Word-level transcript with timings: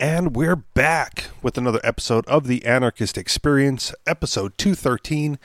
And 0.00 0.36
we're 0.36 0.54
back 0.54 1.24
with 1.42 1.58
another 1.58 1.80
episode 1.82 2.24
of 2.26 2.46
The 2.46 2.64
Anarchist 2.64 3.18
Experience, 3.18 3.92
episode 4.06 4.56
213, 4.56 5.40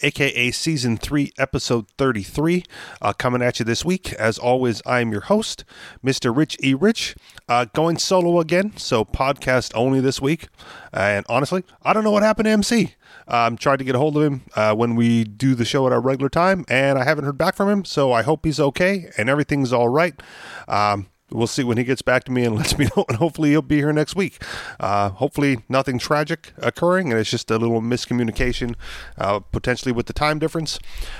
aka 0.00 0.50
season 0.50 0.96
3, 0.96 1.32
episode 1.36 1.90
33. 1.98 2.64
Uh, 3.02 3.12
coming 3.12 3.42
at 3.42 3.58
you 3.58 3.66
this 3.66 3.84
week. 3.84 4.14
As 4.14 4.38
always, 4.38 4.80
I'm 4.86 5.12
your 5.12 5.20
host, 5.20 5.66
Mr. 6.02 6.34
Rich 6.34 6.56
E. 6.62 6.72
Rich. 6.72 7.16
Uh, 7.50 7.66
going 7.74 7.98
solo 7.98 8.40
again, 8.40 8.74
so 8.78 9.04
podcast 9.04 9.72
only 9.74 10.00
this 10.00 10.22
week. 10.22 10.48
and 10.90 11.26
honestly, 11.28 11.62
I 11.82 11.92
don't 11.92 12.02
know 12.02 12.10
what 12.12 12.22
happened 12.22 12.46
to 12.46 12.52
MC. 12.52 12.94
Um, 13.26 13.58
tried 13.58 13.76
to 13.80 13.84
get 13.84 13.94
a 13.94 13.98
hold 13.98 14.16
of 14.16 14.22
him 14.22 14.40
uh, 14.56 14.74
when 14.74 14.94
we 14.94 15.24
do 15.24 15.54
the 15.54 15.66
show 15.66 15.86
at 15.86 15.92
our 15.92 16.00
regular 16.00 16.30
time, 16.30 16.64
and 16.70 16.98
I 16.98 17.04
haven't 17.04 17.26
heard 17.26 17.36
back 17.36 17.54
from 17.54 17.68
him, 17.68 17.84
so 17.84 18.10
I 18.10 18.22
hope 18.22 18.46
he's 18.46 18.58
okay 18.58 19.10
and 19.18 19.28
everything's 19.28 19.70
all 19.70 19.90
right. 19.90 20.18
Um, 20.66 21.08
we'll 21.30 21.46
see 21.46 21.64
when 21.64 21.76
he 21.76 21.84
gets 21.84 22.02
back 22.02 22.24
to 22.24 22.32
me 22.32 22.44
and 22.44 22.56
lets 22.56 22.78
me 22.78 22.88
know, 22.96 23.04
and 23.08 23.18
hopefully 23.18 23.50
he'll 23.50 23.62
be 23.62 23.76
here 23.76 23.92
next 23.92 24.16
week. 24.16 24.42
Uh, 24.80 25.10
hopefully 25.10 25.60
nothing 25.68 25.98
tragic 25.98 26.52
occurring, 26.58 27.10
and 27.10 27.20
it's 27.20 27.30
just 27.30 27.50
a 27.50 27.58
little 27.58 27.80
miscommunication, 27.80 28.74
uh, 29.16 29.40
potentially 29.40 29.92
with 29.92 30.06
the 30.06 30.12
time 30.12 30.38
difference. 30.38 30.78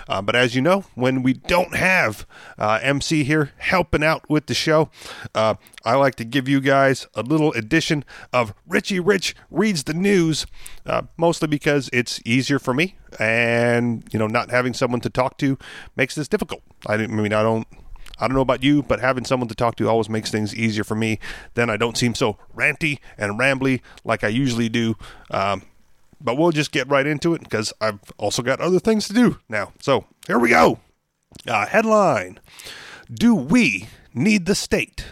Uh, 0.09 0.23
but 0.23 0.35
as 0.35 0.55
you 0.55 0.63
know, 0.63 0.85
when 0.95 1.23
we 1.23 1.33
don't 1.33 1.77
have 1.77 2.27
uh, 2.59 2.79
MC 2.83 3.25
here 3.25 3.53
helping 3.59 4.03
out 4.03 4.29
with 4.29 4.47
the 4.47 4.55
show, 4.55 4.91
uh, 5.35 5.55
I 5.85 5.95
like 5.95 6.17
to 6.17 6.25
give 6.25 6.49
you 6.49 6.61
guys 6.61 7.07
a 7.15 7.23
little 7.23 7.53
edition 7.53 8.05
of 8.33 8.55
Richie 8.67 9.01
Rich 9.01 9.35
reads 9.51 9.85
the 9.85 9.95
news, 9.95 10.47
uh, 10.87 11.03
mostly 11.17 11.49
because 11.49 11.89
it's 11.93 12.21
easier 12.25 12.59
for 12.59 12.75
me, 12.75 12.97
and 13.19 14.05
you 14.13 14.19
know, 14.19 14.27
not 14.27 14.51
having 14.51 14.75
someone 14.75 15.01
to 15.01 15.11
talk 15.11 15.39
to 15.39 15.59
makes 15.97 16.15
this 16.15 16.29
difficult. 16.29 16.63
I, 16.87 16.95
I 16.95 17.07
mean, 17.07 17.33
I 17.33 17.43
don't 17.43 17.67
I 18.21 18.27
don't 18.27 18.35
know 18.35 18.43
about 18.43 18.63
you, 18.63 18.83
but 18.83 19.01
having 19.01 19.25
someone 19.25 19.49
to 19.49 19.55
talk 19.55 19.77
to 19.77 19.89
always 19.89 20.09
makes 20.09 20.31
things 20.31 20.55
easier 20.55 20.85
for 20.85 20.95
me. 20.95 21.19
Then 21.55 21.71
I 21.71 21.77
don't 21.77 21.97
seem 21.97 22.15
so 22.15 22.39
ranty 22.55 22.99
and 23.17 23.39
rambly 23.39 23.81
like 24.05 24.25
I 24.25 24.29
usually 24.29 24.69
do. 24.69 24.97
Um, 25.31 25.63
but 26.21 26.37
we'll 26.37 26.51
just 26.51 26.73
get 26.73 26.89
right 26.89 27.07
into 27.07 27.35
it 27.35 27.43
because 27.43 27.73
I've 27.81 28.01
also 28.19 28.43
got 28.43 28.61
other 28.61 28.81
things 28.81 29.07
to 29.09 29.15
do 29.15 29.39
now. 29.49 29.73
So 29.81 30.07
here 30.27 30.39
we 30.39 30.51
go. 30.51 30.81
Uh, 31.47 31.67
headline 31.67 32.41
Do 33.13 33.35
we 33.35 33.89
need 34.15 34.47
the 34.47 34.55
state? 34.55 35.07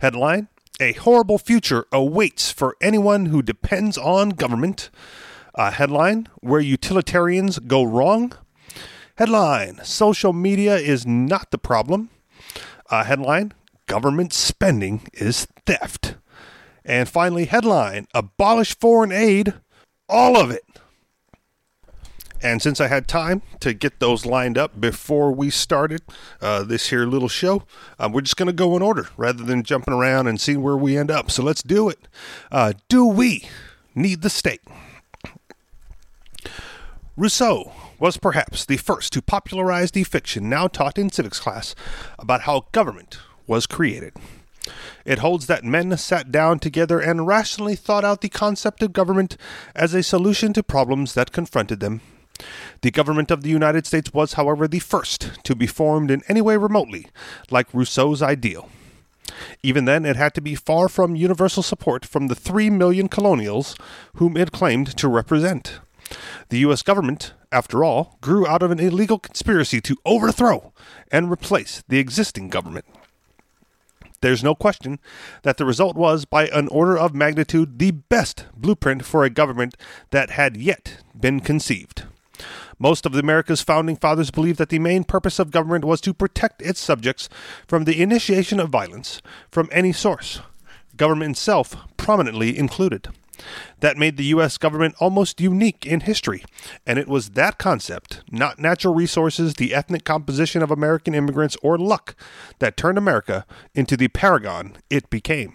Headline 0.00 0.48
A 0.80 0.92
horrible 0.92 1.38
future 1.38 1.86
awaits 1.92 2.50
for 2.50 2.76
anyone 2.80 3.26
who 3.26 3.42
depends 3.42 3.96
on 3.96 4.30
government. 4.30 4.90
Uh, 5.54 5.70
headline 5.70 6.28
Where 6.40 6.60
utilitarians 6.60 7.58
go 7.58 7.82
wrong. 7.82 8.32
Headline 9.16 9.80
Social 9.84 10.32
media 10.32 10.76
is 10.76 11.06
not 11.06 11.50
the 11.50 11.58
problem. 11.58 12.10
Uh, 12.90 13.04
headline 13.04 13.52
Government 13.90 14.32
spending 14.32 15.02
is 15.14 15.48
theft. 15.66 16.14
And 16.84 17.08
finally, 17.08 17.46
headline 17.46 18.06
Abolish 18.14 18.78
foreign 18.78 19.10
aid, 19.10 19.52
all 20.08 20.40
of 20.40 20.52
it. 20.52 20.62
And 22.40 22.62
since 22.62 22.80
I 22.80 22.86
had 22.86 23.08
time 23.08 23.42
to 23.58 23.74
get 23.74 23.98
those 23.98 24.24
lined 24.24 24.56
up 24.56 24.80
before 24.80 25.32
we 25.32 25.50
started 25.50 26.02
uh, 26.40 26.62
this 26.62 26.90
here 26.90 27.04
little 27.04 27.28
show, 27.28 27.64
uh, 27.98 28.08
we're 28.12 28.20
just 28.20 28.36
going 28.36 28.46
to 28.46 28.52
go 28.52 28.76
in 28.76 28.82
order 28.82 29.08
rather 29.16 29.42
than 29.42 29.64
jumping 29.64 29.92
around 29.92 30.28
and 30.28 30.40
see 30.40 30.56
where 30.56 30.76
we 30.76 30.96
end 30.96 31.10
up. 31.10 31.32
So 31.32 31.42
let's 31.42 31.64
do 31.64 31.88
it. 31.88 32.06
Uh, 32.52 32.74
do 32.88 33.04
we 33.04 33.48
need 33.92 34.22
the 34.22 34.30
state? 34.30 34.62
Rousseau 37.16 37.72
was 38.00 38.16
perhaps 38.16 38.64
the 38.64 38.78
first 38.78 39.12
to 39.12 39.22
popularize 39.22 39.92
the 39.92 40.02
fiction 40.02 40.48
now 40.48 40.66
taught 40.66 40.98
in 40.98 41.10
civics 41.10 41.38
class 41.38 41.74
about 42.18 42.42
how 42.42 42.66
government 42.72 43.18
was 43.46 43.66
created. 43.66 44.14
It 45.04 45.18
holds 45.20 45.46
that 45.46 45.64
men 45.64 45.96
sat 45.96 46.32
down 46.32 46.58
together 46.58 47.00
and 47.00 47.26
rationally 47.26 47.76
thought 47.76 48.04
out 48.04 48.20
the 48.20 48.28
concept 48.28 48.82
of 48.82 48.92
government 48.92 49.36
as 49.74 49.94
a 49.94 50.02
solution 50.02 50.52
to 50.54 50.62
problems 50.62 51.14
that 51.14 51.32
confronted 51.32 51.80
them. 51.80 52.00
The 52.82 52.90
government 52.90 53.30
of 53.30 53.42
the 53.42 53.50
United 53.50 53.86
States 53.86 54.12
was, 54.14 54.34
however, 54.34 54.66
the 54.66 54.78
first 54.78 55.44
to 55.44 55.54
be 55.54 55.66
formed 55.66 56.10
in 56.10 56.22
any 56.28 56.40
way 56.40 56.56
remotely 56.56 57.06
like 57.50 57.72
Rousseau's 57.74 58.22
ideal. 58.22 58.68
Even 59.62 59.84
then, 59.84 60.04
it 60.04 60.16
had 60.16 60.34
to 60.34 60.40
be 60.40 60.54
far 60.54 60.88
from 60.88 61.14
universal 61.14 61.62
support 61.62 62.04
from 62.04 62.26
the 62.26 62.34
three 62.34 62.70
million 62.70 63.08
colonials 63.08 63.76
whom 64.16 64.36
it 64.36 64.52
claimed 64.52 64.96
to 64.96 65.08
represent. 65.08 65.80
The 66.48 66.58
U.S. 66.58 66.82
government, 66.82 67.34
after 67.52 67.84
all, 67.84 68.18
grew 68.20 68.46
out 68.46 68.62
of 68.62 68.70
an 68.70 68.80
illegal 68.80 69.18
conspiracy 69.18 69.80
to 69.82 69.96
overthrow 70.04 70.72
and 71.10 71.30
replace 71.30 71.82
the 71.88 71.98
existing 71.98 72.48
government. 72.48 72.84
There's 74.20 74.44
no 74.44 74.54
question 74.54 74.98
that 75.42 75.56
the 75.56 75.64
result 75.64 75.96
was, 75.96 76.24
by 76.24 76.46
an 76.48 76.68
order 76.68 76.98
of 76.98 77.14
magnitude, 77.14 77.78
the 77.78 77.92
best 77.92 78.46
blueprint 78.54 79.04
for 79.04 79.24
a 79.24 79.30
government 79.30 79.76
that 80.10 80.30
had 80.30 80.56
yet 80.56 80.98
been 81.18 81.40
conceived. 81.40 82.04
Most 82.78 83.04
of 83.04 83.14
America's 83.14 83.62
founding 83.62 83.96
fathers 83.96 84.30
believed 84.30 84.58
that 84.58 84.70
the 84.70 84.78
main 84.78 85.04
purpose 85.04 85.38
of 85.38 85.50
government 85.50 85.84
was 85.84 86.00
to 86.02 86.14
protect 86.14 86.62
its 86.62 86.80
subjects 86.80 87.28
from 87.66 87.84
the 87.84 88.00
initiation 88.02 88.58
of 88.58 88.70
violence 88.70 89.20
from 89.50 89.68
any 89.70 89.92
source, 89.92 90.40
government 90.96 91.32
itself 91.32 91.76
prominently 91.96 92.56
included. 92.58 93.08
That 93.80 93.96
made 93.96 94.16
the 94.16 94.24
U.S. 94.24 94.58
government 94.58 94.94
almost 94.98 95.40
unique 95.40 95.86
in 95.86 96.00
history, 96.00 96.44
and 96.86 96.98
it 96.98 97.08
was 97.08 97.30
that 97.30 97.58
concept, 97.58 98.22
not 98.30 98.58
natural 98.58 98.94
resources, 98.94 99.54
the 99.54 99.74
ethnic 99.74 100.04
composition 100.04 100.62
of 100.62 100.70
American 100.70 101.14
immigrants, 101.14 101.56
or 101.62 101.78
luck, 101.78 102.14
that 102.58 102.76
turned 102.76 102.98
America 102.98 103.46
into 103.74 103.96
the 103.96 104.08
paragon 104.08 104.76
it 104.88 105.08
became. 105.10 105.54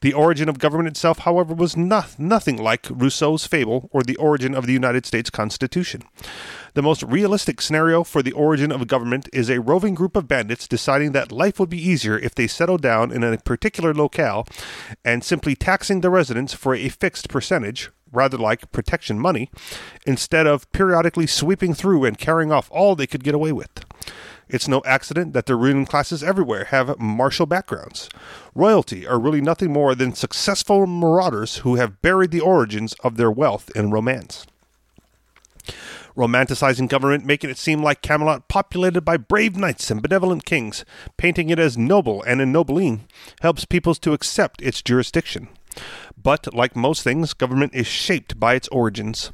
The 0.00 0.12
origin 0.12 0.48
of 0.48 0.58
government 0.58 0.88
itself, 0.88 1.20
however, 1.20 1.54
was 1.54 1.76
not, 1.76 2.18
nothing 2.18 2.56
like 2.56 2.86
Rousseau's 2.90 3.46
fable 3.46 3.88
or 3.92 4.02
the 4.02 4.16
origin 4.16 4.54
of 4.54 4.66
the 4.66 4.72
United 4.72 5.06
States 5.06 5.30
Constitution. 5.30 6.02
The 6.74 6.82
most 6.82 7.02
realistic 7.02 7.60
scenario 7.60 8.04
for 8.04 8.22
the 8.22 8.32
origin 8.32 8.70
of 8.70 8.86
government 8.86 9.28
is 9.32 9.48
a 9.48 9.60
roving 9.60 9.94
group 9.94 10.14
of 10.14 10.28
bandits 10.28 10.68
deciding 10.68 11.12
that 11.12 11.32
life 11.32 11.58
would 11.58 11.70
be 11.70 11.80
easier 11.80 12.18
if 12.18 12.34
they 12.34 12.46
settled 12.46 12.82
down 12.82 13.10
in 13.10 13.24
a 13.24 13.38
particular 13.38 13.94
locale 13.94 14.46
and 15.04 15.24
simply 15.24 15.54
taxing 15.54 16.02
the 16.02 16.10
residents 16.10 16.52
for 16.52 16.74
a 16.74 16.90
fixed 16.90 17.28
percentage, 17.30 17.90
rather 18.12 18.36
like 18.36 18.70
protection 18.72 19.18
money, 19.18 19.50
instead 20.06 20.46
of 20.46 20.70
periodically 20.72 21.26
sweeping 21.26 21.72
through 21.72 22.04
and 22.04 22.18
carrying 22.18 22.52
off 22.52 22.68
all 22.70 22.94
they 22.94 23.06
could 23.06 23.24
get 23.24 23.34
away 23.34 23.52
with. 23.52 23.84
It's 24.48 24.68
no 24.68 24.80
accident 24.84 25.32
that 25.32 25.46
the 25.46 25.56
ruling 25.56 25.86
classes 25.86 26.22
everywhere 26.22 26.64
have 26.66 26.98
martial 27.00 27.46
backgrounds. 27.46 28.08
Royalty 28.54 29.06
are 29.06 29.18
really 29.18 29.40
nothing 29.40 29.72
more 29.72 29.94
than 29.94 30.14
successful 30.14 30.86
marauders 30.86 31.58
who 31.58 31.76
have 31.76 32.00
buried 32.00 32.30
the 32.30 32.40
origins 32.40 32.94
of 33.02 33.16
their 33.16 33.30
wealth 33.30 33.70
in 33.74 33.90
romance. 33.90 34.46
Romanticizing 36.16 36.88
government, 36.88 37.26
making 37.26 37.50
it 37.50 37.58
seem 37.58 37.82
like 37.82 38.00
Camelot 38.00 38.48
populated 38.48 39.02
by 39.02 39.16
brave 39.16 39.56
knights 39.56 39.90
and 39.90 40.00
benevolent 40.00 40.46
kings, 40.46 40.84
painting 41.16 41.50
it 41.50 41.58
as 41.58 41.76
noble 41.76 42.22
and 42.22 42.40
ennobling, 42.40 43.06
helps 43.42 43.64
peoples 43.64 43.98
to 43.98 44.12
accept 44.12 44.62
its 44.62 44.80
jurisdiction. 44.80 45.48
But, 46.16 46.54
like 46.54 46.74
most 46.74 47.02
things, 47.02 47.34
government 47.34 47.74
is 47.74 47.86
shaped 47.86 48.40
by 48.40 48.54
its 48.54 48.68
origins. 48.68 49.30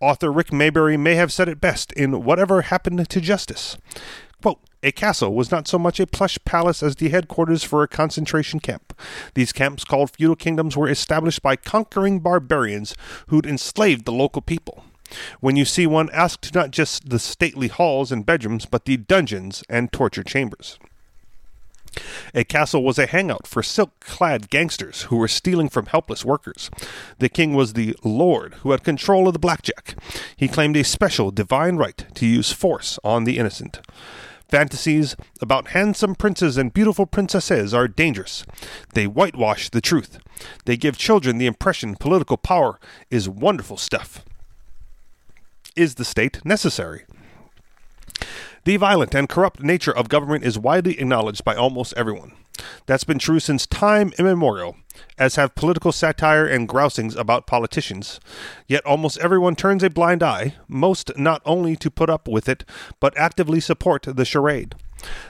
Author 0.00 0.30
Rick 0.30 0.52
Maybury 0.52 0.96
may 0.96 1.16
have 1.16 1.32
said 1.32 1.48
it 1.48 1.60
best 1.60 1.92
in 1.94 2.22
Whatever 2.22 2.62
Happened 2.62 3.08
to 3.08 3.20
Justice. 3.20 3.76
A 4.82 4.92
castle 4.92 5.34
was 5.34 5.50
not 5.50 5.68
so 5.68 5.78
much 5.78 6.00
a 6.00 6.06
plush 6.06 6.38
palace 6.46 6.82
as 6.82 6.96
the 6.96 7.10
headquarters 7.10 7.62
for 7.62 7.82
a 7.82 7.88
concentration 7.88 8.60
camp. 8.60 8.98
These 9.34 9.52
camps, 9.52 9.84
called 9.84 10.10
feudal 10.10 10.36
kingdoms, 10.36 10.74
were 10.74 10.88
established 10.88 11.42
by 11.42 11.56
conquering 11.56 12.20
barbarians 12.20 12.94
who'd 13.26 13.44
enslaved 13.44 14.06
the 14.06 14.12
local 14.12 14.40
people. 14.40 14.84
When 15.40 15.56
you 15.56 15.66
see 15.66 15.86
one, 15.86 16.08
ask 16.12 16.54
not 16.54 16.70
just 16.70 17.10
the 17.10 17.18
stately 17.18 17.68
halls 17.68 18.10
and 18.10 18.24
bedrooms, 18.24 18.64
but 18.64 18.86
the 18.86 18.96
dungeons 18.96 19.62
and 19.68 19.92
torture 19.92 20.22
chambers. 20.22 20.78
A 22.34 22.44
castle 22.44 22.84
was 22.84 22.98
a 22.98 23.06
hangout 23.06 23.46
for 23.46 23.62
silk 23.62 23.98
clad 24.00 24.48
gangsters 24.48 25.02
who 25.02 25.16
were 25.16 25.28
stealing 25.28 25.68
from 25.68 25.86
helpless 25.86 26.24
workers. 26.24 26.70
The 27.18 27.28
king 27.28 27.52
was 27.54 27.72
the 27.72 27.96
lord 28.04 28.54
who 28.62 28.70
had 28.70 28.84
control 28.84 29.26
of 29.26 29.32
the 29.32 29.40
blackjack. 29.40 29.96
He 30.36 30.48
claimed 30.48 30.76
a 30.76 30.84
special 30.84 31.32
divine 31.32 31.76
right 31.76 32.06
to 32.14 32.26
use 32.26 32.52
force 32.52 32.98
on 33.02 33.24
the 33.24 33.38
innocent. 33.38 33.80
Fantasies 34.50 35.14
about 35.40 35.68
handsome 35.68 36.16
princes 36.16 36.56
and 36.56 36.72
beautiful 36.72 37.06
princesses 37.06 37.72
are 37.72 37.86
dangerous. 37.86 38.44
They 38.94 39.06
whitewash 39.06 39.70
the 39.70 39.80
truth. 39.80 40.18
They 40.64 40.76
give 40.76 40.98
children 40.98 41.38
the 41.38 41.46
impression 41.46 41.94
political 41.94 42.36
power 42.36 42.80
is 43.10 43.28
wonderful 43.28 43.76
stuff. 43.76 44.24
Is 45.76 45.94
the 45.94 46.04
state 46.04 46.44
necessary? 46.44 47.04
The 48.64 48.76
violent 48.76 49.14
and 49.14 49.28
corrupt 49.28 49.62
nature 49.62 49.96
of 49.96 50.08
government 50.08 50.44
is 50.44 50.58
widely 50.58 50.98
acknowledged 50.98 51.44
by 51.44 51.54
almost 51.54 51.94
everyone. 51.96 52.32
That's 52.86 53.04
been 53.04 53.18
true 53.18 53.40
since 53.40 53.66
time 53.66 54.12
immemorial, 54.18 54.76
as 55.18 55.36
have 55.36 55.54
political 55.54 55.92
satire 55.92 56.46
and 56.46 56.68
grousings 56.68 57.16
about 57.16 57.46
politicians. 57.46 58.20
Yet 58.66 58.84
almost 58.84 59.18
everyone 59.18 59.56
turns 59.56 59.82
a 59.82 59.90
blind 59.90 60.22
eye, 60.22 60.54
most 60.68 61.16
not 61.16 61.42
only 61.44 61.76
to 61.76 61.90
put 61.90 62.10
up 62.10 62.28
with 62.28 62.48
it, 62.48 62.64
but 62.98 63.16
actively 63.16 63.60
support 63.60 64.02
the 64.02 64.24
charade. 64.24 64.74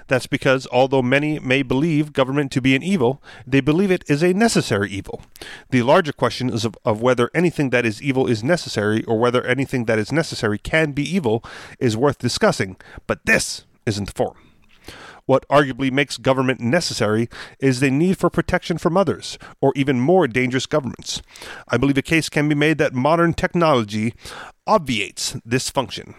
That's 0.09 0.27
because 0.27 0.67
although 0.73 1.03
many 1.03 1.39
may 1.39 1.63
believe 1.63 2.13
government 2.13 2.51
to 2.53 2.61
be 2.61 2.75
an 2.75 2.83
evil, 2.83 3.23
they 3.47 3.61
believe 3.61 3.91
it 3.91 4.05
is 4.09 4.23
a 4.23 4.33
necessary 4.33 4.91
evil. 4.91 5.23
The 5.71 5.83
larger 5.83 6.13
question 6.13 6.51
is 6.51 6.65
of, 6.65 6.77
of 6.85 7.01
whether 7.01 7.31
anything 7.35 7.71
that 7.71 7.87
is 7.87 8.03
evil 8.03 8.27
is 8.27 8.43
necessary 8.43 9.05
or 9.05 9.19
whether 9.19 9.45
anything 9.45 9.85
that 9.85 9.99
is 9.99 10.13
necessary 10.13 10.59
can 10.59 10.93
be 10.93 11.03
evil 11.03 11.45
is 11.79 11.97
worth 11.97 12.19
discussing, 12.19 12.77
but 13.07 13.25
this 13.27 13.65
isn't 13.87 14.07
the 14.07 14.13
forum. 14.13 14.50
What 15.31 15.47
arguably 15.47 15.93
makes 15.93 16.17
government 16.17 16.59
necessary 16.59 17.29
is 17.61 17.79
the 17.79 17.89
need 17.89 18.19
for 18.19 18.31
protection 18.31 18.79
from 18.79 18.97
others, 18.97 19.39
or 19.61 19.73
even 19.77 20.01
more 20.01 20.27
dangerous 20.27 20.67
governments. 20.67 21.23
I 21.69 21.77
believe 21.77 21.97
a 21.97 22.03
case 22.03 22.29
can 22.29 22.49
be 22.49 22.57
made 22.57 22.79
that 22.79 22.95
modern 22.95 23.35
technology 23.35 24.13
obviates 24.67 25.37
this 25.45 25.71
function. 25.71 26.17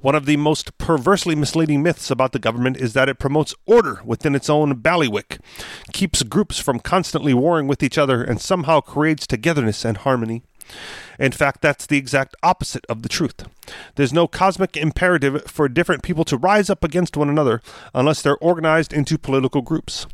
One 0.00 0.14
of 0.14 0.24
the 0.24 0.38
most 0.38 0.78
perversely 0.78 1.34
misleading 1.34 1.82
myths 1.82 2.10
about 2.10 2.32
the 2.32 2.38
government 2.38 2.78
is 2.78 2.94
that 2.94 3.10
it 3.10 3.18
promotes 3.18 3.54
order 3.66 4.00
within 4.02 4.34
its 4.34 4.48
own 4.48 4.76
ballywick, 4.76 5.40
keeps 5.92 6.22
groups 6.22 6.58
from 6.58 6.80
constantly 6.80 7.34
warring 7.34 7.66
with 7.66 7.82
each 7.82 7.98
other, 7.98 8.24
and 8.24 8.40
somehow 8.40 8.80
creates 8.80 9.26
togetherness 9.26 9.84
and 9.84 9.98
harmony. 9.98 10.42
In 11.18 11.32
fact, 11.32 11.60
that's 11.60 11.86
the 11.86 11.98
exact 11.98 12.34
opposite 12.42 12.84
of 12.88 13.02
the 13.02 13.08
truth. 13.08 13.44
There's 13.96 14.12
no 14.12 14.26
cosmic 14.26 14.76
imperative 14.76 15.42
for 15.46 15.68
different 15.68 16.02
people 16.02 16.24
to 16.24 16.36
rise 16.36 16.70
up 16.70 16.82
against 16.82 17.16
one 17.16 17.28
another 17.28 17.60
unless 17.94 18.22
they're 18.22 18.38
organized 18.38 18.92
into 18.92 19.18
political 19.18 19.62
groups. 19.62 20.06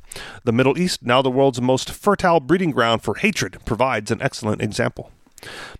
The 0.44 0.52
Middle 0.52 0.78
East, 0.78 1.02
now 1.02 1.22
the 1.22 1.30
world's 1.30 1.60
most 1.60 1.90
fertile 1.90 2.40
breeding 2.40 2.70
ground 2.70 3.02
for 3.02 3.14
hatred, 3.14 3.58
provides 3.64 4.10
an 4.10 4.22
excellent 4.22 4.62
example. 4.62 5.12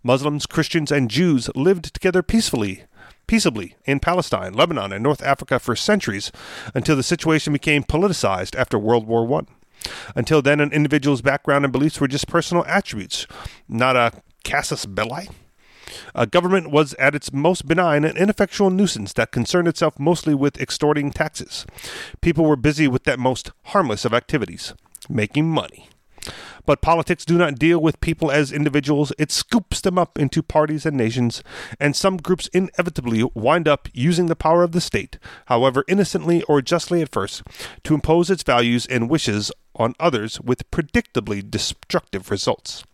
Muslims, 0.02 0.46
Christians, 0.46 0.92
and 0.92 1.10
Jews 1.10 1.50
lived 1.54 1.92
together 1.92 2.22
peacefully 2.22 2.84
peaceably 3.26 3.74
in 3.84 4.00
Palestine, 4.00 4.52
Lebanon, 4.52 4.92
and 4.92 5.02
North 5.02 5.22
Africa 5.22 5.58
for 5.58 5.76
centuries 5.76 6.30
until 6.74 6.96
the 6.96 7.02
situation 7.02 7.52
became 7.52 7.82
politicized 7.82 8.56
after 8.56 8.78
World 8.78 9.06
War 9.06 9.40
I. 9.40 9.46
Until 10.14 10.42
then, 10.42 10.60
an 10.60 10.72
individual's 10.72 11.22
background 11.22 11.64
and 11.64 11.72
beliefs 11.72 12.00
were 12.00 12.08
just 12.08 12.28
personal 12.28 12.64
attributes, 12.66 13.26
not 13.68 13.96
a 13.96 14.12
casus 14.46 14.86
belli. 14.86 15.28
A 16.14 16.24
government 16.24 16.70
was 16.70 16.94
at 16.94 17.16
its 17.16 17.32
most 17.32 17.66
benign 17.66 18.04
an 18.04 18.16
ineffectual 18.16 18.70
nuisance 18.70 19.12
that 19.14 19.32
concerned 19.32 19.66
itself 19.66 19.98
mostly 19.98 20.34
with 20.34 20.60
extorting 20.60 21.10
taxes. 21.10 21.66
People 22.20 22.44
were 22.44 22.56
busy 22.56 22.86
with 22.86 23.02
that 23.04 23.18
most 23.18 23.50
harmless 23.66 24.04
of 24.04 24.14
activities, 24.14 24.72
making 25.08 25.50
money. 25.50 25.88
But 26.64 26.80
politics 26.80 27.24
do 27.24 27.36
not 27.36 27.58
deal 27.58 27.80
with 27.80 28.00
people 28.00 28.30
as 28.30 28.52
individuals, 28.52 29.12
it 29.18 29.32
scoops 29.32 29.80
them 29.80 29.98
up 29.98 30.16
into 30.16 30.42
parties 30.42 30.86
and 30.86 30.96
nations, 30.96 31.42
and 31.80 31.96
some 31.96 32.16
groups 32.16 32.48
inevitably 32.52 33.24
wind 33.34 33.66
up 33.66 33.88
using 33.92 34.26
the 34.26 34.36
power 34.36 34.62
of 34.62 34.72
the 34.72 34.80
state, 34.80 35.18
however 35.46 35.84
innocently 35.88 36.42
or 36.44 36.62
justly 36.62 37.02
at 37.02 37.12
first, 37.12 37.42
to 37.82 37.94
impose 37.94 38.30
its 38.30 38.44
values 38.44 38.86
and 38.86 39.10
wishes 39.10 39.50
on 39.74 39.94
others 39.98 40.40
with 40.40 40.70
predictably 40.70 41.48
destructive 41.48 42.30
results. 42.30 42.84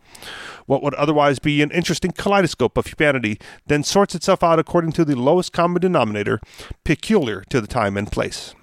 What 0.66 0.82
would 0.82 0.94
otherwise 0.94 1.38
be 1.38 1.62
an 1.62 1.70
interesting 1.70 2.12
kaleidoscope 2.12 2.76
of 2.76 2.86
humanity 2.86 3.38
then 3.66 3.82
sorts 3.82 4.14
itself 4.14 4.42
out 4.42 4.58
according 4.58 4.92
to 4.92 5.04
the 5.04 5.16
lowest 5.16 5.52
common 5.52 5.80
denominator 5.80 6.40
peculiar 6.84 7.42
to 7.50 7.60
the 7.60 7.66
time 7.66 7.96
and 7.96 8.10
place. 8.10 8.54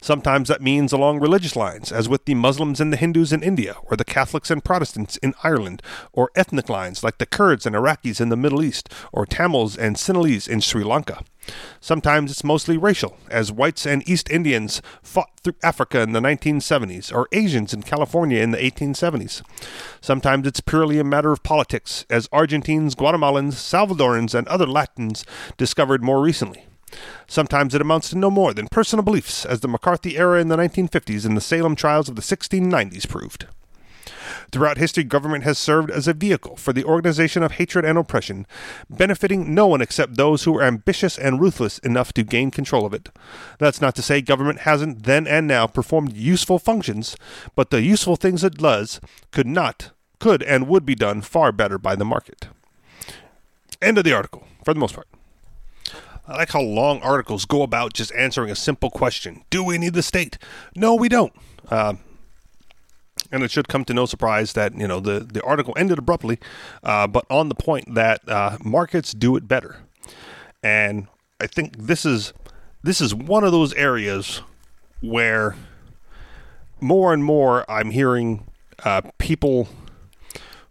Sometimes 0.00 0.48
that 0.48 0.62
means 0.62 0.92
along 0.92 1.20
religious 1.20 1.56
lines, 1.56 1.92
as 1.92 2.08
with 2.08 2.24
the 2.24 2.34
Muslims 2.34 2.80
and 2.80 2.92
the 2.92 2.96
Hindus 2.96 3.32
in 3.32 3.42
India, 3.42 3.76
or 3.84 3.96
the 3.96 4.04
Catholics 4.04 4.50
and 4.50 4.64
Protestants 4.64 5.16
in 5.18 5.34
Ireland, 5.42 5.82
or 6.12 6.30
ethnic 6.34 6.68
lines 6.68 7.02
like 7.02 7.18
the 7.18 7.26
Kurds 7.26 7.66
and 7.66 7.74
Iraqis 7.74 8.20
in 8.20 8.28
the 8.28 8.36
Middle 8.36 8.62
East, 8.62 8.88
or 9.12 9.26
Tamils 9.26 9.76
and 9.76 9.96
Sinhalese 9.96 10.48
in 10.48 10.60
Sri 10.60 10.84
Lanka. 10.84 11.22
Sometimes 11.80 12.30
it's 12.30 12.44
mostly 12.44 12.76
racial, 12.76 13.16
as 13.30 13.50
whites 13.50 13.86
and 13.86 14.06
East 14.08 14.30
Indians 14.30 14.82
fought 15.02 15.30
through 15.42 15.56
Africa 15.62 16.00
in 16.00 16.12
the 16.12 16.20
1970s, 16.20 17.12
or 17.12 17.28
Asians 17.32 17.72
in 17.72 17.82
California 17.82 18.42
in 18.42 18.50
the 18.50 18.58
1870s. 18.58 19.42
Sometimes 20.00 20.46
it's 20.46 20.60
purely 20.60 20.98
a 20.98 21.04
matter 21.04 21.32
of 21.32 21.42
politics, 21.42 22.04
as 22.10 22.28
Argentines, 22.32 22.94
Guatemalans, 22.94 23.54
Salvadorans, 23.54 24.34
and 24.34 24.46
other 24.48 24.66
Latins 24.66 25.24
discovered 25.56 26.02
more 26.02 26.20
recently. 26.20 26.67
Sometimes 27.26 27.74
it 27.74 27.80
amounts 27.80 28.10
to 28.10 28.18
no 28.18 28.30
more 28.30 28.54
than 28.54 28.68
personal 28.68 29.04
beliefs, 29.04 29.44
as 29.44 29.60
the 29.60 29.68
McCarthy 29.68 30.16
era 30.16 30.40
in 30.40 30.48
the 30.48 30.56
1950s 30.56 31.24
and 31.24 31.36
the 31.36 31.40
Salem 31.40 31.76
trials 31.76 32.08
of 32.08 32.16
the 32.16 32.22
1690s 32.22 33.08
proved. 33.08 33.46
Throughout 34.50 34.78
history, 34.78 35.04
government 35.04 35.44
has 35.44 35.58
served 35.58 35.90
as 35.90 36.08
a 36.08 36.14
vehicle 36.14 36.56
for 36.56 36.72
the 36.72 36.84
organization 36.84 37.42
of 37.42 37.52
hatred 37.52 37.84
and 37.84 37.98
oppression, 37.98 38.46
benefiting 38.88 39.54
no 39.54 39.66
one 39.66 39.82
except 39.82 40.16
those 40.16 40.44
who 40.44 40.56
are 40.56 40.62
ambitious 40.62 41.18
and 41.18 41.40
ruthless 41.40 41.78
enough 41.80 42.12
to 42.14 42.22
gain 42.22 42.50
control 42.50 42.86
of 42.86 42.94
it. 42.94 43.10
That's 43.58 43.80
not 43.80 43.94
to 43.96 44.02
say 44.02 44.22
government 44.22 44.60
hasn't 44.60 45.02
then 45.02 45.26
and 45.26 45.46
now 45.46 45.66
performed 45.66 46.16
useful 46.16 46.58
functions, 46.58 47.16
but 47.54 47.70
the 47.70 47.82
useful 47.82 48.16
things 48.16 48.42
it 48.42 48.56
does 48.56 49.00
could 49.32 49.46
not, 49.46 49.90
could 50.18 50.42
and 50.42 50.66
would 50.68 50.86
be 50.86 50.94
done 50.94 51.20
far 51.20 51.52
better 51.52 51.76
by 51.76 51.94
the 51.94 52.04
market. 52.04 52.48
End 53.82 53.98
of 53.98 54.04
the 54.04 54.14
article, 54.14 54.44
for 54.64 54.72
the 54.72 54.80
most 54.80 54.94
part. 54.94 55.08
I 56.28 56.36
like 56.36 56.50
how 56.50 56.60
long 56.60 57.00
articles 57.00 57.46
go 57.46 57.62
about 57.62 57.94
just 57.94 58.12
answering 58.14 58.50
a 58.50 58.54
simple 58.54 58.90
question 58.90 59.44
Do 59.48 59.64
we 59.64 59.78
need 59.78 59.94
the 59.94 60.02
state? 60.02 60.36
No, 60.76 60.94
we 60.94 61.08
don't. 61.08 61.32
Uh, 61.70 61.94
and 63.32 63.42
it 63.42 63.50
should 63.50 63.68
come 63.68 63.84
to 63.86 63.94
no 63.94 64.04
surprise 64.04 64.52
that 64.52 64.76
you 64.78 64.86
know 64.86 65.00
the, 65.00 65.20
the 65.20 65.42
article 65.42 65.72
ended 65.76 65.98
abruptly, 65.98 66.38
uh, 66.82 67.06
but 67.06 67.24
on 67.30 67.48
the 67.48 67.54
point 67.54 67.94
that 67.94 68.20
uh, 68.28 68.58
markets 68.62 69.12
do 69.12 69.36
it 69.36 69.48
better, 69.48 69.80
and 70.62 71.08
I 71.40 71.46
think 71.46 71.78
this 71.78 72.04
is 72.04 72.34
this 72.82 73.00
is 73.00 73.14
one 73.14 73.42
of 73.42 73.52
those 73.52 73.72
areas 73.74 74.42
where 75.00 75.56
more 76.80 77.14
and 77.14 77.24
more 77.24 77.68
I'm 77.70 77.90
hearing 77.90 78.46
uh, 78.84 79.00
people 79.16 79.68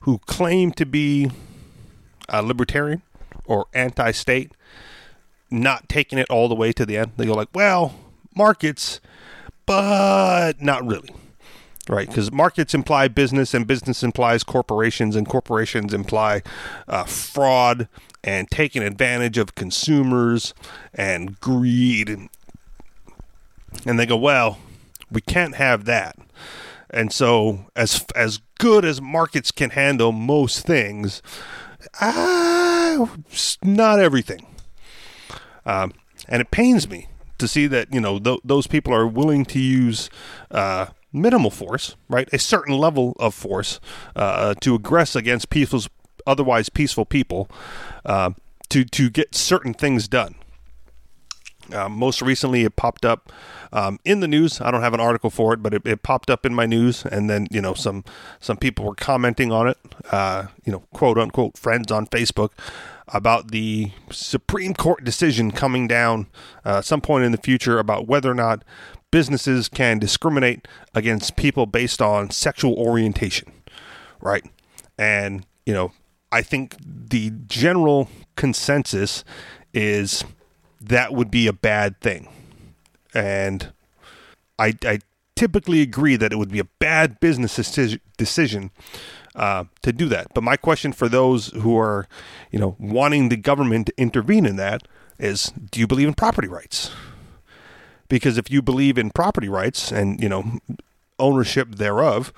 who 0.01 0.19
claim 0.19 0.71
to 0.73 0.85
be 0.85 1.31
libertarian 2.31 3.01
or 3.45 3.65
anti-state 3.73 4.51
not 5.49 5.87
taking 5.89 6.19
it 6.19 6.29
all 6.29 6.47
the 6.47 6.55
way 6.55 6.71
to 6.73 6.85
the 6.85 6.97
end. 6.97 7.11
They 7.17 7.25
go 7.25 7.33
like, 7.33 7.49
well, 7.53 7.95
markets, 8.35 8.99
but 9.65 10.61
not 10.61 10.85
really. 10.85 11.09
Right, 11.89 12.07
because 12.07 12.33
markets 12.33 12.73
imply 12.73 13.07
business, 13.07 13.53
and 13.53 13.65
business 13.65 14.03
implies 14.03 14.43
corporations, 14.43 15.15
and 15.15 15.27
corporations 15.27 15.93
imply 15.93 16.41
uh, 16.85 17.05
fraud 17.05 17.87
and 18.25 18.51
taking 18.51 18.83
advantage 18.83 19.37
of 19.37 19.55
consumers 19.55 20.53
and 20.93 21.39
greed. 21.39 22.27
And 23.85 23.97
they 23.97 24.05
go, 24.05 24.17
well, 24.17 24.59
we 25.09 25.21
can't 25.21 25.55
have 25.55 25.85
that. 25.85 26.17
And 26.89 27.11
so, 27.11 27.67
as 27.75 28.05
as 28.15 28.39
good 28.59 28.83
as 28.83 29.01
markets 29.01 29.51
can 29.51 29.69
handle 29.71 30.11
most 30.11 30.65
things, 30.65 31.21
uh, 32.01 33.05
not 33.63 33.99
everything. 33.99 34.45
Um, 35.67 35.93
and 36.27 36.41
it 36.41 36.49
pains 36.49 36.89
me 36.89 37.09
to 37.37 37.47
see 37.47 37.67
that 37.67 37.93
you 37.93 38.01
know 38.01 38.17
th- 38.17 38.39
those 38.43 38.65
people 38.65 38.93
are 38.93 39.05
willing 39.05 39.45
to 39.45 39.59
use 39.59 40.09
uh, 40.49 40.87
minimal 41.13 41.51
force, 41.51 41.95
right, 42.09 42.27
a 42.33 42.39
certain 42.39 42.75
level 42.75 43.15
of 43.19 43.35
force 43.35 43.79
uh, 44.15 44.55
to 44.61 44.79
aggress 44.79 45.15
against 45.15 45.49
peaceful, 45.49 45.83
otherwise 46.25 46.69
peaceful 46.69 47.05
people 47.05 47.49
uh, 48.05 48.31
to 48.69 48.83
to 48.85 49.09
get 49.09 49.35
certain 49.35 49.73
things 49.73 50.07
done. 50.07 50.35
Uh, 51.71 51.89
most 51.89 52.21
recently, 52.21 52.63
it 52.63 52.77
popped 52.77 53.03
up 53.03 53.29
um, 53.73 53.99
in 54.05 54.21
the 54.21 54.27
news. 54.27 54.61
I 54.61 54.71
don't 54.71 54.81
have 54.81 54.93
an 54.93 55.01
article 55.01 55.29
for 55.29 55.53
it, 55.53 55.61
but 55.61 55.73
it, 55.73 55.85
it, 55.85 56.01
popped 56.01 56.29
up 56.29 56.45
in 56.45 56.55
my 56.55 56.65
news, 56.65 57.05
and 57.05 57.29
then 57.29 57.47
you 57.51 57.61
know 57.61 57.73
some 57.73 58.05
some 58.39 58.55
people 58.55 58.85
were 58.85 58.95
commenting 58.95 59.51
on 59.51 59.67
it. 59.67 59.77
Uh, 60.11 60.47
you 60.63 60.71
know, 60.71 60.79
quote 60.93 61.17
unquote 61.17 61.57
friends 61.57 61.91
on 61.91 62.07
Facebook 62.07 62.51
about 63.09 63.51
the 63.51 63.91
Supreme 64.11 64.73
Court 64.73 65.03
decision 65.03 65.51
coming 65.51 65.87
down 65.87 66.27
uh, 66.65 66.81
some 66.81 67.01
point 67.01 67.25
in 67.25 67.31
the 67.31 67.37
future 67.37 67.79
about 67.79 68.07
whether 68.07 68.29
or 68.29 68.35
not 68.35 68.63
businesses 69.11 69.69
can 69.69 69.99
discriminate 69.99 70.67
against 70.93 71.35
people 71.35 71.65
based 71.65 72.01
on 72.01 72.29
sexual 72.29 72.73
orientation, 72.73 73.51
right? 74.19 74.45
And, 74.97 75.45
you 75.65 75.73
know, 75.73 75.93
I 76.31 76.41
think 76.41 76.75
the 76.81 77.31
general 77.47 78.09
consensus 78.35 79.23
is 79.73 80.23
that 80.81 81.13
would 81.13 81.31
be 81.31 81.47
a 81.47 81.53
bad 81.53 81.99
thing. 82.01 82.27
And 83.13 83.71
I, 84.59 84.73
I 84.83 84.99
typically 85.35 85.81
agree 85.81 86.15
that 86.17 86.33
it 86.33 86.35
would 86.35 86.51
be 86.51 86.59
a 86.59 86.67
bad 86.79 87.19
business 87.19 87.55
decision 88.17 88.71
uh, 89.37 89.65
to 89.83 89.93
do 89.93 90.07
that. 90.09 90.27
But 90.33 90.43
my 90.43 90.57
question 90.57 90.91
for 90.91 91.07
those 91.07 91.47
who 91.47 91.77
are, 91.77 92.07
you 92.51 92.59
know, 92.59 92.75
wanting 92.79 93.29
the 93.29 93.37
government 93.37 93.87
to 93.87 93.93
intervene 93.97 94.45
in 94.45 94.57
that 94.57 94.87
is, 95.19 95.53
do 95.71 95.79
you 95.79 95.87
believe 95.87 96.07
in 96.07 96.13
property 96.13 96.47
rights? 96.47 96.91
Because 98.09 98.37
if 98.37 98.51
you 98.51 98.61
believe 98.61 98.97
in 98.97 99.11
property 99.11 99.49
rights 99.49 99.91
and 99.91 100.21
you 100.21 100.29
know 100.29 100.59
ownership 101.19 101.75
thereof, 101.75 102.33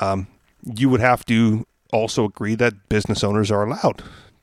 um, 0.00 0.26
you 0.64 0.88
would 0.88 1.00
have 1.00 1.24
to 1.26 1.66
also 1.92 2.24
agree 2.24 2.54
that 2.54 2.88
business 2.88 3.22
owners 3.22 3.50
are 3.50 3.64
allowed 3.64 4.02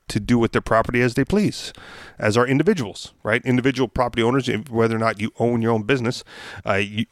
to 0.09 0.19
do 0.19 0.37
with 0.37 0.51
their 0.51 0.61
property 0.61 1.01
as 1.01 1.13
they 1.13 1.23
please, 1.23 1.73
as 2.17 2.37
are 2.37 2.45
individuals, 2.45 3.13
right? 3.23 3.43
Individual 3.45 3.87
property 3.87 4.21
owners, 4.21 4.49
whether 4.69 4.95
or 4.95 4.99
not 4.99 5.21
you 5.21 5.31
own 5.39 5.61
your 5.61 5.71
own 5.71 5.83
business, 5.83 6.23
uh, 6.65 6.73
you, 6.73 7.05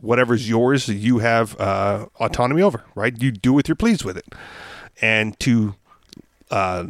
whatever's 0.00 0.48
yours, 0.48 0.88
you 0.88 1.18
have 1.18 1.58
uh, 1.60 2.06
autonomy 2.20 2.62
over, 2.62 2.84
right? 2.94 3.20
You 3.20 3.32
do 3.32 3.52
what 3.52 3.68
you're 3.68 3.76
pleased 3.76 4.04
with 4.04 4.16
it, 4.16 4.26
and 5.00 5.38
to 5.40 5.74
uh, 6.50 6.86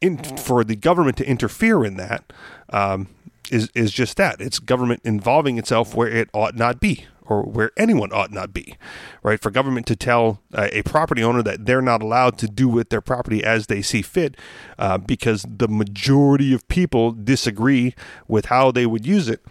in, 0.00 0.18
for 0.18 0.64
the 0.64 0.76
government 0.76 1.16
to 1.18 1.28
interfere 1.28 1.84
in 1.84 1.96
that 1.96 2.32
um, 2.70 3.08
is 3.50 3.70
is 3.74 3.92
just 3.92 4.16
that. 4.16 4.40
It's 4.40 4.58
government 4.58 5.00
involving 5.04 5.58
itself 5.58 5.94
where 5.94 6.08
it 6.08 6.28
ought 6.32 6.56
not 6.56 6.80
be 6.80 7.06
or 7.28 7.42
where 7.42 7.70
anyone 7.76 8.12
ought 8.12 8.30
not 8.30 8.52
be, 8.52 8.76
right? 9.22 9.40
For 9.40 9.50
government 9.50 9.86
to 9.86 9.96
tell 9.96 10.40
uh, 10.54 10.68
a 10.72 10.82
property 10.82 11.22
owner 11.22 11.42
that 11.42 11.66
they're 11.66 11.82
not 11.82 12.02
allowed 12.02 12.38
to 12.38 12.48
do 12.48 12.68
with 12.68 12.90
their 12.90 13.00
property 13.00 13.42
as 13.42 13.66
they 13.66 13.82
see 13.82 14.02
fit 14.02 14.36
uh, 14.78 14.98
because 14.98 15.44
the 15.48 15.68
majority 15.68 16.52
of 16.52 16.66
people 16.68 17.12
disagree 17.12 17.94
with 18.28 18.46
how 18.46 18.70
they 18.70 18.86
would 18.86 19.06
use 19.06 19.28
it, 19.28 19.44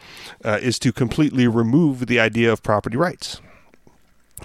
uh, 0.44 0.60
is 0.62 0.80
to 0.80 0.92
completely 0.92 1.48
remove 1.48 2.08
the 2.08 2.20
idea 2.20 2.52
of 2.52 2.64
property 2.64 2.98
rights. 2.98 3.42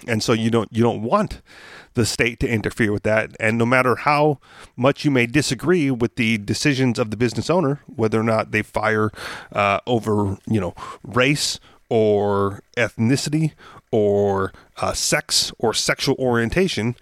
And 0.06 0.22
so 0.22 0.32
you 0.32 0.50
don't 0.50 0.68
you 0.72 0.82
don't 0.82 1.02
want 1.02 1.42
the 1.94 2.06
state 2.06 2.38
to 2.40 2.48
interfere 2.48 2.92
with 2.92 3.02
that. 3.02 3.36
And 3.40 3.58
no 3.58 3.66
matter 3.66 3.96
how 3.96 4.38
much 4.76 5.04
you 5.04 5.10
may 5.10 5.26
disagree 5.26 5.90
with 5.90 6.14
the 6.14 6.38
decisions 6.38 6.98
of 6.98 7.10
the 7.10 7.16
business 7.16 7.50
owner, 7.50 7.80
whether 7.86 8.20
or 8.20 8.22
not 8.22 8.52
they 8.52 8.62
fire 8.62 9.10
uh, 9.52 9.80
over 9.86 10.38
you 10.46 10.60
know 10.60 10.74
race 11.02 11.58
or 11.90 12.62
ethnicity 12.76 13.52
or 13.90 14.52
uh, 14.78 14.94
sex 14.94 15.52
or 15.58 15.74
sexual 15.74 16.14
orientation 16.18 16.96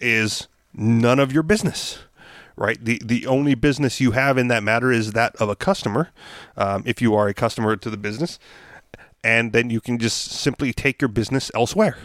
is 0.00 0.46
none 0.72 1.18
of 1.18 1.32
your 1.32 1.42
business 1.42 1.98
right? 2.56 2.82
The 2.84 3.00
the 3.04 3.26
only 3.26 3.54
business 3.54 4.00
you 4.00 4.12
have 4.12 4.38
in 4.38 4.48
that 4.48 4.62
matter 4.62 4.92
is 4.92 5.12
that 5.12 5.34
of 5.36 5.48
a 5.48 5.56
customer 5.56 6.10
um, 6.56 6.82
if 6.86 7.02
you 7.02 7.14
are 7.14 7.28
a 7.28 7.34
customer 7.34 7.76
to 7.76 7.90
the 7.90 7.96
business 7.96 8.38
and 9.22 9.52
then 9.52 9.70
you 9.70 9.80
can 9.80 9.98
just 9.98 10.30
simply 10.30 10.72
take 10.72 11.00
your 11.00 11.08
business 11.08 11.50
elsewhere. 11.54 11.96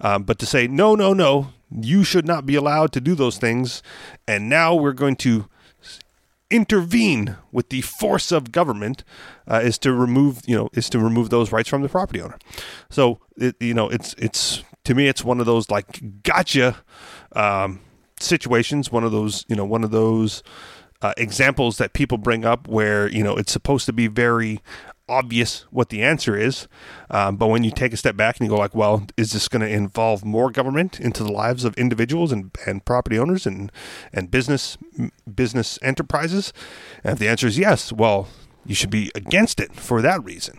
Um, 0.00 0.22
but 0.22 0.38
to 0.38 0.46
say 0.46 0.66
no 0.66 0.94
no 0.94 1.12
no 1.12 1.52
you 1.70 2.04
should 2.04 2.26
not 2.26 2.46
be 2.46 2.54
allowed 2.54 2.92
to 2.92 3.00
do 3.00 3.14
those 3.14 3.38
things 3.38 3.82
and 4.26 4.48
now 4.48 4.74
we're 4.74 4.92
going 4.92 5.16
to 5.16 5.48
intervene 6.50 7.36
with 7.50 7.70
the 7.70 7.80
force 7.80 8.30
of 8.30 8.52
government 8.52 9.02
uh, 9.48 9.60
is 9.62 9.78
to 9.78 9.92
remove 9.92 10.42
you 10.46 10.56
know 10.56 10.68
is 10.72 10.88
to 10.90 10.98
remove 10.98 11.30
those 11.30 11.52
rights 11.52 11.68
from 11.68 11.82
the 11.82 11.88
property 11.88 12.20
owner. 12.20 12.38
So 12.90 13.20
it, 13.36 13.56
you 13.60 13.74
know 13.74 13.88
it's 13.88 14.14
it's 14.14 14.62
to 14.84 14.94
me 14.94 15.08
it's 15.08 15.24
one 15.24 15.40
of 15.40 15.46
those 15.46 15.70
like 15.70 16.22
gotcha 16.22 16.76
um, 17.32 17.80
situations 18.20 18.90
one 18.90 19.04
of 19.04 19.12
those 19.12 19.44
you 19.48 19.56
know 19.56 19.64
one 19.64 19.84
of 19.84 19.90
those 19.90 20.42
uh, 21.02 21.12
examples 21.16 21.78
that 21.78 21.92
people 21.92 22.18
bring 22.18 22.44
up 22.44 22.68
where 22.68 23.08
you 23.08 23.22
know 23.22 23.36
it's 23.36 23.52
supposed 23.52 23.86
to 23.86 23.92
be 23.92 24.06
very 24.06 24.60
obvious 25.08 25.64
what 25.70 25.88
the 25.88 26.02
answer 26.02 26.36
is. 26.36 26.68
Um, 27.10 27.36
but 27.36 27.46
when 27.48 27.64
you 27.64 27.70
take 27.70 27.92
a 27.92 27.96
step 27.96 28.16
back 28.16 28.38
and 28.38 28.46
you 28.46 28.50
go 28.50 28.58
like, 28.58 28.74
well, 28.74 29.06
is 29.16 29.32
this 29.32 29.48
going 29.48 29.62
to 29.62 29.68
involve 29.68 30.24
more 30.24 30.50
government 30.50 31.00
into 31.00 31.22
the 31.22 31.32
lives 31.32 31.64
of 31.64 31.76
individuals 31.76 32.32
and, 32.32 32.50
and 32.66 32.84
property 32.84 33.18
owners 33.18 33.46
and, 33.46 33.70
and 34.12 34.30
business, 34.30 34.76
business 35.32 35.78
enterprises? 35.82 36.52
And 37.04 37.14
if 37.14 37.18
the 37.18 37.28
answer 37.28 37.46
is 37.46 37.58
yes, 37.58 37.92
well, 37.92 38.28
you 38.66 38.74
should 38.74 38.90
be 38.90 39.10
against 39.14 39.60
it 39.60 39.74
for 39.76 40.02
that 40.02 40.22
reason, 40.24 40.58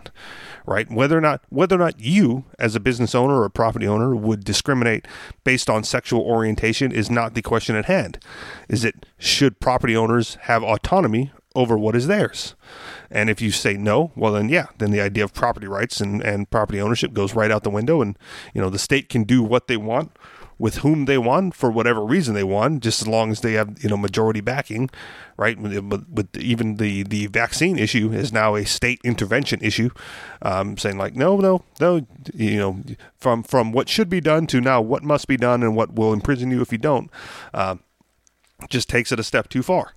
right? 0.66 0.90
Whether 0.90 1.18
or 1.18 1.20
not, 1.20 1.42
whether 1.50 1.76
or 1.76 1.78
not 1.78 2.00
you 2.00 2.44
as 2.58 2.74
a 2.74 2.80
business 2.80 3.14
owner 3.14 3.34
or 3.34 3.44
a 3.44 3.50
property 3.50 3.86
owner 3.86 4.16
would 4.16 4.44
discriminate 4.44 5.06
based 5.44 5.68
on 5.68 5.84
sexual 5.84 6.22
orientation 6.22 6.90
is 6.90 7.10
not 7.10 7.34
the 7.34 7.42
question 7.42 7.76
at 7.76 7.84
hand. 7.84 8.18
Is 8.68 8.84
it 8.84 9.04
should 9.18 9.60
property 9.60 9.94
owners 9.94 10.36
have 10.42 10.62
autonomy 10.62 11.32
over 11.54 11.78
what 11.78 11.96
is 11.96 12.06
theirs? 12.06 12.54
And 13.10 13.30
if 13.30 13.40
you 13.40 13.50
say 13.50 13.76
no, 13.76 14.12
well 14.14 14.32
then 14.32 14.48
yeah, 14.48 14.66
then 14.78 14.90
the 14.90 15.00
idea 15.00 15.24
of 15.24 15.32
property 15.32 15.66
rights 15.66 16.00
and, 16.00 16.22
and 16.22 16.50
property 16.50 16.80
ownership 16.80 17.12
goes 17.12 17.34
right 17.34 17.50
out 17.50 17.62
the 17.62 17.70
window 17.70 18.02
and 18.02 18.18
you 18.54 18.60
know 18.60 18.70
the 18.70 18.78
state 18.78 19.08
can 19.08 19.24
do 19.24 19.42
what 19.42 19.66
they 19.66 19.76
want 19.76 20.12
with 20.58 20.78
whom 20.78 21.04
they 21.04 21.18
want 21.18 21.54
for 21.54 21.70
whatever 21.70 22.04
reason 22.04 22.34
they 22.34 22.42
want, 22.42 22.82
just 22.82 23.00
as 23.00 23.08
long 23.08 23.30
as 23.30 23.40
they 23.40 23.52
have 23.52 23.82
you 23.82 23.88
know 23.88 23.96
majority 23.96 24.40
backing, 24.40 24.90
right? 25.36 25.58
With 25.58 26.36
even 26.36 26.76
the 26.76 27.04
the 27.04 27.26
vaccine 27.28 27.78
issue 27.78 28.12
is 28.12 28.32
now 28.32 28.56
a 28.56 28.64
state 28.64 29.00
intervention 29.04 29.60
issue, 29.62 29.90
um, 30.42 30.76
saying 30.76 30.98
like 30.98 31.14
no 31.14 31.36
no 31.38 31.62
no 31.80 32.06
you 32.34 32.56
know 32.56 32.82
from 33.16 33.42
from 33.42 33.72
what 33.72 33.88
should 33.88 34.08
be 34.08 34.20
done 34.20 34.46
to 34.48 34.60
now 34.60 34.80
what 34.80 35.02
must 35.04 35.28
be 35.28 35.36
done 35.36 35.62
and 35.62 35.76
what 35.76 35.94
will 35.94 36.12
imprison 36.12 36.50
you 36.50 36.60
if 36.60 36.72
you 36.72 36.78
don't, 36.78 37.10
uh, 37.54 37.76
just 38.68 38.88
takes 38.88 39.12
it 39.12 39.20
a 39.20 39.24
step 39.24 39.48
too 39.48 39.62
far. 39.62 39.94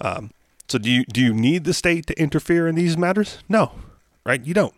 Um, 0.00 0.32
so 0.68 0.78
do 0.78 0.90
you 0.90 1.04
do 1.04 1.20
you 1.20 1.34
need 1.34 1.64
the 1.64 1.74
state 1.74 2.06
to 2.06 2.18
interfere 2.20 2.66
in 2.66 2.74
these 2.74 2.96
matters? 2.96 3.38
No, 3.48 3.72
right? 4.24 4.44
You 4.44 4.54
don't. 4.54 4.74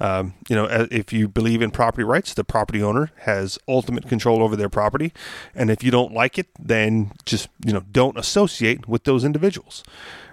Um, 0.00 0.34
you 0.48 0.56
know, 0.56 0.66
if 0.90 1.12
you 1.12 1.28
believe 1.28 1.60
in 1.62 1.70
property 1.70 2.04
rights, 2.04 2.34
the 2.34 2.44
property 2.44 2.82
owner 2.82 3.10
has 3.20 3.58
ultimate 3.68 4.08
control 4.08 4.42
over 4.42 4.56
their 4.56 4.68
property, 4.68 5.12
and 5.54 5.70
if 5.70 5.82
you 5.82 5.90
don't 5.90 6.12
like 6.12 6.38
it, 6.38 6.48
then 6.58 7.12
just 7.24 7.48
you 7.64 7.72
know 7.72 7.84
don't 7.92 8.18
associate 8.18 8.88
with 8.88 9.04
those 9.04 9.24
individuals. 9.24 9.84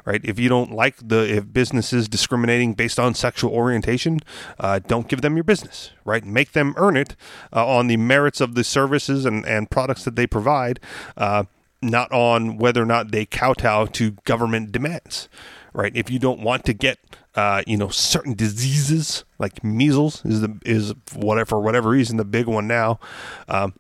Right? 0.05 0.19
If 0.25 0.37
you 0.37 0.49
don't 0.49 0.71
like 0.71 0.95
the 1.01 1.37
if 1.37 1.53
businesses 1.53 2.09
discriminating 2.09 2.73
based 2.73 2.99
on 2.99 3.13
sexual 3.13 3.53
orientation, 3.53 4.19
uh, 4.59 4.79
don't 4.79 5.07
give 5.07 5.21
them 5.21 5.37
your 5.37 5.45
business. 5.45 5.91
Right? 6.03 6.25
Make 6.25 6.51
them 6.51 6.73
earn 6.75 6.97
it 6.97 7.15
uh, 7.53 7.65
on 7.65 7.87
the 7.87 7.95
merits 7.95 8.41
of 8.41 8.55
the 8.55 8.65
services 8.65 9.25
and, 9.25 9.45
and 9.45 9.69
products 9.71 10.03
that 10.03 10.17
they 10.17 10.27
provide. 10.27 10.81
Uh, 11.15 11.45
not 11.83 12.11
on 12.11 12.57
whether 12.57 12.81
or 12.81 12.85
not 12.85 13.11
they 13.11 13.25
kowtow 13.25 13.85
to 13.87 14.11
government 14.25 14.71
demands, 14.71 15.29
right? 15.73 15.95
If 15.95 16.09
you 16.09 16.19
don't 16.19 16.41
want 16.41 16.65
to 16.65 16.73
get, 16.73 16.99
uh, 17.35 17.63
you 17.67 17.77
know, 17.77 17.89
certain 17.89 18.33
diseases 18.33 19.25
like 19.39 19.63
measles 19.63 20.23
is 20.25 20.41
the 20.41 20.59
is 20.65 20.93
whatever 21.13 21.49
for 21.49 21.59
whatever 21.59 21.89
reason 21.89 22.17
the 22.17 22.25
big 22.25 22.47
one 22.47 22.67
now. 22.67 22.99
Um, 23.47 23.73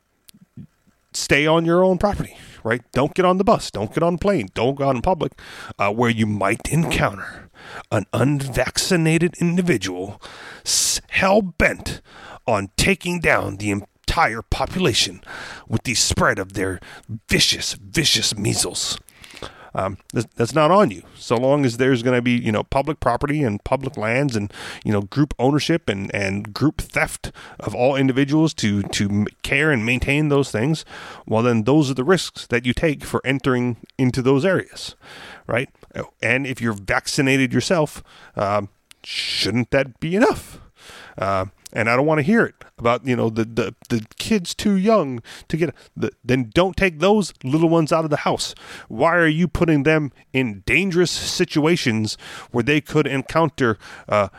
stay 1.13 1.45
on 1.45 1.65
your 1.65 1.83
own 1.83 1.97
property, 1.97 2.35
right? 2.63 2.81
Don't 2.91 3.13
get 3.13 3.25
on 3.25 3.37
the 3.37 3.43
bus, 3.43 3.71
don't 3.71 3.93
get 3.93 4.03
on 4.03 4.13
the 4.13 4.19
plane, 4.19 4.49
don't 4.53 4.75
go 4.75 4.89
out 4.89 4.95
in 4.95 5.01
public, 5.01 5.33
uh, 5.77 5.91
where 5.91 6.09
you 6.09 6.25
might 6.25 6.67
encounter 6.69 7.49
an 7.91 8.05
unvaccinated 8.13 9.35
individual 9.39 10.21
hell 11.09 11.41
bent 11.41 12.01
on 12.47 12.69
taking 12.75 13.19
down 13.19 13.57
the 13.57 13.83
entire 14.13 14.43
population 14.43 15.19
with 15.67 15.81
the 15.83 15.95
spread 15.95 16.37
of 16.37 16.53
their 16.53 16.79
vicious, 17.29 17.73
vicious 17.73 18.37
measles. 18.37 18.99
Um, 19.73 19.97
that's 20.35 20.53
not 20.53 20.69
on 20.69 20.91
you. 20.91 21.01
So 21.15 21.35
long 21.35 21.65
as 21.65 21.77
there's 21.77 22.03
going 22.03 22.15
to 22.15 22.21
be, 22.21 22.33
you 22.33 22.51
know, 22.51 22.61
public 22.61 22.99
property 22.99 23.41
and 23.41 23.63
public 23.63 23.97
lands 23.97 24.35
and, 24.35 24.53
you 24.85 24.91
know, 24.91 25.01
group 25.01 25.33
ownership 25.39 25.89
and, 25.89 26.13
and 26.13 26.53
group 26.53 26.79
theft 26.79 27.31
of 27.59 27.73
all 27.73 27.95
individuals 27.95 28.53
to, 28.55 28.83
to 28.83 29.25
care 29.41 29.71
and 29.71 29.83
maintain 29.83 30.29
those 30.29 30.51
things, 30.51 30.85
well, 31.25 31.41
then 31.41 31.63
those 31.63 31.89
are 31.89 31.95
the 31.95 32.03
risks 32.03 32.45
that 32.45 32.67
you 32.67 32.73
take 32.73 33.03
for 33.03 33.19
entering 33.25 33.77
into 33.97 34.21
those 34.21 34.45
areas, 34.45 34.95
right? 35.47 35.69
And 36.21 36.45
if 36.45 36.61
you're 36.61 36.73
vaccinated 36.73 37.51
yourself, 37.51 38.03
uh, 38.35 38.67
shouldn't 39.03 39.71
that 39.71 39.99
be 39.99 40.15
enough? 40.15 40.59
Uh, 41.17 41.45
and 41.73 41.89
I 41.89 41.95
don't 41.95 42.05
want 42.05 42.19
to 42.19 42.23
hear 42.23 42.45
it 42.45 42.63
about 42.77 43.05
you 43.05 43.15
know 43.15 43.29
the 43.29 43.45
the, 43.45 43.75
the 43.89 44.05
kids 44.17 44.53
too 44.55 44.75
young 44.75 45.21
to 45.47 45.57
get 45.57 45.75
the, 45.95 46.11
then 46.23 46.51
don't 46.53 46.77
take 46.77 46.99
those 46.99 47.33
little 47.43 47.69
ones 47.69 47.91
out 47.91 48.03
of 48.03 48.09
the 48.09 48.17
house. 48.17 48.55
Why 48.87 49.15
are 49.15 49.27
you 49.27 49.47
putting 49.47 49.83
them 49.83 50.11
in 50.31 50.63
dangerous 50.65 51.11
situations 51.11 52.17
where 52.51 52.63
they 52.63 52.79
could 52.79 53.07
encounter 53.07 53.77
uh, 54.07 54.29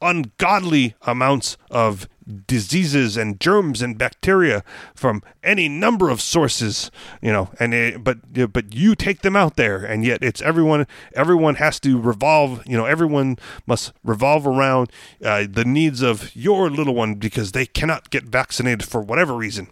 ungodly 0.00 0.94
amounts 1.02 1.56
of 1.70 2.08
diseases 2.46 3.16
and 3.16 3.40
germs 3.40 3.82
and 3.82 3.98
bacteria 3.98 4.62
from 4.94 5.22
any 5.42 5.68
number 5.68 6.08
of 6.08 6.20
sources 6.20 6.90
you 7.20 7.32
know 7.32 7.50
and 7.58 7.74
it, 7.74 8.04
but 8.04 8.18
but 8.52 8.74
you 8.74 8.94
take 8.94 9.22
them 9.22 9.36
out 9.36 9.56
there 9.56 9.84
and 9.84 10.04
yet 10.04 10.22
it's 10.22 10.40
everyone 10.42 10.86
everyone 11.14 11.56
has 11.56 11.80
to 11.80 12.00
revolve 12.00 12.62
you 12.66 12.76
know 12.76 12.84
everyone 12.84 13.36
must 13.66 13.92
revolve 14.04 14.46
around 14.46 14.90
uh, 15.24 15.44
the 15.50 15.64
needs 15.64 16.02
of 16.02 16.34
your 16.34 16.70
little 16.70 16.94
one 16.94 17.14
because 17.14 17.52
they 17.52 17.66
cannot 17.66 18.10
get 18.10 18.24
vaccinated 18.24 18.84
for 18.84 19.00
whatever 19.00 19.34
reason. 19.34 19.68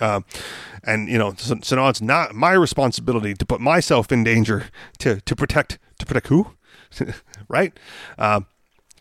Uh, 0.00 0.20
and 0.82 1.08
you 1.08 1.18
know 1.18 1.34
so, 1.36 1.56
so 1.62 1.76
now 1.76 1.88
it's 1.88 2.00
not 2.00 2.34
my 2.34 2.52
responsibility 2.52 3.34
to 3.34 3.46
put 3.46 3.60
myself 3.60 4.10
in 4.10 4.24
danger 4.24 4.66
to 4.98 5.20
to 5.20 5.36
protect 5.36 5.78
to 5.98 6.06
protect 6.06 6.28
who? 6.28 6.52
Right? 7.48 7.78
Uh, 8.18 8.40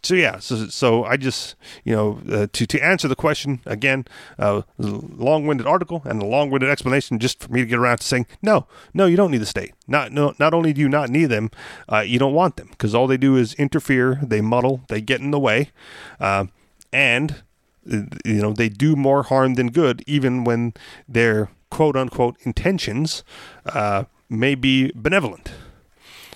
so 0.06 0.14
yeah, 0.16 0.40
so 0.40 0.68
so 0.68 1.04
I 1.04 1.18
just 1.18 1.56
you 1.84 1.96
know 1.96 2.20
uh, 2.32 2.48
to 2.54 2.66
to 2.68 2.80
answer 2.84 3.08
the 3.08 3.16
question 3.16 3.62
again, 3.66 4.06
uh, 4.38 4.62
long-winded 4.78 5.66
article 5.66 6.02
and 6.06 6.22
a 6.22 6.26
long-winded 6.26 6.70
explanation 6.70 7.20
just 7.20 7.44
for 7.44 7.52
me 7.52 7.62
to 7.62 7.66
get 7.66 7.80
around 7.80 7.98
to 7.98 8.08
saying 8.08 8.28
no, 8.42 8.68
no, 8.94 9.06
you 9.08 9.18
don't 9.18 9.32
need 9.32 9.40
the 9.40 9.46
state. 9.46 9.74
Not 9.88 10.12
no, 10.12 10.34
not 10.40 10.54
only 10.54 10.74
do 10.74 10.82
you 10.82 10.90
not 10.90 11.10
need 11.10 11.28
them, 11.28 11.50
uh, 11.92 12.00
you 12.00 12.20
don't 12.20 12.34
want 12.34 12.58
them 12.58 12.68
because 12.70 12.94
all 12.94 13.08
they 13.08 13.18
do 13.18 13.36
is 13.36 13.54
interfere, 13.56 14.20
they 14.22 14.42
muddle, 14.42 14.82
they 14.90 15.02
get 15.02 15.22
in 15.22 15.32
the 15.32 15.40
way, 15.40 15.72
uh, 16.20 16.46
and 16.94 17.44
uh, 17.92 18.02
you 18.24 18.42
know 18.42 18.54
they 18.54 18.70
do 18.70 18.96
more 18.96 19.24
harm 19.24 19.56
than 19.56 19.72
good, 19.72 20.04
even 20.06 20.44
when 20.44 20.74
their 21.08 21.50
quote 21.70 21.96
unquote 21.96 22.38
intentions 22.44 23.24
uh, 23.66 24.04
may 24.30 24.56
be 24.56 24.92
benevolent. 24.96 25.52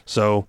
So, 0.06 0.48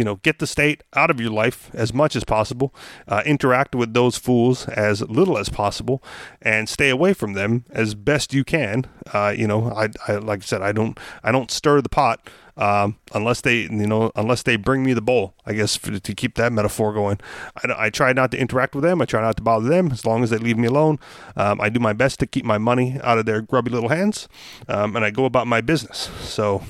you 0.00 0.04
know, 0.04 0.16
get 0.16 0.38
the 0.38 0.46
state 0.46 0.82
out 0.94 1.10
of 1.10 1.20
your 1.20 1.30
life 1.30 1.70
as 1.74 1.92
much 1.92 2.16
as 2.16 2.24
possible, 2.24 2.74
uh, 3.06 3.22
interact 3.26 3.74
with 3.74 3.92
those 3.92 4.16
fools 4.16 4.66
as 4.68 5.02
little 5.02 5.36
as 5.36 5.50
possible, 5.50 6.02
and 6.40 6.70
stay 6.70 6.88
away 6.88 7.12
from 7.12 7.34
them 7.34 7.66
as 7.68 7.94
best 7.94 8.32
you 8.32 8.42
can. 8.42 8.86
Uh, 9.12 9.34
you 9.36 9.46
know, 9.46 9.70
I, 9.70 9.90
I 10.08 10.14
like 10.14 10.40
I 10.40 10.46
said, 10.46 10.62
I 10.62 10.72
don't 10.72 10.98
I 11.22 11.30
don't 11.30 11.50
stir 11.50 11.82
the 11.82 11.90
pot 11.90 12.30
um, 12.56 12.96
unless 13.12 13.42
they 13.42 13.58
you 13.64 13.86
know 13.86 14.10
unless 14.16 14.42
they 14.42 14.56
bring 14.56 14.82
me 14.82 14.94
the 14.94 15.02
bowl. 15.02 15.34
I 15.44 15.52
guess 15.52 15.76
for, 15.76 15.98
to 15.98 16.14
keep 16.14 16.36
that 16.36 16.50
metaphor 16.50 16.94
going, 16.94 17.20
I, 17.62 17.86
I, 17.86 17.90
try 17.90 18.14
not 18.14 18.30
to 18.30 18.38
interact 18.38 18.74
with 18.74 18.82
them. 18.82 19.02
I 19.02 19.04
try 19.04 19.20
not 19.20 19.36
to 19.36 19.42
bother 19.42 19.68
them 19.68 19.92
as 19.92 20.06
long 20.06 20.22
as 20.22 20.30
they 20.30 20.38
leave 20.38 20.56
me 20.56 20.68
alone. 20.68 20.98
Um, 21.36 21.60
I 21.60 21.68
do 21.68 21.78
my 21.78 21.92
best 21.92 22.20
to 22.20 22.26
keep 22.26 22.46
my 22.46 22.56
money 22.56 22.98
out 23.04 23.18
of 23.18 23.26
their 23.26 23.42
grubby 23.42 23.70
little 23.70 23.90
hands, 23.90 24.28
um, 24.66 24.96
and 24.96 25.04
I 25.04 25.10
go 25.10 25.26
about 25.26 25.46
my 25.46 25.60
business. 25.60 26.08
So 26.22 26.62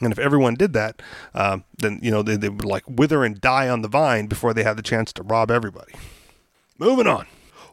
and 0.00 0.12
if 0.12 0.18
everyone 0.18 0.54
did 0.54 0.72
that, 0.72 1.02
um, 1.34 1.64
then 1.78 2.00
you 2.02 2.10
know 2.10 2.22
they, 2.22 2.36
they 2.36 2.48
would 2.48 2.64
like 2.64 2.84
wither 2.88 3.24
and 3.24 3.40
die 3.40 3.68
on 3.68 3.82
the 3.82 3.88
vine 3.88 4.26
before 4.26 4.54
they 4.54 4.62
had 4.62 4.76
the 4.76 4.82
chance 4.82 5.12
to 5.14 5.22
rob 5.22 5.50
everybody. 5.50 5.92
Moving 6.78 7.06
on. 7.06 7.26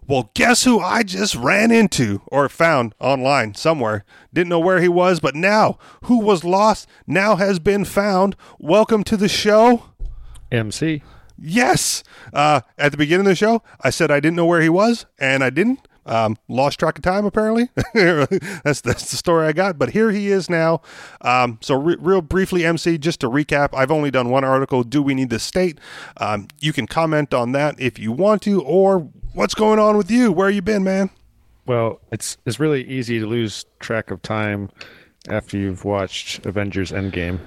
Well, 0.08 0.32
guess 0.36 0.64
who 0.64 0.80
I 0.80 1.04
just 1.04 1.36
ran 1.36 1.70
into 1.70 2.22
or 2.28 2.48
found 2.48 2.96
online 3.00 3.56
somewhere? 3.56 4.06
Didn't 4.34 4.48
know 4.50 4.60
where 4.60 4.80
he 4.80 4.88
was, 4.88 5.20
but 5.20 5.36
now 5.36 5.78
who 6.04 6.20
was 6.20 6.46
lost 6.46 6.88
now 7.06 7.36
has 7.36 7.60
been 7.60 7.84
found. 7.84 8.38
Welcome 8.58 9.04
to 9.04 9.18
the 9.18 9.28
show. 9.28 9.84
MC. 10.50 11.04
Yes. 11.38 12.04
Uh, 12.34 12.62
at 12.78 12.92
the 12.92 12.98
beginning 12.98 13.26
of 13.26 13.32
the 13.32 13.36
show, 13.36 13.62
I 13.82 13.90
said 13.90 14.10
I 14.10 14.22
didn't 14.22 14.38
know 14.38 14.46
where 14.46 14.62
he 14.62 14.70
was, 14.70 15.06
and 15.20 15.44
I 15.44 15.50
didn't. 15.50 15.86
Um, 16.08 16.38
lost 16.48 16.80
track 16.80 16.98
of 16.98 17.04
time, 17.04 17.26
apparently. 17.26 17.70
that's 17.94 18.82
that's 18.82 19.12
the 19.12 19.18
story 19.18 19.46
I 19.46 19.52
got. 19.52 19.78
But 19.78 19.92
here 19.92 20.12
he 20.12 20.30
is 20.30 20.50
now. 20.50 20.82
Um, 21.22 21.60
so, 21.62 21.76
re- 21.76 21.98
real 22.00 22.22
briefly, 22.22 22.66
MC, 22.66 22.98
just 22.98 23.20
to 23.22 23.30
recap, 23.30 23.70
I've 23.74 23.92
only 23.92 24.10
done 24.10 24.30
one 24.30 24.44
article. 24.44 24.84
Do 24.84 25.02
we 25.02 25.14
need 25.14 25.30
the 25.30 25.40
state? 25.40 25.80
Um, 26.18 26.48
you 26.60 26.74
can 26.74 26.88
comment 26.88 27.34
on 27.34 27.52
that 27.52 27.80
if 27.80 28.00
you 28.00 28.12
want 28.12 28.42
to, 28.44 28.62
or 28.64 29.10
what's 29.34 29.54
going 29.54 29.80
on 29.80 29.98
with 29.98 30.10
you? 30.10 30.32
Where 30.32 30.50
you 30.50 30.62
been, 30.62 30.84
man? 30.84 31.10
Well, 31.66 32.00
it's 32.12 32.38
it's 32.46 32.60
really 32.60 32.84
easy 32.86 33.20
to 33.20 33.28
lose 33.28 33.66
track 33.80 34.10
of 34.10 34.22
time 34.22 34.70
after 35.30 35.58
you've 35.58 35.84
watched 35.84 36.46
Avengers 36.46 36.92
Endgame. 36.92 37.40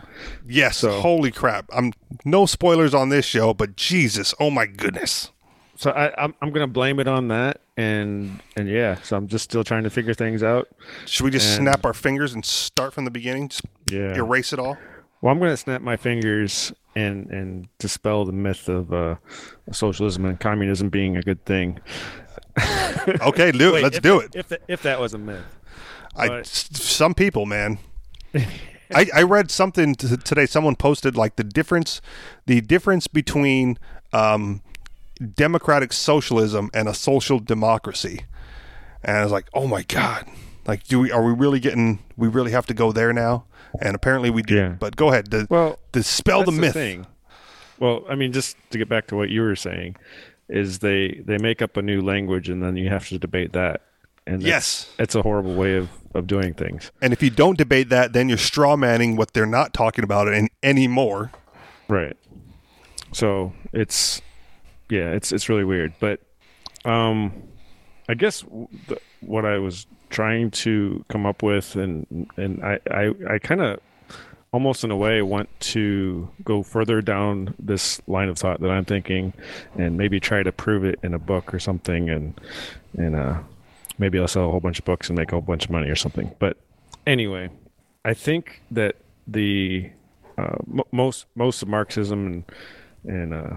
Yes. 0.46 0.76
So, 0.78 1.00
holy 1.00 1.30
crap! 1.30 1.66
I'm 1.72 1.92
no 2.24 2.44
spoilers 2.46 2.92
on 2.92 3.08
this 3.08 3.24
show, 3.24 3.54
but 3.54 3.76
Jesus, 3.76 4.34
oh 4.38 4.50
my 4.50 4.66
goodness. 4.66 5.30
So 5.80 5.92
I, 5.92 6.12
I'm 6.22 6.34
I'm 6.42 6.50
gonna 6.50 6.66
blame 6.66 7.00
it 7.00 7.08
on 7.08 7.28
that, 7.28 7.62
and 7.78 8.42
and 8.54 8.68
yeah, 8.68 9.00
so 9.00 9.16
I'm 9.16 9.28
just 9.28 9.44
still 9.44 9.64
trying 9.64 9.84
to 9.84 9.88
figure 9.88 10.12
things 10.12 10.42
out. 10.42 10.68
Should 11.06 11.24
we 11.24 11.30
just 11.30 11.56
and, 11.56 11.64
snap 11.64 11.86
our 11.86 11.94
fingers 11.94 12.34
and 12.34 12.44
start 12.44 12.92
from 12.92 13.06
the 13.06 13.10
beginning? 13.10 13.48
Just 13.48 13.64
yeah, 13.90 14.14
erase 14.14 14.52
it 14.52 14.58
all. 14.58 14.76
Well, 15.22 15.32
I'm 15.32 15.38
gonna 15.38 15.56
snap 15.56 15.80
my 15.80 15.96
fingers 15.96 16.70
and 16.94 17.30
and 17.30 17.66
dispel 17.78 18.26
the 18.26 18.32
myth 18.32 18.68
of 18.68 18.92
uh, 18.92 19.14
socialism 19.72 20.26
and 20.26 20.38
communism 20.38 20.90
being 20.90 21.16
a 21.16 21.22
good 21.22 21.42
thing. 21.46 21.80
okay, 23.22 23.50
do 23.50 23.72
Wait, 23.72 23.82
Let's 23.82 24.00
do 24.00 24.20
it. 24.20 24.34
If 24.34 24.48
the, 24.48 24.60
if 24.68 24.82
that 24.82 25.00
was 25.00 25.14
a 25.14 25.18
myth, 25.18 25.46
I 26.14 26.28
but... 26.28 26.46
some 26.46 27.14
people, 27.14 27.46
man. 27.46 27.78
I, 28.94 29.06
I 29.14 29.22
read 29.22 29.50
something 29.50 29.94
t- 29.94 30.14
today. 30.18 30.44
Someone 30.44 30.76
posted 30.76 31.16
like 31.16 31.36
the 31.36 31.44
difference, 31.44 32.02
the 32.44 32.60
difference 32.60 33.06
between 33.06 33.78
um, 34.12 34.60
democratic 35.34 35.92
socialism 35.92 36.70
and 36.72 36.88
a 36.88 36.94
social 36.94 37.38
democracy. 37.38 38.24
And 39.02 39.16
I 39.16 39.22
was 39.22 39.32
like, 39.32 39.48
oh 39.54 39.66
my 39.66 39.82
god, 39.82 40.26
like, 40.66 40.84
do 40.84 41.00
we 41.00 41.10
are 41.10 41.24
we 41.24 41.32
really 41.32 41.60
getting? 41.60 42.00
We 42.16 42.28
really 42.28 42.52
have 42.52 42.66
to 42.66 42.74
go 42.74 42.92
there 42.92 43.12
now? 43.12 43.44
And 43.80 43.94
apparently 43.94 44.30
we 44.30 44.42
do. 44.42 44.56
Yeah. 44.56 44.68
But 44.78 44.96
go 44.96 45.08
ahead. 45.08 45.30
The, 45.30 45.46
well, 45.48 45.78
dispel 45.92 46.44
the 46.44 46.52
myth. 46.52 46.74
The 46.74 47.04
well, 47.78 48.04
I 48.08 48.14
mean, 48.14 48.32
just 48.32 48.56
to 48.70 48.78
get 48.78 48.88
back 48.88 49.06
to 49.08 49.16
what 49.16 49.30
you 49.30 49.42
were 49.42 49.56
saying, 49.56 49.96
is 50.48 50.80
they 50.80 51.22
they 51.24 51.38
make 51.38 51.62
up 51.62 51.76
a 51.76 51.82
new 51.82 52.00
language 52.02 52.48
and 52.48 52.62
then 52.62 52.76
you 52.76 52.88
have 52.88 53.08
to 53.08 53.18
debate 53.18 53.52
that. 53.52 53.82
And 54.26 54.42
yes, 54.42 54.92
it's 54.98 55.14
a 55.14 55.22
horrible 55.22 55.54
way 55.54 55.76
of, 55.76 55.88
of 56.14 56.26
doing 56.26 56.54
things. 56.54 56.92
And 57.00 57.12
if 57.12 57.22
you 57.22 57.30
don't 57.30 57.56
debate 57.56 57.88
that, 57.88 58.12
then 58.12 58.28
you're 58.28 58.38
straw 58.38 58.76
manning 58.76 59.16
what 59.16 59.32
they're 59.32 59.46
not 59.46 59.72
talking 59.72 60.04
about 60.04 60.28
in, 60.28 60.48
anymore. 60.62 61.32
Right. 61.88 62.16
So 63.12 63.54
it's 63.72 64.20
yeah, 64.90 65.10
it's 65.12 65.32
it's 65.32 65.48
really 65.48 65.64
weird. 65.64 65.94
But 66.00 66.20
um, 66.84 67.32
I 68.08 68.14
guess 68.14 68.42
the, 68.88 69.00
what 69.20 69.44
I 69.44 69.58
was 69.58 69.86
trying 70.10 70.50
to 70.50 71.04
come 71.08 71.26
up 71.26 71.42
with, 71.42 71.76
and 71.76 72.28
and 72.36 72.62
I 72.64 72.78
I, 72.90 73.14
I 73.34 73.38
kind 73.38 73.60
of 73.60 73.80
almost 74.52 74.82
in 74.82 74.90
a 74.90 74.96
way 74.96 75.22
want 75.22 75.48
to 75.60 76.28
go 76.42 76.62
further 76.62 77.00
down 77.00 77.54
this 77.60 78.02
line 78.08 78.28
of 78.28 78.36
thought 78.36 78.60
that 78.60 78.70
I'm 78.70 78.84
thinking, 78.84 79.32
and 79.76 79.96
maybe 79.96 80.18
try 80.18 80.42
to 80.42 80.52
prove 80.52 80.84
it 80.84 80.98
in 81.02 81.14
a 81.14 81.18
book 81.18 81.54
or 81.54 81.58
something, 81.58 82.10
and 82.10 82.38
and 82.96 83.14
uh, 83.14 83.38
maybe 83.98 84.18
I'll 84.18 84.28
sell 84.28 84.48
a 84.48 84.50
whole 84.50 84.60
bunch 84.60 84.78
of 84.78 84.84
books 84.84 85.08
and 85.08 85.18
make 85.18 85.28
a 85.28 85.36
whole 85.36 85.40
bunch 85.40 85.64
of 85.64 85.70
money 85.70 85.88
or 85.88 85.96
something. 85.96 86.34
But 86.38 86.56
anyway, 87.06 87.50
I 88.04 88.14
think 88.14 88.62
that 88.72 88.96
the 89.26 89.90
uh, 90.36 90.56
m- 90.72 90.82
most 90.90 91.26
most 91.36 91.62
of 91.62 91.68
Marxism 91.68 92.26
and 92.26 92.44
and 93.04 93.34
uh, 93.34 93.56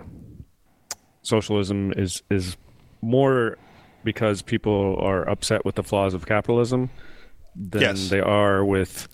socialism 1.23 1.91
is 1.95 2.21
is 2.29 2.57
more 3.01 3.57
because 4.03 4.41
people 4.41 4.97
are 4.99 5.27
upset 5.27 5.65
with 5.65 5.75
the 5.75 5.83
flaws 5.83 6.13
of 6.13 6.25
capitalism 6.25 6.89
than 7.55 7.81
yes. 7.81 8.09
they 8.09 8.19
are 8.19 8.63
with 8.63 9.07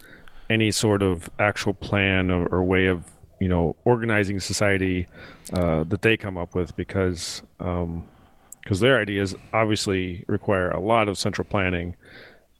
any 0.49 0.71
sort 0.71 1.03
of 1.03 1.29
actual 1.39 1.73
plan 1.73 2.31
or, 2.31 2.47
or 2.47 2.63
way 2.63 2.87
of 2.87 3.03
you 3.39 3.47
know 3.47 3.75
organizing 3.85 4.39
society 4.39 5.07
uh, 5.53 5.83
that 5.85 6.01
they 6.01 6.17
come 6.17 6.37
up 6.37 6.55
with 6.55 6.75
because 6.75 7.41
because 7.59 7.87
um, 7.87 8.07
their 8.79 8.99
ideas 8.99 9.35
obviously 9.53 10.25
require 10.27 10.69
a 10.71 10.79
lot 10.79 11.07
of 11.07 11.17
central 11.17 11.45
planning 11.45 11.95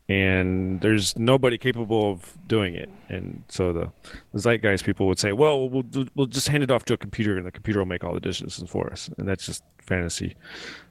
and 0.10 0.82
there's 0.82 1.15
nobody 1.17 1.58
capable 1.58 2.12
of 2.12 2.36
doing 2.48 2.74
it. 2.74 2.89
And 3.10 3.43
so 3.48 3.72
the, 3.72 3.91
the 4.34 4.39
zeitgeist 4.39 4.84
people 4.84 5.08
would 5.08 5.19
say, 5.19 5.32
"Well, 5.32 5.69
we'll 5.69 5.86
we'll 6.15 6.26
just 6.26 6.48
hand 6.48 6.63
it 6.63 6.72
off 6.72 6.84
to 6.86 6.93
a 6.93 6.98
computer, 6.98 7.38
and 7.38 7.45
the 7.45 7.52
computer 7.52 7.80
will 7.80 7.86
make 7.86 8.04
all 8.04 8.13
the 8.13 8.19
decisions 8.19 8.69
for 8.69 8.91
us." 8.91 9.10
And 9.17 9.28
that's 9.28 9.45
just 9.45 9.63
fantasy, 9.78 10.36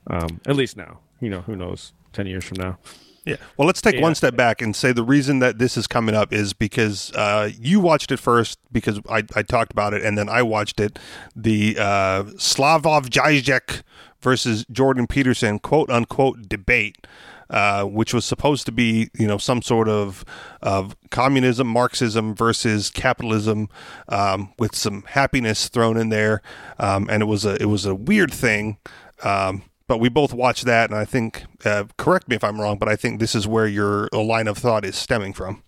um, 0.07 0.41
at 0.47 0.57
least 0.57 0.77
now. 0.77 1.01
You 1.21 1.31
know, 1.31 1.41
who 1.41 1.57
knows? 1.57 1.93
Ten 2.13 2.27
years 2.27 2.45
from 2.45 2.59
now. 2.59 2.79
Yeah. 3.25 3.37
Well, 3.59 3.67
let's 3.67 3.83
take 3.83 3.97
yeah. 3.97 4.03
one 4.03 4.15
step 4.15 4.37
back 4.37 4.63
and 4.63 4.75
say 4.75 4.93
the 4.93 5.03
reason 5.03 5.41
that 5.41 5.59
this 5.59 5.77
is 5.77 5.87
coming 5.87 6.15
up 6.15 6.33
is 6.33 6.55
because 6.55 7.13
uh, 7.13 7.51
you 7.61 7.81
watched 7.81 8.11
it 8.11 8.19
first 8.19 8.59
because 8.73 9.01
I, 9.11 9.25
I, 9.37 9.43
talked 9.43 9.71
about 9.71 9.93
it, 9.93 10.03
and 10.03 10.17
then 10.17 10.31
I 10.31 10.41
watched 10.43 10.81
it. 10.81 10.99
The 11.37 11.77
uh, 11.79 12.23
Slavoj 12.37 13.11
Žižek 13.11 13.83
versus 14.23 14.65
Jordan 14.71 15.07
Peterson 15.07 15.59
quote 15.59 15.91
unquote 15.91 16.49
debate 16.49 17.07
uh, 17.51 17.85
which 17.85 18.13
was 18.13 18.25
supposed 18.25 18.67
to 18.67 18.73
be, 18.73 19.11
you 19.19 19.27
know, 19.27 19.39
some 19.39 19.63
sort 19.63 19.89
of 19.89 20.25
of 20.63 20.97
communism, 21.11 21.67
Marxism 21.67 22.35
versus 22.35 22.91
capitalism, 22.91 23.69
um, 24.09 24.53
with 24.59 24.75
some 24.75 25.03
happiness 25.09 25.69
thrown 25.69 25.97
in 25.97 26.09
there, 26.09 26.43
um, 26.79 27.09
and 27.11 27.23
it 27.23 27.27
was 27.27 27.45
a 27.45 27.61
it 27.61 27.67
was 27.67 27.87
a 27.87 27.95
weird 27.95 28.33
thing. 28.33 28.79
Um, 29.23 29.63
but 29.87 29.99
we 29.99 30.11
both 30.11 30.35
watched 30.35 30.67
that, 30.67 30.91
and 30.91 30.99
I 30.99 31.07
think, 31.07 31.45
uh, 31.65 31.85
correct 31.97 32.29
me 32.29 32.37
if 32.37 32.45
I'm 32.45 32.61
wrong, 32.61 32.77
but 32.77 32.89
I 32.89 32.97
think 32.97 33.21
this 33.21 33.35
is 33.35 33.49
where 33.49 33.67
your 33.67 34.09
line 34.13 34.47
of 34.47 34.59
thought 34.59 34.85
is 34.85 34.97
stemming 34.97 35.33
from. 35.33 35.63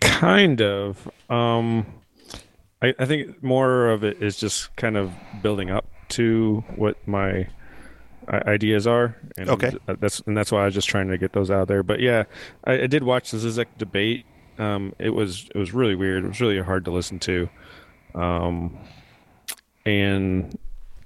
Kind 0.00 0.60
of. 0.60 1.10
Um, 1.30 1.86
I, 2.82 2.94
I 2.98 3.06
think 3.06 3.42
more 3.42 3.88
of 3.88 4.04
it 4.04 4.22
is 4.22 4.36
just 4.36 4.74
kind 4.76 4.96
of 4.96 5.12
building 5.42 5.70
up 5.70 5.86
to 6.10 6.62
what 6.76 6.96
my 7.08 7.48
ideas 8.28 8.86
are. 8.86 9.16
And 9.36 9.48
okay. 9.50 9.72
That's 9.86 10.20
and 10.20 10.36
that's 10.36 10.52
why 10.52 10.62
I 10.62 10.64
was 10.66 10.74
just 10.74 10.88
trying 10.88 11.08
to 11.08 11.18
get 11.18 11.32
those 11.32 11.50
out 11.50 11.68
there. 11.68 11.82
But 11.82 12.00
yeah, 12.00 12.24
I, 12.64 12.82
I 12.82 12.86
did 12.86 13.02
watch 13.02 13.30
the 13.30 13.38
Zizek 13.38 13.66
debate. 13.78 14.26
Um, 14.58 14.94
it 14.98 15.10
was 15.10 15.48
it 15.54 15.58
was 15.58 15.72
really 15.72 15.94
weird. 15.94 16.24
It 16.24 16.28
was 16.28 16.40
really 16.40 16.60
hard 16.60 16.84
to 16.86 16.90
listen 16.90 17.18
to. 17.20 17.48
Um, 18.14 18.78
and 19.84 20.58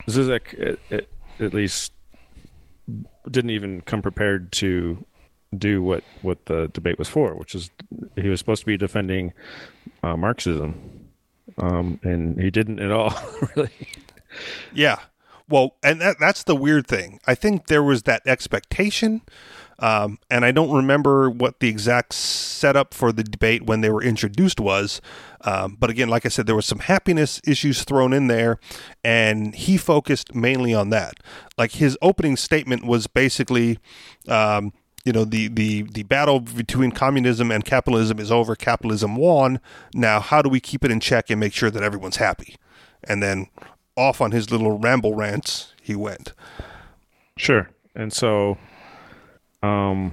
Zizek, 0.07 0.55
it, 0.55 0.81
it, 0.91 1.09
at 1.39 1.55
least, 1.55 1.93
didn't 3.31 3.51
even 3.51 3.81
come 3.83 4.03
prepared 4.03 4.53
to 4.53 5.05
do 5.57 5.83
what 5.83 6.03
what 6.23 6.47
the 6.47 6.69
debate 6.73 6.99
was 6.99 7.09
for, 7.09 7.35
which 7.35 7.55
is 7.55 7.71
he 8.17 8.29
was 8.29 8.39
supposed 8.39 8.61
to 8.61 8.67
be 8.67 8.77
defending 8.77 9.33
uh, 10.03 10.17
Marxism, 10.17 11.09
um, 11.59 12.01
and 12.03 12.41
he 12.41 12.51
didn't 12.51 12.81
at 12.81 12.91
all, 12.91 13.15
really. 13.57 13.71
Yeah, 14.75 14.99
well, 15.48 15.76
and 15.83 16.00
that, 16.00 16.16
that's 16.18 16.44
the 16.44 16.57
weird 16.57 16.87
thing. 16.87 17.20
I 17.26 17.35
think 17.35 17.66
there 17.66 17.83
was 17.83 18.05
that 18.05 18.22
expectation, 18.26 19.22
um, 19.78 20.18
and 20.31 20.44
I 20.44 20.52
don't 20.52 20.74
remember 20.74 21.28
what 21.28 21.61
the 21.61 21.68
exact 21.68 22.14
setup 22.14 22.94
for 22.94 23.12
the 23.12 23.24
debate 23.24 23.64
when 23.64 23.81
they 23.81 23.90
were 23.90 24.02
introduced 24.02 24.61
was. 24.61 25.00
Um, 25.42 25.76
but 25.78 25.90
again, 25.90 26.09
like 26.09 26.24
I 26.24 26.28
said, 26.28 26.46
there 26.46 26.55
was 26.55 26.66
some 26.66 26.78
happiness 26.81 27.40
issues 27.44 27.85
thrown 27.85 28.12
in 28.12 28.28
there, 28.28 28.59
and 29.02 29.55
he 29.55 29.76
focused 29.76 30.35
mainly 30.35 30.72
on 30.72 30.90
that. 30.90 31.14
Like 31.59 31.72
his 31.72 31.98
opening 32.02 32.37
statement 32.37 32.85
was 32.85 33.07
basically. 33.07 33.78
Um, 34.28 34.72
you 35.05 35.12
know 35.12 35.24
the, 35.24 35.48
the 35.48 35.83
the 35.83 36.05
battle 36.05 36.38
between 36.38 36.92
communism 36.92 37.50
and 37.50 37.64
capitalism 37.64 38.20
is 38.20 38.31
over. 38.31 38.55
Capitalism 38.55 39.16
won. 39.16 39.61
Now, 39.94 40.20
how 40.20 40.42
do 40.42 40.48
we 40.48 40.61
keep 40.61 40.85
it 40.85 40.92
in 40.92 41.00
check 41.00 41.28
and 41.28 41.40
make 41.40 41.52
sure 41.52 41.72
that 41.72 41.83
everyone's 41.83 42.18
happy? 42.18 42.55
And 43.02 43.20
then 43.20 43.48
off 43.96 44.20
on 44.20 44.31
his 44.33 44.50
little 44.50 44.78
ramble 44.78 45.14
rants, 45.14 45.72
he 45.83 45.94
went. 45.94 46.33
Sure. 47.37 47.68
And 47.94 48.12
so, 48.12 48.57
um, 49.62 50.12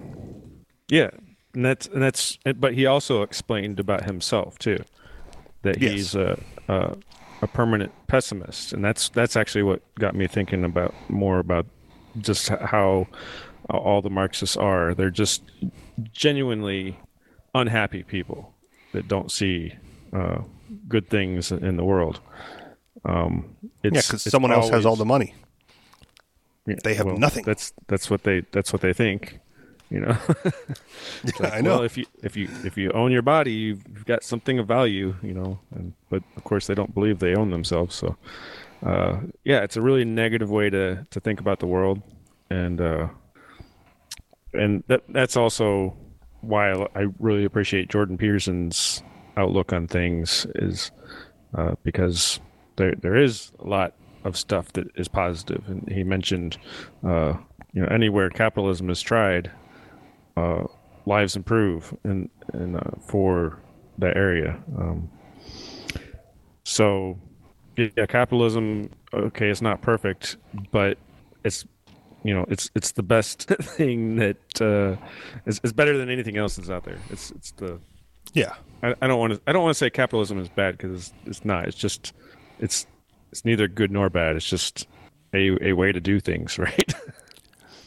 yeah, 0.89 1.09
and 1.53 1.65
that's 1.65 1.87
and 1.87 2.01
that's. 2.01 2.37
But 2.57 2.73
he 2.73 2.85
also 2.85 3.21
explained 3.21 3.79
about 3.79 4.05
himself 4.05 4.57
too, 4.59 4.83
that 5.61 5.81
Yes. 5.81 5.91
he's 5.91 6.15
a, 6.15 6.39
a 6.67 6.97
a 7.41 7.47
permanent 7.47 7.91
pessimist, 8.07 8.73
and 8.73 8.83
that's 8.83 9.09
that's 9.09 9.35
actually 9.35 9.63
what 9.63 9.81
got 9.95 10.15
me 10.15 10.27
thinking 10.27 10.63
about 10.65 10.93
more 11.09 11.39
about 11.39 11.65
just 12.19 12.49
how 12.49 13.07
all 13.69 14.01
the 14.01 14.09
Marxists 14.09 14.57
are. 14.57 14.93
They're 14.93 15.09
just 15.09 15.43
genuinely 16.11 16.99
unhappy 17.55 18.03
people 18.03 18.53
that 18.93 19.07
don't 19.07 19.31
see 19.31 19.73
uh, 20.11 20.39
good 20.87 21.09
things 21.09 21.51
in 21.51 21.77
the 21.77 21.83
world. 21.85 22.19
Um, 23.05 23.55
it's, 23.83 23.95
Yeah, 23.95 24.01
because 24.01 24.23
someone 24.23 24.51
else 24.51 24.69
has 24.69 24.85
all 24.85 24.95
the 24.95 25.05
money. 25.05 25.33
yeah, 26.65 26.75
They 26.83 26.93
have 26.93 27.07
nothing. 27.07 27.43
That's 27.45 27.73
that's 27.87 28.09
what 28.09 28.23
they 28.23 28.41
that's 28.51 28.71
what 28.73 28.81
they 28.81 28.93
think. 28.93 29.39
You 29.89 30.01
know, 30.01 30.17
I 31.41 31.61
know. 31.61 31.77
Well, 31.77 31.83
if 31.83 31.97
you 31.97 32.05
if 32.21 32.37
you 32.37 32.47
if 32.63 32.77
you 32.77 32.91
own 32.91 33.11
your 33.11 33.23
body, 33.23 33.53
you've 33.53 34.05
got 34.05 34.23
something 34.23 34.59
of 34.59 34.67
value. 34.67 35.15
You 35.23 35.33
know, 35.33 35.59
and 35.73 35.93
but 36.09 36.21
of 36.37 36.43
course 36.43 36.67
they 36.67 36.75
don't 36.75 36.93
believe 36.93 37.17
they 37.19 37.33
own 37.33 37.49
themselves. 37.49 37.95
So, 37.95 38.15
uh, 38.85 39.21
yeah, 39.43 39.63
it's 39.63 39.77
a 39.77 39.81
really 39.81 40.05
negative 40.05 40.51
way 40.51 40.69
to 40.69 41.07
to 41.09 41.19
think 41.19 41.39
about 41.39 41.57
the 41.59 41.65
world, 41.65 42.03
and 42.51 42.79
uh, 42.79 43.07
and 44.53 44.83
that 44.87 45.01
that's 45.09 45.35
also 45.35 45.97
why 46.41 46.71
I, 46.71 46.85
I 46.95 47.05
really 47.17 47.45
appreciate 47.45 47.89
Jordan 47.89 48.17
Peterson's 48.17 49.01
outlook 49.37 49.73
on 49.73 49.87
things 49.87 50.45
is 50.55 50.91
uh, 51.55 51.73
because 51.83 52.39
there 52.79 52.95
there 52.95 53.15
is 53.15 53.51
a 53.59 53.67
lot 53.67 53.93
of 54.23 54.35
stuff 54.35 54.73
that 54.73 54.87
is 54.95 55.07
positive, 55.07 55.63
and 55.67 55.87
he 55.91 56.03
mentioned 56.03 56.57
uh, 57.05 57.33
you 57.73 57.81
know 57.81 57.87
anywhere 57.87 58.29
capitalism 58.29 58.89
is 58.89 59.01
tried, 59.01 59.51
uh, 60.37 60.63
lives 61.05 61.35
improve 61.35 61.93
and 62.03 62.29
and 62.53 62.77
uh, 62.77 62.91
for 63.01 63.59
that 63.99 64.17
area. 64.17 64.57
Um, 64.77 65.09
so 66.63 67.17
yeah, 67.77 68.05
capitalism 68.07 68.89
okay, 69.13 69.49
it's 69.49 69.61
not 69.61 69.81
perfect, 69.81 70.37
but 70.71 70.97
it's 71.43 71.65
you 72.23 72.33
know 72.33 72.45
it's 72.47 72.71
it's 72.75 72.93
the 72.93 73.03
best 73.03 73.43
thing 73.77 74.15
that 74.15 74.61
uh, 74.61 74.95
is, 75.45 75.59
is 75.63 75.73
better 75.73 75.97
than 75.97 76.09
anything 76.09 76.37
else 76.37 76.55
that's 76.55 76.69
out 76.69 76.85
there. 76.85 76.99
It's 77.09 77.31
it's 77.31 77.51
the 77.51 77.79
Yeah. 78.33 78.55
I, 78.81 78.95
I 79.01 79.07
don't 79.07 79.19
want 79.19 79.33
to 79.33 79.41
I 79.47 79.51
don't 79.51 79.63
want 79.63 79.75
to 79.75 79.77
say 79.77 79.89
capitalism 79.89 80.39
is 80.39 80.47
bad 80.47 80.77
because 80.77 80.91
it's, 80.95 81.13
it's 81.25 81.45
not. 81.45 81.67
It's 81.67 81.77
just 81.77 82.13
it's 82.59 82.85
it's 83.31 83.45
neither 83.45 83.67
good 83.67 83.91
nor 83.91 84.09
bad. 84.09 84.35
It's 84.35 84.49
just 84.49 84.87
a 85.33 85.69
a 85.69 85.73
way 85.73 85.91
to 85.91 85.99
do 85.99 86.19
things, 86.19 86.57
right? 86.59 86.93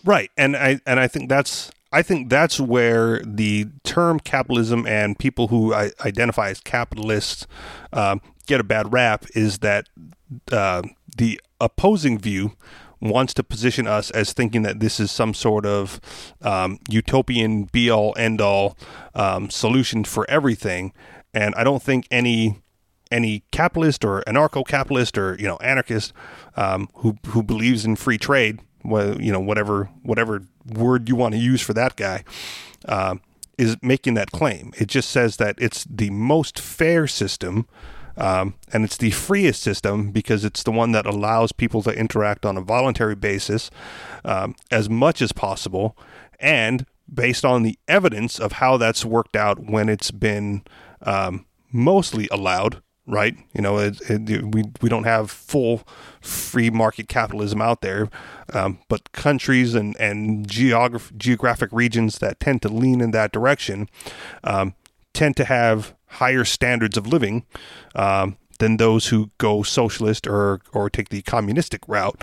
Right, 0.04 0.30
and 0.36 0.56
I 0.56 0.80
and 0.86 0.98
I 0.98 1.06
think 1.08 1.28
that's 1.28 1.70
I 1.92 2.02
think 2.02 2.30
that's 2.30 2.58
where 2.58 3.20
the 3.20 3.66
term 3.84 4.18
capitalism 4.18 4.86
and 4.86 5.18
people 5.18 5.48
who 5.48 5.74
identify 5.74 6.48
as 6.48 6.60
capitalists 6.60 7.46
um, 7.92 8.20
get 8.46 8.60
a 8.60 8.64
bad 8.64 8.92
rap 8.92 9.26
is 9.34 9.58
that 9.58 9.88
uh, 10.50 10.82
the 11.16 11.40
opposing 11.60 12.18
view 12.18 12.56
wants 13.00 13.34
to 13.34 13.42
position 13.42 13.86
us 13.86 14.10
as 14.12 14.32
thinking 14.32 14.62
that 14.62 14.80
this 14.80 14.98
is 14.98 15.10
some 15.10 15.34
sort 15.34 15.66
of 15.66 16.00
um, 16.40 16.78
utopian 16.88 17.64
be 17.64 17.90
all 17.90 18.14
end 18.16 18.40
all 18.40 18.76
um, 19.14 19.50
solution 19.50 20.04
for 20.04 20.28
everything, 20.30 20.92
and 21.34 21.54
I 21.56 21.64
don't 21.64 21.82
think 21.82 22.06
any 22.10 22.62
any 23.12 23.44
capitalist 23.52 24.04
or 24.04 24.22
anarcho-capitalist 24.26 25.16
or 25.18 25.36
you 25.38 25.46
know 25.46 25.56
anarchist 25.58 26.12
um, 26.56 26.88
who 26.96 27.16
who 27.28 27.42
believes 27.42 27.84
in 27.84 27.96
free 27.96 28.18
trade, 28.18 28.60
well, 28.84 29.20
you 29.20 29.30
know 29.32 29.40
whatever 29.40 29.90
whatever 30.02 30.42
word 30.66 31.08
you 31.08 31.16
want 31.16 31.34
to 31.34 31.40
use 31.40 31.60
for 31.60 31.74
that 31.74 31.96
guy, 31.96 32.24
um, 32.86 33.20
is 33.58 33.76
making 33.82 34.14
that 34.14 34.32
claim. 34.32 34.72
It 34.78 34.88
just 34.88 35.10
says 35.10 35.36
that 35.36 35.54
it's 35.58 35.84
the 35.84 36.10
most 36.10 36.58
fair 36.58 37.06
system. 37.06 37.66
Um, 38.14 38.56
and 38.70 38.84
it's 38.84 38.98
the 38.98 39.10
freest 39.10 39.62
system 39.62 40.10
because 40.10 40.44
it's 40.44 40.62
the 40.62 40.70
one 40.70 40.92
that 40.92 41.06
allows 41.06 41.50
people 41.50 41.80
to 41.84 41.98
interact 41.98 42.44
on 42.44 42.58
a 42.58 42.60
voluntary 42.60 43.14
basis 43.14 43.70
um, 44.22 44.54
as 44.70 44.90
much 44.90 45.22
as 45.22 45.32
possible, 45.32 45.96
and 46.38 46.84
based 47.12 47.42
on 47.44 47.62
the 47.62 47.78
evidence 47.88 48.38
of 48.38 48.52
how 48.52 48.76
that's 48.76 49.04
worked 49.04 49.34
out 49.34 49.60
when 49.60 49.88
it's 49.88 50.10
been 50.10 50.62
um, 51.02 51.46
mostly 51.72 52.28
allowed, 52.30 52.82
right? 53.06 53.36
You 53.52 53.62
know, 53.62 53.78
it, 53.78 54.00
it, 54.08 54.54
we 54.54 54.64
we 54.80 54.88
don't 54.88 55.04
have 55.04 55.30
full 55.30 55.82
free 56.20 56.70
market 56.70 57.08
capitalism 57.08 57.60
out 57.60 57.80
there, 57.80 58.08
um, 58.52 58.78
but 58.88 59.12
countries 59.12 59.74
and 59.74 59.96
and 59.98 60.46
geograph- 60.48 61.16
geographic 61.16 61.70
regions 61.72 62.18
that 62.18 62.40
tend 62.40 62.62
to 62.62 62.68
lean 62.68 63.00
in 63.00 63.10
that 63.12 63.32
direction 63.32 63.88
um, 64.44 64.74
tend 65.12 65.36
to 65.36 65.44
have 65.44 65.94
higher 66.06 66.44
standards 66.44 66.96
of 66.96 67.06
living 67.06 67.44
um, 67.94 68.36
than 68.58 68.76
those 68.76 69.08
who 69.08 69.30
go 69.38 69.62
socialist 69.62 70.26
or 70.26 70.60
or 70.72 70.88
take 70.88 71.08
the 71.08 71.22
communistic 71.22 71.82
route. 71.88 72.22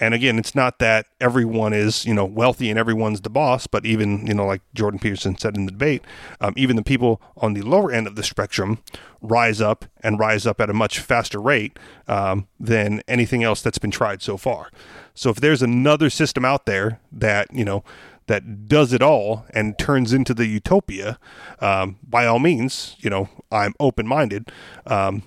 And 0.00 0.14
again, 0.14 0.38
it's 0.38 0.54
not 0.54 0.78
that 0.78 1.06
everyone 1.20 1.72
is, 1.72 2.04
you 2.04 2.14
know, 2.14 2.24
wealthy 2.24 2.70
and 2.70 2.78
everyone's 2.78 3.20
the 3.20 3.30
boss, 3.30 3.66
but 3.66 3.84
even, 3.84 4.26
you 4.26 4.34
know, 4.34 4.46
like 4.46 4.62
Jordan 4.74 5.00
Peterson 5.00 5.36
said 5.36 5.56
in 5.56 5.66
the 5.66 5.72
debate, 5.72 6.02
um, 6.40 6.54
even 6.56 6.76
the 6.76 6.82
people 6.82 7.20
on 7.36 7.54
the 7.54 7.62
lower 7.62 7.90
end 7.90 8.06
of 8.06 8.14
the 8.14 8.22
spectrum 8.22 8.78
rise 9.20 9.60
up 9.60 9.84
and 10.02 10.18
rise 10.18 10.46
up 10.46 10.60
at 10.60 10.70
a 10.70 10.74
much 10.74 11.00
faster 11.00 11.40
rate 11.40 11.78
um, 12.06 12.46
than 12.60 13.02
anything 13.08 13.42
else 13.42 13.60
that's 13.60 13.78
been 13.78 13.90
tried 13.90 14.22
so 14.22 14.36
far. 14.36 14.70
So 15.14 15.30
if 15.30 15.36
there's 15.36 15.62
another 15.62 16.10
system 16.10 16.44
out 16.44 16.66
there 16.66 17.00
that, 17.10 17.52
you 17.52 17.64
know, 17.64 17.82
that 18.28 18.68
does 18.68 18.92
it 18.92 19.02
all 19.02 19.46
and 19.54 19.76
turns 19.78 20.12
into 20.12 20.34
the 20.34 20.46
utopia, 20.46 21.18
um, 21.60 21.96
by 22.06 22.26
all 22.26 22.38
means, 22.38 22.94
you 23.00 23.10
know, 23.10 23.28
I'm 23.50 23.74
open 23.80 24.06
minded. 24.06 24.52
Um, 24.86 25.22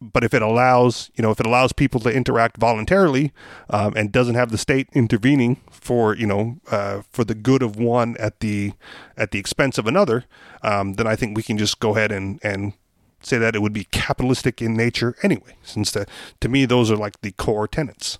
but 0.00 0.22
if 0.24 0.34
it 0.34 0.42
allows 0.42 1.10
you 1.16 1.22
know 1.22 1.30
if 1.30 1.40
it 1.40 1.46
allows 1.46 1.72
people 1.72 2.00
to 2.00 2.10
interact 2.10 2.58
voluntarily 2.58 3.32
um, 3.70 3.94
and 3.96 4.12
doesn't 4.12 4.34
have 4.34 4.50
the 4.50 4.58
state 4.58 4.88
intervening 4.92 5.60
for 5.70 6.14
you 6.14 6.26
know 6.26 6.58
uh, 6.70 7.02
for 7.10 7.24
the 7.24 7.34
good 7.34 7.62
of 7.62 7.76
one 7.76 8.16
at 8.18 8.40
the 8.40 8.72
at 9.16 9.30
the 9.30 9.38
expense 9.38 9.78
of 9.78 9.86
another 9.86 10.24
um, 10.62 10.94
then 10.94 11.06
I 11.06 11.16
think 11.16 11.36
we 11.36 11.42
can 11.42 11.58
just 11.58 11.80
go 11.80 11.96
ahead 11.96 12.12
and 12.12 12.40
and 12.42 12.74
say 13.22 13.38
that 13.38 13.56
it 13.56 13.62
would 13.62 13.72
be 13.72 13.84
capitalistic 13.84 14.62
in 14.62 14.76
nature 14.76 15.16
anyway 15.22 15.56
since 15.62 15.90
the, 15.90 16.06
to 16.40 16.48
me 16.48 16.64
those 16.64 16.90
are 16.90 16.96
like 16.96 17.20
the 17.22 17.32
core 17.32 17.66
tenets. 17.66 18.18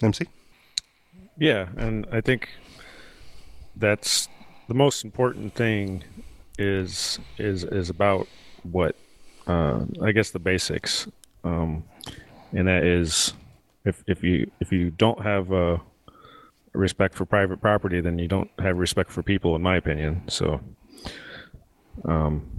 MC 0.00 0.26
yeah, 1.38 1.68
and 1.76 2.06
I 2.10 2.20
think 2.20 2.48
that's 3.76 4.28
the 4.66 4.74
most 4.74 5.04
important 5.04 5.54
thing 5.54 6.04
is 6.58 7.18
is 7.38 7.64
is 7.64 7.88
about 7.88 8.26
what 8.64 8.96
uh, 9.46 9.84
I 10.02 10.12
guess 10.12 10.30
the 10.30 10.40
basics, 10.40 11.06
um, 11.44 11.84
and 12.52 12.68
that 12.68 12.84
is 12.84 13.34
if 13.84 14.02
if 14.06 14.22
you 14.22 14.50
if 14.60 14.72
you 14.72 14.90
don't 14.90 15.22
have 15.22 15.52
uh, 15.52 15.78
respect 16.72 17.14
for 17.14 17.24
private 17.24 17.60
property, 17.60 18.00
then 18.00 18.18
you 18.18 18.28
don't 18.28 18.50
have 18.58 18.76
respect 18.78 19.10
for 19.10 19.22
people, 19.22 19.56
in 19.56 19.62
my 19.62 19.76
opinion. 19.76 20.22
So, 20.28 20.60
um, 22.04 22.50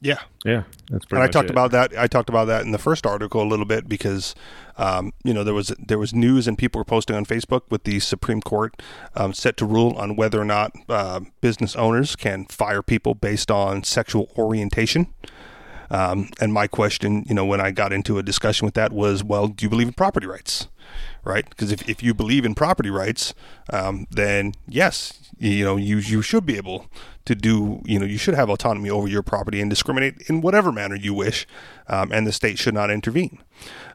yeah 0.00 0.20
yeah, 0.44 0.62
that's 0.88 1.04
pretty. 1.04 1.20
and 1.20 1.28
I 1.28 1.30
talked 1.30 1.50
it. 1.50 1.52
about 1.52 1.72
that. 1.72 1.92
I 1.98 2.06
talked 2.06 2.28
about 2.28 2.46
that 2.46 2.64
in 2.64 2.70
the 2.70 2.78
first 2.78 3.04
article 3.04 3.42
a 3.42 3.48
little 3.48 3.64
bit 3.64 3.88
because, 3.88 4.34
um, 4.76 5.12
you 5.24 5.34
know, 5.34 5.42
there 5.42 5.54
was 5.54 5.74
there 5.78 5.98
was 5.98 6.14
news 6.14 6.46
and 6.46 6.56
people 6.56 6.78
were 6.78 6.84
posting 6.84 7.16
on 7.16 7.26
Facebook 7.26 7.62
with 7.70 7.82
the 7.82 7.98
Supreme 7.98 8.40
Court 8.40 8.80
um, 9.16 9.32
set 9.34 9.56
to 9.56 9.66
rule 9.66 9.94
on 9.96 10.14
whether 10.14 10.40
or 10.40 10.44
not 10.44 10.72
uh, 10.88 11.20
business 11.40 11.74
owners 11.74 12.14
can 12.14 12.44
fire 12.46 12.82
people 12.82 13.14
based 13.14 13.50
on 13.50 13.82
sexual 13.82 14.30
orientation. 14.38 15.08
Um, 15.90 16.30
and 16.40 16.52
my 16.52 16.66
question, 16.66 17.24
you 17.28 17.34
know, 17.34 17.44
when 17.44 17.60
I 17.60 17.70
got 17.70 17.92
into 17.92 18.18
a 18.18 18.22
discussion 18.22 18.66
with 18.66 18.74
that 18.74 18.92
was, 18.92 19.24
well, 19.24 19.48
do 19.48 19.64
you 19.64 19.70
believe 19.70 19.88
in 19.88 19.94
property 19.94 20.26
rights? 20.26 20.68
Right? 21.24 21.48
Because 21.48 21.70
if, 21.72 21.88
if 21.88 22.02
you 22.02 22.14
believe 22.14 22.44
in 22.44 22.54
property 22.54 22.90
rights, 22.90 23.34
um, 23.72 24.06
then 24.10 24.54
yes, 24.66 25.18
you 25.38 25.64
know, 25.64 25.76
you 25.76 25.98
you 25.98 26.22
should 26.22 26.46
be 26.46 26.56
able 26.56 26.86
to 27.26 27.34
do, 27.34 27.82
you 27.84 27.98
know, 27.98 28.06
you 28.06 28.16
should 28.16 28.34
have 28.34 28.48
autonomy 28.48 28.88
over 28.88 29.06
your 29.06 29.22
property 29.22 29.60
and 29.60 29.68
discriminate 29.68 30.22
in 30.28 30.40
whatever 30.40 30.72
manner 30.72 30.96
you 30.96 31.12
wish, 31.12 31.46
um, 31.88 32.12
and 32.12 32.26
the 32.26 32.32
state 32.32 32.58
should 32.58 32.74
not 32.74 32.90
intervene. 32.90 33.38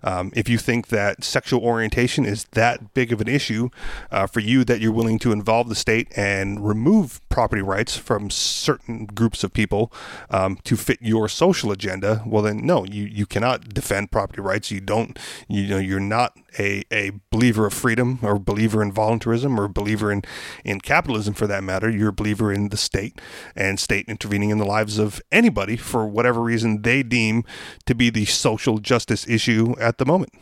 Um, 0.03 0.31
if 0.35 0.49
you 0.49 0.57
think 0.57 0.87
that 0.87 1.23
sexual 1.23 1.61
orientation 1.63 2.25
is 2.25 2.45
that 2.51 2.93
big 2.93 3.13
of 3.13 3.21
an 3.21 3.29
issue 3.29 3.69
uh, 4.11 4.27
for 4.27 4.41
you 4.41 4.65
that 4.65 4.81
you're 4.81 4.91
willing 4.91 5.19
to 5.19 5.31
involve 5.31 5.69
the 5.69 5.75
state 5.75 6.11
and 6.17 6.67
remove 6.67 7.21
property 7.29 7.61
rights 7.61 7.95
from 7.95 8.29
certain 8.29 9.05
groups 9.05 9.43
of 9.43 9.53
people 9.53 9.93
um, 10.29 10.57
to 10.65 10.75
fit 10.75 10.99
your 11.01 11.29
social 11.29 11.71
agenda, 11.71 12.21
well 12.25 12.43
then 12.43 12.65
no, 12.65 12.83
you, 12.85 13.05
you 13.05 13.25
cannot 13.25 13.69
defend 13.69 14.11
property 14.11 14.41
rights. 14.41 14.71
You 14.71 14.81
don't 14.81 15.17
you 15.47 15.67
know 15.67 15.77
you're 15.77 15.99
not 15.99 16.37
a, 16.59 16.83
a 16.91 17.11
believer 17.31 17.65
of 17.65 17.73
freedom 17.73 18.19
or 18.21 18.37
believer 18.37 18.81
in 18.81 18.91
voluntarism 18.91 19.59
or 19.59 19.67
believer 19.67 20.11
in, 20.11 20.21
in 20.63 20.79
capitalism 20.79 21.33
for 21.33 21.47
that 21.47 21.63
matter. 21.63 21.89
You're 21.89 22.09
a 22.09 22.13
believer 22.13 22.51
in 22.51 22.69
the 22.69 22.77
state 22.77 23.19
and 23.55 23.79
state 23.79 24.07
intervening 24.07 24.49
in 24.49 24.57
the 24.57 24.65
lives 24.65 24.99
of 24.99 25.21
anybody 25.31 25.77
for 25.77 26.05
whatever 26.05 26.41
reason 26.41 26.81
they 26.81 27.03
deem 27.03 27.43
to 27.85 27.95
be 27.95 28.09
the 28.09 28.25
social 28.25 28.77
justice 28.77 29.27
issue 29.27 29.75
at 29.79 29.97
the 29.97 30.05
moment. 30.05 30.33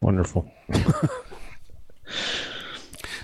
Wonderful. 0.00 0.50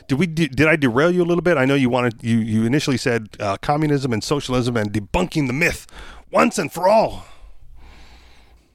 did 0.09 0.19
we 0.19 0.27
did 0.27 0.67
I 0.67 0.77
derail 0.77 1.11
you 1.11 1.23
a 1.23 1.29
little 1.29 1.43
bit? 1.43 1.57
I 1.57 1.65
know 1.65 1.75
you 1.75 1.91
wanted 1.91 2.23
you 2.23 2.39
you 2.39 2.65
initially 2.65 2.97
said 2.97 3.37
uh, 3.39 3.57
communism 3.59 4.13
and 4.13 4.25
socialism 4.25 4.77
and 4.77 4.93
debunking 4.93 5.47
the 5.47 5.53
myth 5.53 5.87
once 6.31 6.59
and 6.59 6.73
for 6.73 6.89
all. 6.89 7.25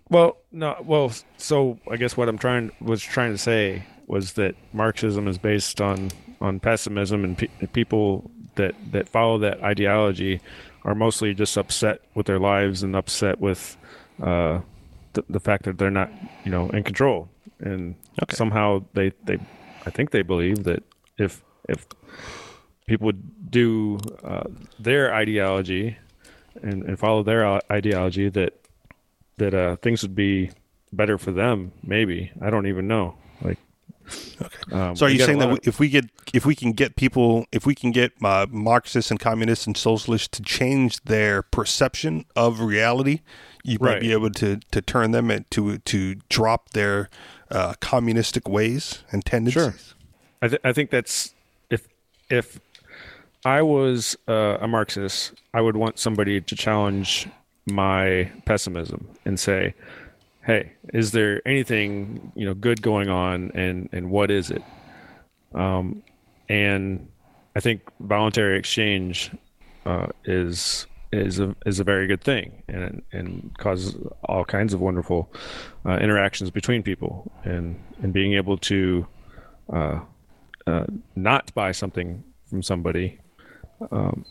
Well, 0.10 0.38
no, 0.52 0.78
well, 0.84 1.12
so 1.38 1.80
I 1.90 1.98
guess 1.98 2.16
what 2.16 2.30
I'm 2.30 2.38
trying 2.38 2.72
was 2.80 3.02
trying 3.02 3.32
to 3.32 3.38
say 3.40 3.84
was 4.08 4.34
that 4.34 4.56
Marxism 4.72 5.28
is 5.28 5.38
based 5.38 5.82
on 5.82 6.12
on 6.42 6.60
pessimism, 6.60 7.24
and 7.24 7.38
pe- 7.38 7.50
people 7.74 8.30
that 8.56 8.76
that 8.92 9.10
follow 9.10 9.38
that 9.40 9.64
ideology 9.64 10.42
are 10.84 10.94
mostly 10.94 11.34
just 11.34 11.58
upset 11.58 12.02
with 12.14 12.28
their 12.28 12.40
lives 12.40 12.84
and 12.84 12.96
upset 12.96 13.42
with 13.42 13.78
uh, 14.22 14.62
the, 15.16 15.24
the 15.30 15.40
fact 15.40 15.64
that 15.66 15.78
they're 15.78 15.92
not, 15.92 16.10
you 16.44 16.52
know, 16.52 16.70
in 16.70 16.84
control, 16.84 17.30
and 17.60 17.96
Okay. 18.22 18.36
somehow 18.36 18.84
they 18.94 19.12
they 19.26 19.38
I 19.86 19.90
think 19.92 20.12
they 20.12 20.22
believe 20.22 20.64
that 20.64 20.84
if 21.18 21.44
if 21.68 21.86
people 22.88 23.06
would 23.08 23.52
do 23.52 23.98
uh, 24.24 24.44
their 24.80 25.14
ideology 25.14 25.98
and, 26.62 26.84
and 26.84 27.00
follow 27.00 27.24
their 27.24 27.60
ideology 27.72 28.30
that 28.30 28.54
that 29.38 29.54
uh, 29.54 29.76
things 29.78 30.02
would 30.04 30.16
be 30.16 30.52
better 30.94 31.18
for 31.18 31.32
them. 31.32 31.72
Maybe 31.84 32.32
I 32.42 32.50
don't 32.50 32.68
even 32.68 32.88
know. 32.88 33.16
Like, 34.40 34.74
um, 34.74 34.96
So 34.96 35.06
are 35.06 35.10
you 35.10 35.20
saying 35.20 35.40
that 35.40 35.68
if 35.68 35.80
we 35.80 35.90
get 35.90 36.06
if 36.34 36.46
we 36.46 36.56
can 36.56 36.72
get 36.74 36.96
people 36.96 37.46
if 37.52 37.66
we 37.66 37.76
can 37.76 37.92
get 37.92 38.12
uh, 38.24 38.46
Marxists 38.50 39.12
and 39.12 39.20
communists 39.20 39.68
and 39.68 39.76
socialists 39.78 40.28
to 40.30 40.44
change 40.44 41.02
their 41.04 41.42
perception 41.42 42.26
of 42.36 42.60
reality, 42.60 43.22
you 43.64 43.78
might 43.80 44.00
be 44.00 44.12
able 44.12 44.32
to 44.32 44.60
to 44.72 44.82
turn 44.82 45.12
them 45.12 45.32
into 45.32 45.78
to 45.80 46.16
drop 46.30 46.72
their 46.72 47.10
uh, 47.52 47.74
communistic 47.80 48.48
ways 48.48 49.04
and 49.12 49.26
tendencies. 49.26 49.94
I, 50.42 50.48
th- 50.48 50.62
I 50.64 50.74
think 50.74 50.90
that's 50.90 51.34
if 51.70 51.88
if 52.30 52.60
I 53.46 53.62
was 53.62 54.18
uh, 54.28 54.58
a 54.60 54.68
Marxist, 54.68 55.34
I 55.54 55.62
would 55.62 55.78
want 55.78 56.00
somebody 56.00 56.42
to 56.42 56.56
challenge 56.56 57.28
my 57.68 58.32
pessimism 58.46 59.08
and 59.24 59.40
say, 59.40 59.74
"Hey, 60.46 60.74
is 60.94 61.12
there 61.12 61.42
anything 61.48 62.32
you 62.36 62.46
know 62.46 62.54
good 62.54 62.82
going 62.82 63.10
on, 63.10 63.52
and 63.54 63.90
and 63.92 64.10
what 64.10 64.32
is 64.32 64.52
it?" 64.52 64.64
Um, 65.54 66.04
and 66.50 67.08
I 67.56 67.60
think 67.60 67.82
voluntary 68.00 68.58
exchange 68.58 69.32
uh, 69.86 70.08
is 70.26 70.88
is 71.12 71.40
a 71.40 71.56
is 71.66 71.80
a 71.80 71.84
very 71.84 72.08
good 72.08 72.22
thing, 72.22 72.64
and 72.68 73.02
and 73.12 73.56
causes 73.58 73.96
all 74.24 74.46
kinds 74.46 74.74
of 74.74 74.82
wonderful 74.82 75.32
uh, 75.86 75.98
interactions 75.98 76.52
between 76.52 76.84
people, 76.84 77.32
and 77.44 77.80
and 78.02 78.14
being 78.14 78.34
able 78.34 78.58
to 78.58 79.08
uh, 79.72 80.00
uh, 80.68 80.86
not 81.16 81.54
buy 81.54 81.72
something 81.72 82.24
from 82.46 82.62
somebody 82.62 83.20
um, 83.92 84.26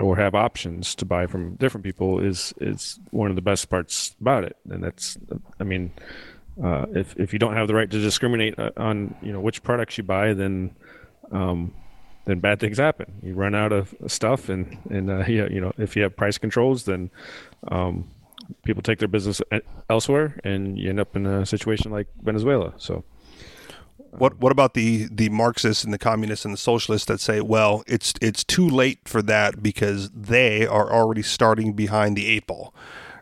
or 0.00 0.16
have 0.16 0.34
options 0.34 0.94
to 0.96 1.04
buy 1.04 1.26
from 1.26 1.54
different 1.56 1.84
people 1.84 2.18
is 2.18 2.52
is 2.60 2.98
one 3.10 3.30
of 3.30 3.36
the 3.36 3.42
best 3.42 3.68
parts 3.68 4.14
about 4.20 4.44
it. 4.44 4.56
And 4.68 4.82
that's 4.82 5.16
i 5.60 5.64
mean 5.64 5.92
uh, 6.62 6.86
if 6.94 7.16
if 7.18 7.32
you 7.32 7.38
don't 7.38 7.54
have 7.54 7.68
the 7.68 7.74
right 7.74 7.90
to 7.90 8.00
discriminate 8.00 8.58
uh, 8.58 8.70
on 8.76 9.14
you 9.22 9.32
know 9.32 9.40
which 9.40 9.62
products 9.62 9.98
you 9.98 10.04
buy 10.04 10.32
then 10.32 10.74
um, 11.32 11.74
then 12.26 12.40
bad 12.40 12.58
things 12.60 12.78
happen. 12.78 13.12
You 13.22 13.34
run 13.34 13.54
out 13.54 13.72
of 13.72 13.94
stuff 14.06 14.48
and 14.48 14.78
and 14.90 15.10
uh, 15.10 15.24
you 15.28 15.60
know 15.60 15.72
if 15.78 15.96
you 15.96 16.02
have 16.02 16.16
price 16.16 16.38
controls 16.38 16.84
then 16.84 17.10
um, 17.68 18.08
people 18.64 18.82
take 18.82 18.98
their 18.98 19.08
business 19.08 19.40
elsewhere 19.88 20.38
and 20.44 20.78
you 20.78 20.90
end 20.90 21.00
up 21.00 21.16
in 21.16 21.26
a 21.26 21.46
situation 21.46 21.90
like 21.90 22.08
venezuela. 22.22 22.72
So 22.76 23.04
What 24.18 24.38
what 24.38 24.52
about 24.52 24.74
the 24.74 25.08
the 25.10 25.28
Marxists 25.28 25.84
and 25.84 25.92
the 25.92 25.98
communists 25.98 26.44
and 26.44 26.54
the 26.54 26.58
socialists 26.58 27.06
that 27.06 27.20
say, 27.20 27.40
well, 27.40 27.82
it's 27.86 28.14
it's 28.20 28.44
too 28.44 28.68
late 28.68 29.00
for 29.04 29.22
that 29.22 29.62
because 29.62 30.10
they 30.10 30.66
are 30.66 30.92
already 30.92 31.22
starting 31.22 31.72
behind 31.72 32.16
the 32.16 32.26
eight 32.26 32.46
ball. 32.46 32.74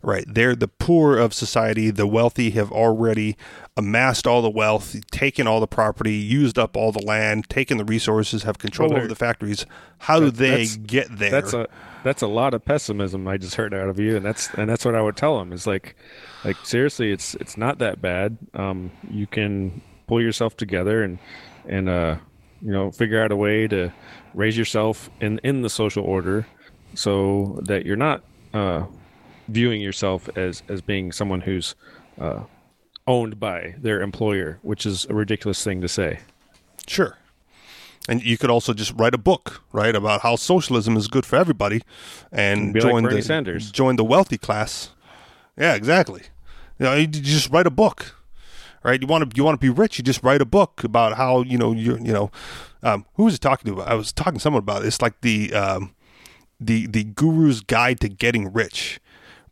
Right. 0.05 0.24
They're 0.26 0.57
the 0.57 0.66
poor 0.66 1.16
of 1.16 1.33
society. 1.33 1.90
The 1.90 2.09
wealthy 2.09 2.50
have 2.50 2.72
already 2.72 3.37
amassed 3.76 4.26
all 4.26 4.42
the 4.42 4.50
wealth, 4.50 4.96
taken 5.12 5.46
all 5.46 5.61
the 5.61 5.68
property, 5.68 6.14
used 6.14 6.59
up 6.59 6.76
all 6.76 6.90
the 6.90 7.05
land, 7.07 7.48
taken 7.48 7.78
the 7.78 7.85
resources, 7.85 8.42
have 8.42 8.59
control 8.59 8.88
Well, 8.88 8.98
over 8.98 9.07
the 9.07 9.14
factories. 9.14 9.64
How 9.98 10.18
do 10.18 10.33
they 10.33 10.66
get 10.66 11.18
there? 11.18 11.31
That's 11.31 11.52
a 11.55 11.68
that's 12.02 12.20
a 12.20 12.26
lot 12.26 12.52
of 12.52 12.64
pessimism 12.64 13.28
I 13.28 13.37
just 13.37 13.55
heard 13.55 13.72
out 13.72 13.88
of 13.88 14.00
you, 14.00 14.16
and 14.16 14.26
that's 14.26 14.52
and 14.55 14.68
that's 14.68 14.85
what 14.85 14.96
I 14.96 15.00
would 15.00 15.16
tell 15.16 15.38
them. 15.38 15.52
Is 15.52 15.68
like, 15.68 15.94
like 16.44 16.57
seriously, 16.64 17.12
it's 17.12 17.37
it's 17.37 17.57
not 17.57 17.78
that 17.78 18.02
bad. 18.02 18.38
Um, 18.55 18.90
you 19.09 19.28
can 19.28 19.83
pull 20.07 20.21
yourself 20.21 20.57
together 20.57 21.03
and 21.03 21.19
and 21.69 21.88
uh, 21.88 22.17
you 22.61 22.73
know 22.73 22.91
figure 22.91 23.23
out 23.23 23.33
a 23.33 23.37
way 23.37 23.69
to 23.69 23.93
raise 24.35 24.57
yourself 24.57 25.11
in 25.21 25.38
in 25.43 25.62
the 25.62 25.71
social 25.71 26.05
order, 26.05 26.47
so 26.95 27.61
that 27.65 27.85
you're 27.87 27.97
not 27.97 28.23
uh, 28.55 28.85
viewing 29.49 29.81
yourself 29.81 30.29
as 30.37 30.62
as 30.69 30.81
being 30.81 31.12
someone 31.12 31.41
who's 31.43 31.75
uh, 32.21 32.41
owned 33.07 33.38
by 33.41 33.75
their 33.79 34.01
employer, 34.01 34.59
which 34.62 34.87
is 34.87 35.07
a 35.07 35.15
ridiculous 35.15 35.62
thing 35.65 35.81
to 35.81 35.88
say. 35.88 36.21
Sure. 36.87 37.17
And 38.09 38.21
you 38.21 38.37
could 38.37 38.51
also 38.51 38.75
just 38.75 38.93
write 38.97 39.15
a 39.15 39.19
book, 39.19 39.62
right, 39.73 39.95
about 39.95 40.23
how 40.23 40.35
socialism 40.35 40.97
is 40.97 41.07
good 41.07 41.25
for 41.25 41.37
everybody, 41.37 41.83
and 42.33 42.75
Be 42.75 42.81
like 42.81 42.91
join 42.91 43.03
Bernie 43.05 43.17
the 43.17 43.23
Sanders. 43.23 43.71
join 43.71 43.95
the 43.95 44.05
wealthy 44.05 44.38
class. 44.38 44.91
Yeah, 45.57 45.75
exactly. 45.75 46.23
You 46.81 46.87
know, 46.87 46.95
you 46.97 47.07
just 47.07 47.51
write 47.51 47.67
a 47.67 47.71
book, 47.71 48.17
right? 48.83 49.01
You 49.01 49.07
want 49.07 49.31
to 49.31 49.37
you 49.37 49.45
want 49.45 49.61
to 49.61 49.64
be 49.64 49.71
rich, 49.71 49.99
you 49.99 50.05
just 50.05 50.23
write 50.23 50.40
a 50.40 50.47
book 50.47 50.85
about 50.85 51.16
how 51.16 51.42
you 51.42 51.59
know 51.59 51.73
you 51.73 51.97
you 51.97 52.12
know. 52.12 52.31
Um, 52.85 53.07
who 53.14 53.25
was 53.25 53.35
it 53.35 53.40
talking 53.40 53.73
to? 53.73 53.81
I 53.83 53.95
was 53.95 54.12
talking 54.12 54.35
to 54.35 54.40
someone 54.40 54.62
about 54.62 54.83
it. 54.83 54.88
It's 54.88 55.01
like 55.01 55.21
the 55.21 55.53
um, 55.55 55.95
the 56.59 56.87
the 56.87 57.05
guru's 57.05 57.61
guide 57.61 58.01
to 58.01 58.09
getting 58.09 58.53
rich 58.53 59.01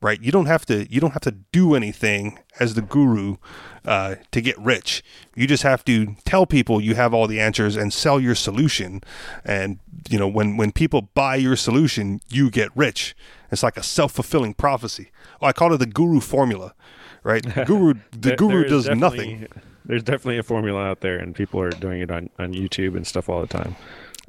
right 0.01 0.23
you 0.23 0.33
don't 0.33 0.47
have 0.47 0.65
to 0.67 0.91
you 0.93 1.01
don't 1.01 1.13
have 1.13 1.23
to 1.23 1.33
do 1.53 1.75
anything 1.75 2.39
as 2.59 2.75
the 2.75 2.83
guru 2.83 3.37
uh, 3.85 4.17
to 4.31 4.41
get 4.41 4.59
rich 4.59 5.03
you 5.35 5.47
just 5.47 5.63
have 5.63 5.85
to 5.85 6.17
tell 6.25 6.47
people 6.47 6.81
you 6.81 6.95
have 6.95 7.13
all 7.13 7.27
the 7.27 7.41
answers 7.41 7.77
and 7.77 7.93
sell 7.93 8.19
your 8.19 8.35
solution 8.35 9.03
and 9.45 9.79
you 10.09 10.19
know 10.19 10.29
when 10.29 10.57
when 10.57 10.73
people 10.73 11.03
buy 11.15 11.37
your 11.37 11.57
solution 11.57 12.21
you 12.29 12.51
get 12.51 12.75
rich 12.75 13.15
it's 13.51 13.63
like 13.63 13.77
a 13.77 13.83
self-fulfilling 13.83 14.55
prophecy 14.55 15.11
oh, 15.41 15.47
i 15.47 15.53
call 15.53 15.73
it 15.73 15.79
the 15.79 15.87
guru 15.87 16.21
formula 16.21 16.75
right 17.23 17.43
the 17.43 17.65
guru 17.67 17.95
the 18.13 18.19
There- 18.19 18.37
guru 18.37 18.65
does 18.69 18.89
nothing 18.89 19.47
There's 19.85 20.03
definitely 20.03 20.39
a 20.39 20.43
formula 20.43 20.85
out 20.85 21.01
there, 21.01 21.17
and 21.19 21.35
people 21.35 21.61
are 21.61 21.71
doing 21.71 22.01
it 22.01 22.11
on, 22.11 22.31
on 22.39 22.53
YouTube 22.53 22.95
and 22.95 23.05
stuff 23.07 23.29
all 23.29 23.41
the 23.41 23.47
time. 23.49 23.75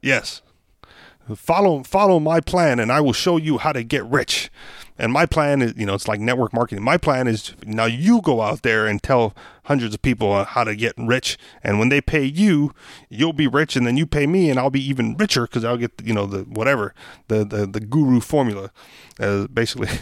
Yes. 0.01 0.41
Follow 1.35 1.83
follow 1.83 2.19
my 2.19 2.39
plan 2.41 2.79
and 2.79 2.91
I 2.91 2.99
will 2.99 3.13
show 3.13 3.37
you 3.37 3.59
how 3.59 3.71
to 3.71 3.83
get 3.83 4.03
rich. 4.05 4.49
And 4.97 5.13
my 5.13 5.25
plan 5.27 5.61
is, 5.61 5.73
you 5.77 5.85
know, 5.85 5.93
it's 5.93 6.07
like 6.07 6.19
network 6.19 6.51
marketing. 6.51 6.83
My 6.83 6.97
plan 6.97 7.27
is 7.27 7.53
now 7.63 7.85
you 7.85 8.21
go 8.21 8.41
out 8.41 8.63
there 8.63 8.87
and 8.87 9.01
tell 9.01 9.35
hundreds 9.65 9.93
of 9.93 10.01
people 10.01 10.43
how 10.43 10.63
to 10.63 10.75
get 10.75 10.93
rich. 10.97 11.37
And 11.63 11.77
when 11.79 11.89
they 11.89 12.01
pay 12.01 12.23
you, 12.23 12.73
you'll 13.07 13.33
be 13.33 13.47
rich, 13.47 13.75
and 13.75 13.85
then 13.85 13.97
you 13.97 14.05
pay 14.07 14.25
me, 14.27 14.49
and 14.49 14.59
I'll 14.59 14.69
be 14.71 14.83
even 14.83 15.15
richer 15.15 15.43
because 15.43 15.63
I'll 15.63 15.77
get, 15.77 15.91
you 16.03 16.13
know, 16.13 16.25
the 16.25 16.39
whatever 16.43 16.93
the 17.27 17.45
the, 17.45 17.67
the 17.67 17.79
guru 17.79 18.19
formula, 18.19 18.71
uh, 19.19 19.45
basically. 19.47 19.89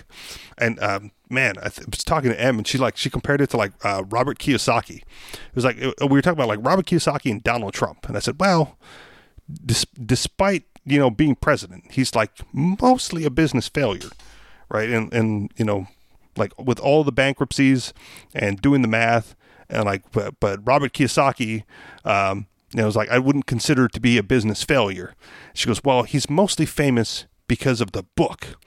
And 0.62 0.78
um, 0.82 1.12
man, 1.30 1.56
I 1.60 1.70
th- 1.70 1.88
was 1.88 2.04
talking 2.04 2.32
to 2.32 2.40
Em, 2.40 2.58
and 2.58 2.68
she 2.68 2.78
like 2.78 2.98
she 2.98 3.10
compared 3.10 3.42
it 3.42 3.50
to 3.52 3.58
like 3.58 3.74
uh, 3.86 4.04
Robert 4.10 4.40
Kiyosaki. 4.40 4.98
It 4.98 5.56
was 5.56 5.66
like 5.66 5.82
uh, 5.82 5.94
we 6.02 6.08
were 6.08 6.22
talking 6.22 6.38
about 6.38 6.48
like 6.48 6.60
Robert 6.62 6.86
Kiyosaki 6.86 7.32
and 7.32 7.44
Donald 7.44 7.74
Trump, 7.74 8.08
and 8.08 8.18
I 8.18 8.20
said, 8.20 8.40
well 8.40 8.78
dis- 9.66 9.86
despite 10.06 10.64
you 10.86 11.00
know 11.00 11.10
being 11.10 11.36
president, 11.36 11.92
he's 11.92 12.16
like 12.16 12.32
mostly 12.54 13.26
a 13.26 13.30
business 13.30 13.68
failure, 13.68 14.10
right? 14.70 14.90
And 14.90 15.12
and 15.14 15.52
you 15.58 15.66
know, 15.66 15.88
like 16.38 16.58
with 16.60 16.80
all 16.80 17.04
the 17.04 17.12
bankruptcies 17.12 17.94
and 18.34 18.62
doing 18.62 18.82
the 18.82 18.88
math, 18.88 19.36
and 19.70 19.86
like 19.86 20.04
but, 20.12 20.40
but 20.40 20.66
Robert 20.66 20.94
Kiyosaki, 20.94 21.64
um, 22.06 22.48
you 22.74 22.80
know, 22.80 22.86
was 22.86 22.96
like 22.96 23.10
I 23.10 23.20
wouldn't 23.20 23.46
consider 23.46 23.86
it 23.86 23.94
to 23.94 24.00
be 24.00 24.18
a 24.18 24.24
business 24.24 24.64
failure. 24.64 25.16
She 25.54 25.68
goes, 25.68 25.84
well, 25.84 26.04
he's 26.04 26.30
mostly 26.30 26.66
famous 26.66 27.26
because 27.48 27.82
of 27.82 27.92
the 27.92 28.04
book. 28.16 28.58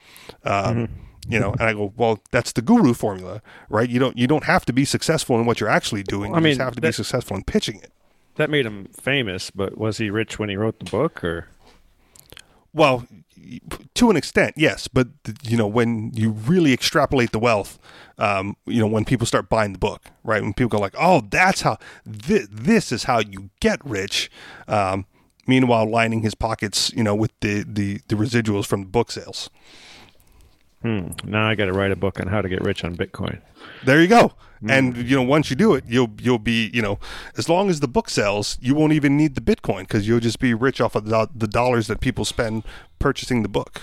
Um, 0.43 0.89
You 1.27 1.39
know, 1.39 1.51
and 1.53 1.61
I 1.61 1.73
go, 1.73 1.93
well, 1.95 2.19
that's 2.31 2.51
the 2.51 2.61
guru 2.61 2.93
formula, 2.93 3.41
right? 3.69 3.89
You 3.89 3.99
don't 3.99 4.17
you 4.17 4.27
don't 4.27 4.43
have 4.43 4.65
to 4.65 4.73
be 4.73 4.85
successful 4.85 5.39
in 5.39 5.45
what 5.45 5.59
you're 5.59 5.69
actually 5.69 6.03
doing. 6.03 6.31
You 6.31 6.37
I 6.37 6.39
mean, 6.39 6.51
just 6.51 6.61
have 6.61 6.75
to 6.75 6.81
be 6.81 6.91
successful 6.91 7.37
in 7.37 7.43
pitching 7.43 7.77
it. 7.77 7.91
That 8.35 8.49
made 8.49 8.65
him 8.65 8.89
famous, 8.99 9.51
but 9.51 9.77
was 9.77 9.99
he 9.99 10.09
rich 10.09 10.39
when 10.39 10.49
he 10.49 10.55
wrote 10.55 10.79
the 10.79 10.85
book 10.89 11.23
or 11.23 11.47
Well, 12.73 13.07
to 13.93 14.09
an 14.09 14.15
extent, 14.17 14.55
yes, 14.57 14.87
but 14.87 15.07
you 15.43 15.55
know 15.55 15.67
when 15.67 16.11
you 16.13 16.31
really 16.31 16.73
extrapolate 16.73 17.31
the 17.31 17.39
wealth, 17.39 17.79
um, 18.17 18.57
you 18.65 18.79
know 18.79 18.87
when 18.87 19.05
people 19.05 19.27
start 19.27 19.49
buying 19.49 19.73
the 19.73 19.79
book, 19.79 20.09
right? 20.23 20.41
When 20.41 20.53
people 20.53 20.69
go 20.69 20.79
like, 20.79 20.95
"Oh, 20.97 21.21
that's 21.29 21.61
how 21.61 21.77
thi- 22.09 22.47
this 22.49 22.91
is 22.91 23.03
how 23.03 23.19
you 23.19 23.49
get 23.59 23.79
rich," 23.85 24.31
um, 24.67 25.05
meanwhile 25.47 25.89
lining 25.89 26.21
his 26.21 26.35
pockets, 26.35 26.91
you 26.95 27.03
know, 27.03 27.15
with 27.15 27.31
the 27.41 27.63
the, 27.67 28.01
the 28.07 28.15
residuals 28.15 28.65
from 28.65 28.81
the 28.81 28.89
book 28.89 29.11
sales. 29.11 29.49
Hmm, 30.83 31.07
now 31.23 31.49
I 31.49 31.55
got 31.55 31.65
to 31.65 31.73
write 31.73 31.91
a 31.91 31.95
book 31.95 32.19
on 32.19 32.27
how 32.27 32.41
to 32.41 32.49
get 32.49 32.61
rich 32.61 32.83
on 32.83 32.95
Bitcoin. 32.95 33.41
There 33.85 33.99
you 33.99 34.07
go. 34.07 34.33
And 34.65 34.95
you 34.95 35.15
know, 35.17 35.23
once 35.23 35.49
you 35.49 35.55
do 35.55 35.73
it, 35.73 35.83
you'll 35.87 36.11
you'll 36.21 36.39
be 36.39 36.69
you 36.73 36.81
know, 36.81 36.97
as 37.37 37.49
long 37.49 37.69
as 37.69 37.81
the 37.81 37.87
book 37.87 38.09
sells, 38.09 38.57
you 38.61 38.73
won't 38.75 38.93
even 38.93 39.17
need 39.17 39.35
the 39.35 39.41
Bitcoin 39.41 39.81
because 39.81 40.07
you'll 40.07 40.21
just 40.21 40.39
be 40.39 40.53
rich 40.53 40.79
off 40.79 40.95
of 40.95 41.05
the, 41.05 41.27
the 41.35 41.47
dollars 41.47 41.87
that 41.87 41.99
people 41.99 42.23
spend 42.23 42.63
purchasing 42.97 43.43
the 43.43 43.49
book. 43.49 43.81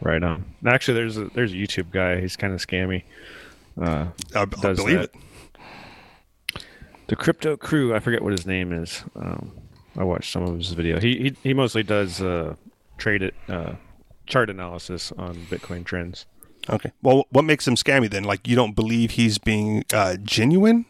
Right 0.00 0.22
on. 0.22 0.44
Actually, 0.66 0.94
there's 0.94 1.18
a 1.18 1.24
there's 1.34 1.52
a 1.52 1.56
YouTube 1.56 1.92
guy. 1.92 2.20
He's 2.20 2.34
kind 2.34 2.52
of 2.52 2.60
scammy. 2.60 3.04
Uh, 3.80 4.06
I, 4.34 4.40
I 4.40 4.44
believe 4.44 4.86
that. 4.86 5.10
it. 6.56 6.64
the 7.06 7.16
Crypto 7.16 7.56
Crew. 7.56 7.94
I 7.94 8.00
forget 8.00 8.22
what 8.22 8.32
his 8.32 8.46
name 8.46 8.72
is. 8.72 9.04
Um, 9.14 9.52
I 9.96 10.02
watched 10.02 10.32
some 10.32 10.42
of 10.42 10.56
his 10.56 10.72
video. 10.72 10.98
He 10.98 11.16
he, 11.18 11.36
he 11.42 11.54
mostly 11.54 11.84
does 11.84 12.20
uh, 12.20 12.56
trade 12.98 13.22
it 13.22 13.34
uh, 13.48 13.74
chart 14.30 14.48
analysis 14.48 15.12
on 15.18 15.34
Bitcoin 15.50 15.84
trends. 15.84 16.24
Okay. 16.68 16.92
Well, 17.02 17.26
what 17.30 17.44
makes 17.44 17.66
him 17.66 17.74
scammy 17.74 18.08
then? 18.10 18.24
Like 18.24 18.46
you 18.48 18.56
don't 18.56 18.74
believe 18.74 19.12
he's 19.12 19.38
being 19.38 19.84
uh, 19.92 20.16
genuine? 20.22 20.86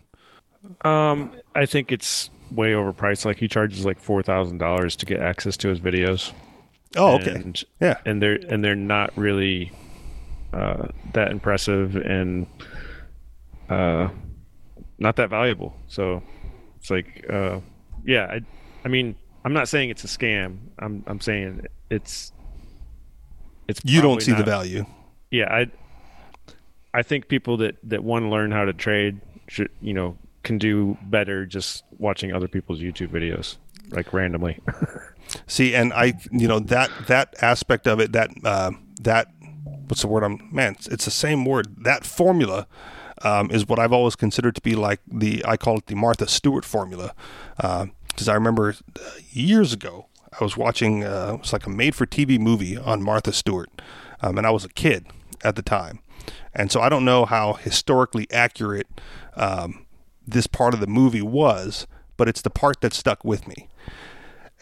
Um, 0.82 1.32
I 1.54 1.66
think 1.66 1.90
it's 1.90 2.30
way 2.52 2.72
overpriced. 2.72 3.24
Like 3.24 3.38
he 3.38 3.48
charges 3.48 3.84
like 3.84 3.98
four 3.98 4.22
thousand 4.22 4.58
dollars 4.58 4.94
to 4.96 5.06
get 5.06 5.20
access 5.20 5.56
to 5.58 5.68
his 5.68 5.80
videos. 5.80 6.32
Oh, 6.96 7.14
okay. 7.16 7.32
And, 7.34 7.64
Yeah. 7.80 7.96
and 8.04 8.20
they're 8.20 8.38
and 8.48 8.64
they're 8.64 8.74
not 8.74 9.12
really 9.16 9.72
uh, 10.52 10.88
that 11.12 11.30
impressive 11.30 11.94
and 11.96 12.46
uh, 13.68 14.08
not 14.98 15.16
that 15.16 15.30
valuable. 15.30 15.74
So 15.86 16.22
it's 16.78 16.90
like, 16.90 17.24
uh, 17.30 17.60
yeah, 18.04 18.26
I, 18.26 18.40
I 18.84 18.88
mean, 18.88 19.14
I'm 19.44 19.52
not 19.52 19.68
saying 19.68 19.90
it's 19.90 20.02
a 20.04 20.08
scam. 20.08 20.58
I'm 20.80 21.04
I'm 21.06 21.20
saying 21.20 21.66
it's 21.90 22.32
it's 23.70 23.80
You 23.84 24.00
don't 24.00 24.20
see 24.22 24.32
the 24.32 24.44
value. 24.44 24.84
Yeah, 25.30 25.52
I 25.52 25.66
I 26.92 27.02
think 27.02 27.28
people 27.28 27.56
that 27.58 27.76
that 27.84 28.04
want 28.04 28.24
to 28.24 28.28
learn 28.28 28.50
how 28.50 28.64
to 28.64 28.72
trade 28.72 29.20
should 29.48 29.70
you 29.80 29.94
know 29.94 30.16
can 30.42 30.58
do 30.58 30.96
better 31.02 31.46
just 31.46 31.84
watching 31.98 32.32
other 32.32 32.48
people's 32.48 32.80
YouTube 32.80 33.08
videos 33.08 33.56
like 33.90 34.12
randomly. 34.12 34.58
See, 35.46 35.74
and 35.74 35.92
I, 35.92 36.14
you 36.30 36.48
know, 36.48 36.58
that 36.60 36.90
that 37.06 37.34
aspect 37.40 37.86
of 37.86 38.00
it, 38.00 38.12
that 38.12 38.30
uh, 38.44 38.72
that 39.00 39.28
what's 39.88 40.02
the 40.02 40.08
word? 40.08 40.22
I'm 40.22 40.48
man. 40.52 40.72
It's, 40.72 40.88
it's 40.88 41.04
the 41.04 41.10
same 41.10 41.44
word. 41.44 41.84
That 41.84 42.04
formula 42.04 42.66
um, 43.22 43.50
is 43.50 43.66
what 43.66 43.78
I've 43.78 43.92
always 43.92 44.16
considered 44.16 44.54
to 44.56 44.60
be 44.60 44.74
like 44.74 45.00
the 45.06 45.44
I 45.46 45.56
call 45.56 45.78
it 45.78 45.86
the 45.86 45.94
Martha 45.96 46.26
Stewart 46.26 46.64
formula, 46.64 47.14
because 47.56 48.28
I 48.28 48.34
remember 48.34 48.74
uh, 48.96 49.10
years 49.30 49.72
ago 49.72 50.06
I 50.38 50.44
was 50.44 50.56
watching 50.56 51.04
uh, 51.04 51.32
it 51.34 51.40
was 51.40 51.52
like 51.52 51.66
a 51.66 51.70
made-for-TV 51.70 52.38
movie 52.38 52.76
on 52.76 53.02
Martha 53.02 53.32
Stewart, 53.32 53.70
um, 54.20 54.38
and 54.38 54.46
I 54.46 54.50
was 54.50 54.64
a 54.64 54.68
kid 54.68 55.06
at 55.42 55.56
the 55.56 55.62
time, 55.62 56.00
and 56.54 56.70
so 56.70 56.80
I 56.80 56.88
don't 56.88 57.04
know 57.04 57.24
how 57.24 57.54
historically 57.54 58.26
accurate 58.30 58.86
um, 59.36 59.86
this 60.26 60.46
part 60.46 60.74
of 60.74 60.80
the 60.80 60.86
movie 60.86 61.22
was, 61.22 61.86
but 62.16 62.28
it's 62.28 62.42
the 62.42 62.50
part 62.50 62.80
that 62.80 62.92
stuck 62.94 63.24
with 63.24 63.48
me 63.48 63.68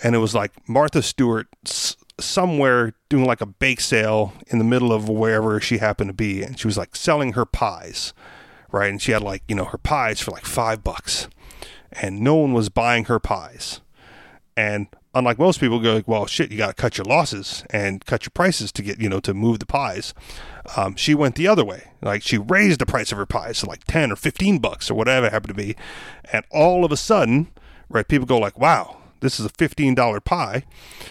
and 0.02 0.14
it 0.14 0.18
was 0.18 0.34
like 0.34 0.52
Martha 0.68 1.02
Stewart 1.02 1.48
s- 1.66 1.96
somewhere 2.20 2.94
doing 3.08 3.24
like 3.24 3.40
a 3.40 3.46
bake 3.46 3.80
sale 3.80 4.32
in 4.46 4.58
the 4.58 4.64
middle 4.64 4.92
of 4.92 5.08
wherever 5.08 5.60
she 5.60 5.78
happened 5.78 6.08
to 6.08 6.14
be, 6.14 6.42
and 6.42 6.58
she 6.58 6.66
was 6.66 6.78
like 6.78 6.94
selling 6.94 7.32
her 7.32 7.44
pies, 7.44 8.12
right? 8.70 8.90
And 8.90 9.00
she 9.02 9.12
had 9.12 9.22
like 9.22 9.42
you 9.48 9.54
know 9.54 9.64
her 9.64 9.78
pies 9.78 10.20
for 10.20 10.30
like 10.30 10.44
five 10.44 10.84
bucks, 10.84 11.28
and 11.92 12.20
no 12.20 12.36
one 12.36 12.52
was 12.52 12.68
buying 12.68 13.06
her 13.06 13.18
pies. 13.18 13.80
And 14.56 14.88
unlike 15.18 15.38
most 15.38 15.60
people, 15.60 15.80
go 15.80 15.94
like, 15.94 16.08
well, 16.08 16.26
shit, 16.26 16.50
you 16.50 16.58
got 16.58 16.68
to 16.68 16.74
cut 16.74 16.96
your 16.96 17.04
losses 17.04 17.64
and 17.70 18.04
cut 18.04 18.24
your 18.24 18.30
prices 18.30 18.72
to 18.72 18.82
get 18.82 19.00
you 19.00 19.08
know 19.08 19.20
to 19.20 19.34
move 19.34 19.58
the 19.58 19.66
pies. 19.66 20.14
Um, 20.76 20.96
she 20.96 21.14
went 21.14 21.34
the 21.34 21.48
other 21.48 21.64
way, 21.64 21.90
like 22.00 22.22
she 22.22 22.38
raised 22.38 22.80
the 22.80 22.86
price 22.86 23.12
of 23.12 23.18
her 23.18 23.26
pies 23.26 23.60
to 23.60 23.66
like 23.66 23.84
ten 23.84 24.12
or 24.12 24.16
fifteen 24.16 24.58
bucks 24.58 24.90
or 24.90 24.94
whatever 24.94 25.26
it 25.26 25.32
happened 25.32 25.56
to 25.56 25.62
be, 25.62 25.76
and 26.32 26.44
all 26.50 26.84
of 26.84 26.92
a 26.92 26.96
sudden, 26.96 27.48
right? 27.88 28.06
People 28.06 28.26
go 28.26 28.38
like, 28.38 28.58
wow 28.58 28.98
this 29.20 29.40
is 29.40 29.46
a 29.46 29.50
fifteen 29.50 29.94
dollar 29.94 30.20
pie, 30.20 30.64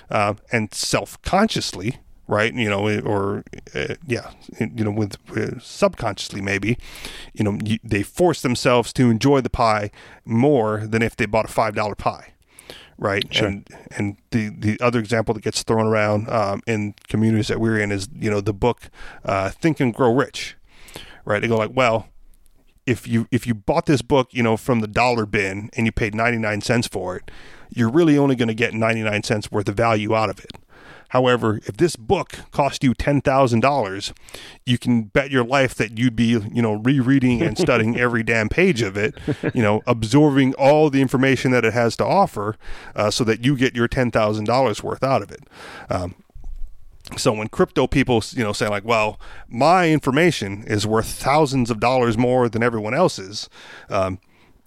uh, 0.09 0.35
and 0.51 0.73
self 0.73 1.21
consciously, 1.21 1.97
right? 2.27 2.53
You 2.53 2.69
know, 2.69 2.99
or 3.01 3.43
uh, 3.75 3.95
yeah, 4.05 4.31
you 4.59 4.83
know, 4.83 4.91
with, 4.91 5.17
with 5.29 5.61
subconsciously 5.61 6.41
maybe, 6.41 6.77
you 7.33 7.43
know, 7.43 7.57
you, 7.63 7.79
they 7.83 8.03
force 8.03 8.41
themselves 8.41 8.93
to 8.93 9.09
enjoy 9.09 9.41
the 9.41 9.49
pie 9.49 9.91
more 10.25 10.85
than 10.85 11.01
if 11.01 11.15
they 11.15 11.25
bought 11.25 11.45
a 11.45 11.49
five 11.49 11.75
dollar 11.75 11.95
pie. 11.95 12.33
Right, 12.99 13.31
Sure. 13.31 13.47
and 13.47 13.67
and 13.95 14.17
the 14.31 14.49
the 14.49 14.79
other 14.81 14.97
example 14.99 15.35
that 15.35 15.43
gets 15.43 15.61
thrown 15.61 15.85
around 15.85 16.27
um, 16.29 16.61
in 16.65 16.95
communities 17.07 17.47
that 17.47 17.59
we're 17.59 17.77
in 17.79 17.91
is 17.91 18.09
you 18.17 18.29
know 18.31 18.41
the 18.41 18.53
book 18.53 18.89
uh, 19.23 19.49
Think 19.51 19.79
and 19.79 19.93
Grow 19.93 20.11
Rich, 20.13 20.55
right? 21.23 21.39
They 21.39 21.47
go 21.47 21.57
like, 21.57 21.71
well, 21.75 22.07
if 22.87 23.07
you 23.07 23.27
if 23.31 23.45
you 23.45 23.53
bought 23.53 23.85
this 23.85 24.01
book, 24.01 24.29
you 24.31 24.41
know, 24.41 24.57
from 24.57 24.79
the 24.79 24.87
dollar 24.87 25.27
bin 25.27 25.69
and 25.77 25.85
you 25.85 25.91
paid 25.91 26.15
99 26.15 26.61
cents 26.61 26.87
for 26.87 27.15
it, 27.17 27.29
you're 27.69 27.91
really 27.91 28.17
only 28.17 28.35
going 28.35 28.47
to 28.47 28.55
get 28.55 28.73
99 28.73 29.21
cents 29.21 29.51
worth 29.51 29.69
of 29.69 29.75
value 29.75 30.15
out 30.15 30.31
of 30.31 30.39
it. 30.39 30.51
However, 31.09 31.59
if 31.65 31.77
this 31.77 31.95
book 31.95 32.39
cost 32.51 32.83
you 32.83 32.93
$10,000, 32.93 34.13
you 34.65 34.77
can 34.77 35.03
bet 35.03 35.31
your 35.31 35.43
life 35.43 35.75
that 35.75 35.97
you'd 35.97 36.15
be, 36.15 36.25
you 36.25 36.61
know, 36.61 36.73
rereading 36.73 37.41
and 37.41 37.57
studying 37.57 37.97
every 37.99 38.23
damn 38.23 38.49
page 38.49 38.81
of 38.81 38.97
it, 38.97 39.15
you 39.53 39.61
know, 39.61 39.81
absorbing 39.87 40.53
all 40.55 40.89
the 40.89 41.01
information 41.01 41.51
that 41.51 41.65
it 41.65 41.73
has 41.73 41.95
to 41.97 42.05
offer 42.05 42.57
uh, 42.95 43.09
so 43.09 43.23
that 43.23 43.43
you 43.43 43.55
get 43.55 43.75
your 43.75 43.87
$10,000 43.87 44.83
worth 44.83 45.03
out 45.03 45.21
of 45.21 45.31
it. 45.31 45.41
Um, 45.89 46.15
so 47.15 47.31
when 47.31 47.47
crypto 47.47 47.87
people, 47.87 48.21
you 48.31 48.43
know, 48.43 48.51
say 48.51 48.67
like, 48.67 48.83
"Well, 48.83 49.17
my 49.47 49.89
information 49.91 50.63
is 50.67 50.85
worth 50.85 51.07
thousands 51.07 51.71
of 51.71 51.79
dollars 51.79 52.17
more 52.17 52.49
than 52.49 52.61
everyone 52.61 52.93
else's," 52.93 53.49
um, 53.89 54.19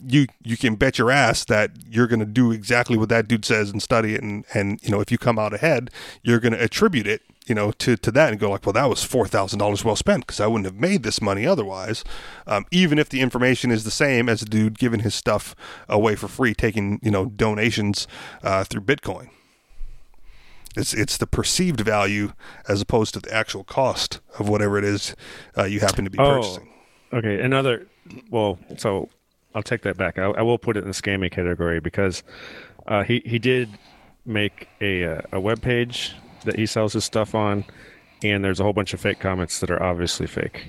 you 0.07 0.27
you 0.43 0.57
can 0.57 0.75
bet 0.77 0.99
your 0.99 1.11
ass 1.11 1.45
that 1.47 1.71
you're 1.89 2.07
going 2.07 2.21
to 2.21 2.27
do 2.27 2.53
exactly 2.53 2.97
what 2.97 3.09
that 3.11 3.29
dude 3.29 3.45
says 3.45 3.71
and 3.71 3.83
study 3.83 4.15
it, 4.15 4.23
and 4.23 4.45
and 4.55 4.81
you 4.83 4.91
know, 4.91 5.01
if 5.01 5.11
you 5.13 5.19
come 5.19 5.39
out 5.39 5.53
ahead, 5.55 5.91
you're 6.23 6.41
going 6.41 6.53
to 6.53 6.63
attribute 6.63 7.07
it, 7.07 7.23
you 7.47 7.55
know, 7.55 7.73
to 7.73 7.97
to 7.97 8.11
that 8.13 8.31
and 8.31 8.41
go 8.41 8.51
like, 8.51 8.65
"Well, 8.65 8.73
that 8.73 8.89
was 8.89 9.03
four 9.05 9.27
thousand 9.27 9.59
dollars 9.59 9.85
well 9.85 9.97
spent 9.97 10.27
because 10.27 10.41
I 10.41 10.47
wouldn't 10.47 10.67
have 10.67 10.81
made 10.81 11.03
this 11.03 11.21
money 11.21 11.47
otherwise," 11.47 12.05
um, 12.47 12.65
even 12.71 12.99
if 12.99 13.09
the 13.09 13.21
information 13.21 13.71
is 13.71 13.85
the 13.85 13.91
same 13.91 14.29
as 14.29 14.41
the 14.41 14.47
dude 14.47 14.79
giving 14.79 15.01
his 15.01 15.15
stuff 15.15 15.55
away 15.89 16.17
for 16.17 16.29
free, 16.29 16.55
taking 16.55 16.99
you 17.03 17.11
know 17.11 17.27
donations 17.27 18.07
uh, 18.43 18.65
through 18.65 18.83
Bitcoin. 18.83 19.29
It's 20.77 20.95
it's 20.95 21.17
the 21.17 21.27
perceived 21.27 21.81
value 21.81 22.33
as 22.69 22.81
opposed 22.81 23.15
to 23.15 23.21
the 23.21 23.35
actual 23.35 23.65
cost 23.65 24.21
of 24.39 24.49
whatever 24.49 24.79
it 24.79 24.85
is 24.85 25.17
uh, 25.59 25.65
you 25.65 25.81
happen 25.81 26.05
to 26.05 26.11
be 26.11 26.19
Oh. 26.19 26.37
purchasing. 26.37 26.69
Okay, 27.13 27.41
another. 27.41 27.87
Well, 28.31 28.59
so 28.77 29.09
I'll 29.55 29.63
take 29.63 29.83
that 29.83 29.97
back. 29.97 30.19
I, 30.19 30.25
I 30.27 30.43
will 30.43 30.59
put 30.59 30.77
it 30.77 30.81
in 30.81 30.89
the 30.89 30.95
scamming 30.95 31.31
category 31.33 31.81
because 31.81 32.23
uh, 32.87 33.03
he 33.03 33.23
he 33.25 33.39
did 33.39 33.69
make 34.25 34.69
a 34.81 35.05
uh, 35.05 35.21
a 35.33 35.41
web 35.41 35.63
page 35.63 36.15
that 36.45 36.57
he 36.57 36.67
sells 36.67 36.93
his 36.93 37.05
stuff 37.05 37.35
on, 37.35 37.65
and 38.23 38.45
there's 38.45 38.61
a 38.61 38.63
whole 38.63 38.73
bunch 38.73 38.95
of 38.95 39.01
fake 39.01 39.21
comments 39.21 39.61
that 39.61 39.71
are 39.71 39.83
obviously 39.83 40.27
fake. 40.27 40.67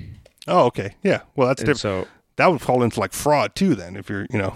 Oh, 0.47 0.65
okay, 0.65 0.95
yeah. 1.03 1.21
Well, 1.35 1.47
that's 1.47 1.61
different. 1.61 1.79
so 1.79 2.07
that 2.37 2.51
would 2.51 2.61
fall 2.61 2.83
into 2.83 2.99
like 2.99 3.13
fraud 3.13 3.55
too. 3.55 3.75
Then, 3.75 3.95
if 3.95 4.09
you're, 4.09 4.25
you 4.31 4.39
know, 4.39 4.55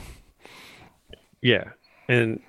yeah, 1.41 1.71
and 2.07 2.41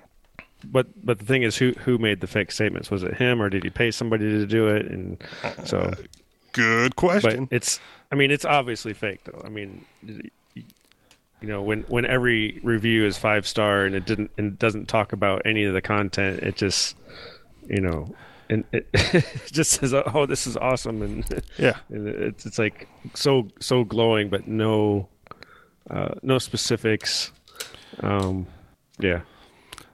but 0.65 0.87
but 1.05 1.19
the 1.19 1.25
thing 1.25 1.43
is, 1.43 1.57
who 1.57 1.73
who 1.73 1.97
made 1.97 2.21
the 2.21 2.27
fake 2.27 2.51
statements? 2.51 2.89
Was 2.89 3.03
it 3.03 3.15
him 3.15 3.41
or 3.41 3.49
did 3.49 3.63
he 3.63 3.69
pay 3.69 3.91
somebody 3.91 4.29
to 4.29 4.45
do 4.45 4.67
it? 4.67 4.87
And 4.87 5.23
so, 5.65 5.93
good 6.53 6.95
but 6.95 6.95
question. 6.95 7.47
it's 7.51 7.79
I 8.11 8.15
mean 8.15 8.31
it's 8.31 8.45
obviously 8.45 8.93
fake 8.93 9.23
though. 9.25 9.41
I 9.45 9.49
mean. 9.49 9.85
You 11.41 11.47
know, 11.47 11.61
when 11.61 11.81
when 11.83 12.05
every 12.05 12.59
review 12.63 13.05
is 13.05 13.17
five 13.17 13.47
star 13.47 13.85
and 13.85 13.93
it 13.93 14.05
didn't 14.05 14.31
and 14.37 14.57
doesn't 14.57 14.87
talk 14.87 15.13
about 15.13 15.43
any 15.45 15.65
of 15.65 15.73
the 15.73 15.81
content, 15.81 16.41
it 16.41 16.55
just, 16.55 16.95
you 17.67 17.79
know, 17.79 18.15
and 18.49 18.63
it, 18.71 18.87
it 18.93 19.25
just 19.51 19.71
says, 19.71 19.93
"Oh, 19.93 20.25
this 20.25 20.47
is 20.47 20.57
awesome," 20.57 21.01
and, 21.01 21.43
yeah, 21.57 21.77
and 21.89 22.07
it's 22.07 22.45
it's 22.45 22.57
like 22.57 22.87
so 23.13 23.49
so 23.59 23.83
glowing, 23.83 24.29
but 24.29 24.47
no, 24.47 25.09
uh, 25.89 26.15
no 26.23 26.39
specifics. 26.39 27.31
Um, 27.99 28.47
yeah. 28.99 29.21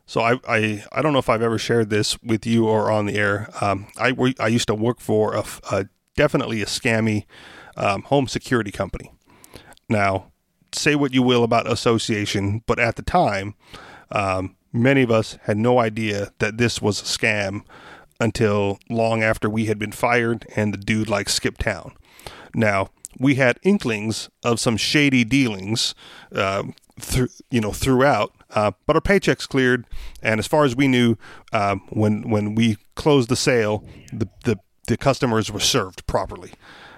So 0.06 0.22
I, 0.22 0.40
I 0.48 0.84
I 0.92 1.02
don't 1.02 1.14
know 1.14 1.20
if 1.20 1.30
I've 1.30 1.42
ever 1.42 1.58
shared 1.58 1.90
this 1.90 2.22
with 2.22 2.46
you 2.46 2.68
or 2.68 2.92
on 2.92 3.06
the 3.06 3.16
air. 3.16 3.50
Um, 3.62 3.88
I 3.98 4.14
I 4.40 4.48
used 4.48 4.68
to 4.68 4.76
work 4.76 5.00
for 5.00 5.36
a, 5.36 5.44
a 5.72 5.86
definitely 6.16 6.62
a 6.62 6.66
scammy 6.66 7.26
um, 7.76 8.04
home 8.04 8.28
security 8.28 8.72
company. 8.72 9.12
Now, 9.90 10.32
say 10.76 10.96
what 10.96 11.14
you 11.14 11.24
will 11.24 11.44
about 11.44 11.72
association, 11.72 12.64
but 12.66 12.80
at 12.80 12.96
the 12.96 13.02
time, 13.02 13.56
um, 14.12 14.56
many 14.72 15.02
of 15.02 15.12
us 15.12 15.38
had 15.44 15.58
no 15.58 15.80
idea 15.80 16.32
that 16.40 16.58
this 16.58 16.82
was 16.82 17.02
a 17.02 17.06
scam 17.06 17.64
until 18.20 18.80
long 18.90 19.24
after 19.24 19.50
we 19.50 19.66
had 19.66 19.80
been 19.80 19.92
fired 19.92 20.46
and 20.56 20.74
the 20.74 20.78
dude 20.78 21.10
like 21.10 21.30
skipped 21.30 21.62
town. 21.62 21.94
Now, 22.54 22.90
we 23.20 23.36
had 23.36 23.60
inklings 23.64 24.30
of 24.44 24.60
some 24.60 24.78
shady 24.78 25.24
dealings, 25.24 25.94
uh, 26.34 26.64
th- 27.00 27.30
you 27.52 27.62
know, 27.62 27.72
throughout. 27.72 28.34
Uh, 28.52 28.72
but 28.86 28.96
our 28.96 29.02
paychecks 29.02 29.48
cleared, 29.48 29.86
and 30.22 30.40
as 30.40 30.48
far 30.48 30.64
as 30.64 30.76
we 30.76 30.88
knew, 30.88 31.16
um, 31.52 31.82
when 31.90 32.30
when 32.30 32.54
we 32.54 32.78
closed 32.96 33.30
the 33.30 33.36
sale, 33.36 33.84
the 34.12 34.30
the, 34.44 34.60
the 34.88 34.98
customers 34.98 35.52
were 35.52 35.60
served 35.60 36.06
properly. 36.06 36.52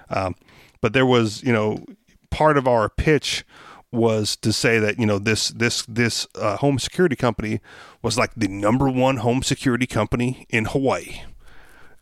Um, 0.10 0.36
but 0.82 0.94
there 0.94 1.06
was, 1.06 1.42
you 1.44 1.54
know, 1.54 1.86
part 2.30 2.58
of 2.58 2.68
our 2.68 2.90
pitch 2.90 3.46
was 3.92 4.36
to 4.38 4.52
say 4.52 4.80
that 4.80 5.00
you 5.00 5.06
know 5.06 5.20
this 5.20 5.50
this 5.50 5.84
this 5.88 6.28
uh, 6.36 6.58
home 6.58 6.80
security 6.80 7.16
company 7.16 7.60
was 8.02 8.18
like 8.18 8.32
the 8.36 8.48
number 8.48 8.90
one 8.90 9.18
home 9.18 9.44
security 9.44 9.88
company 9.88 10.46
in 10.50 10.66
Hawaii. 10.66 11.22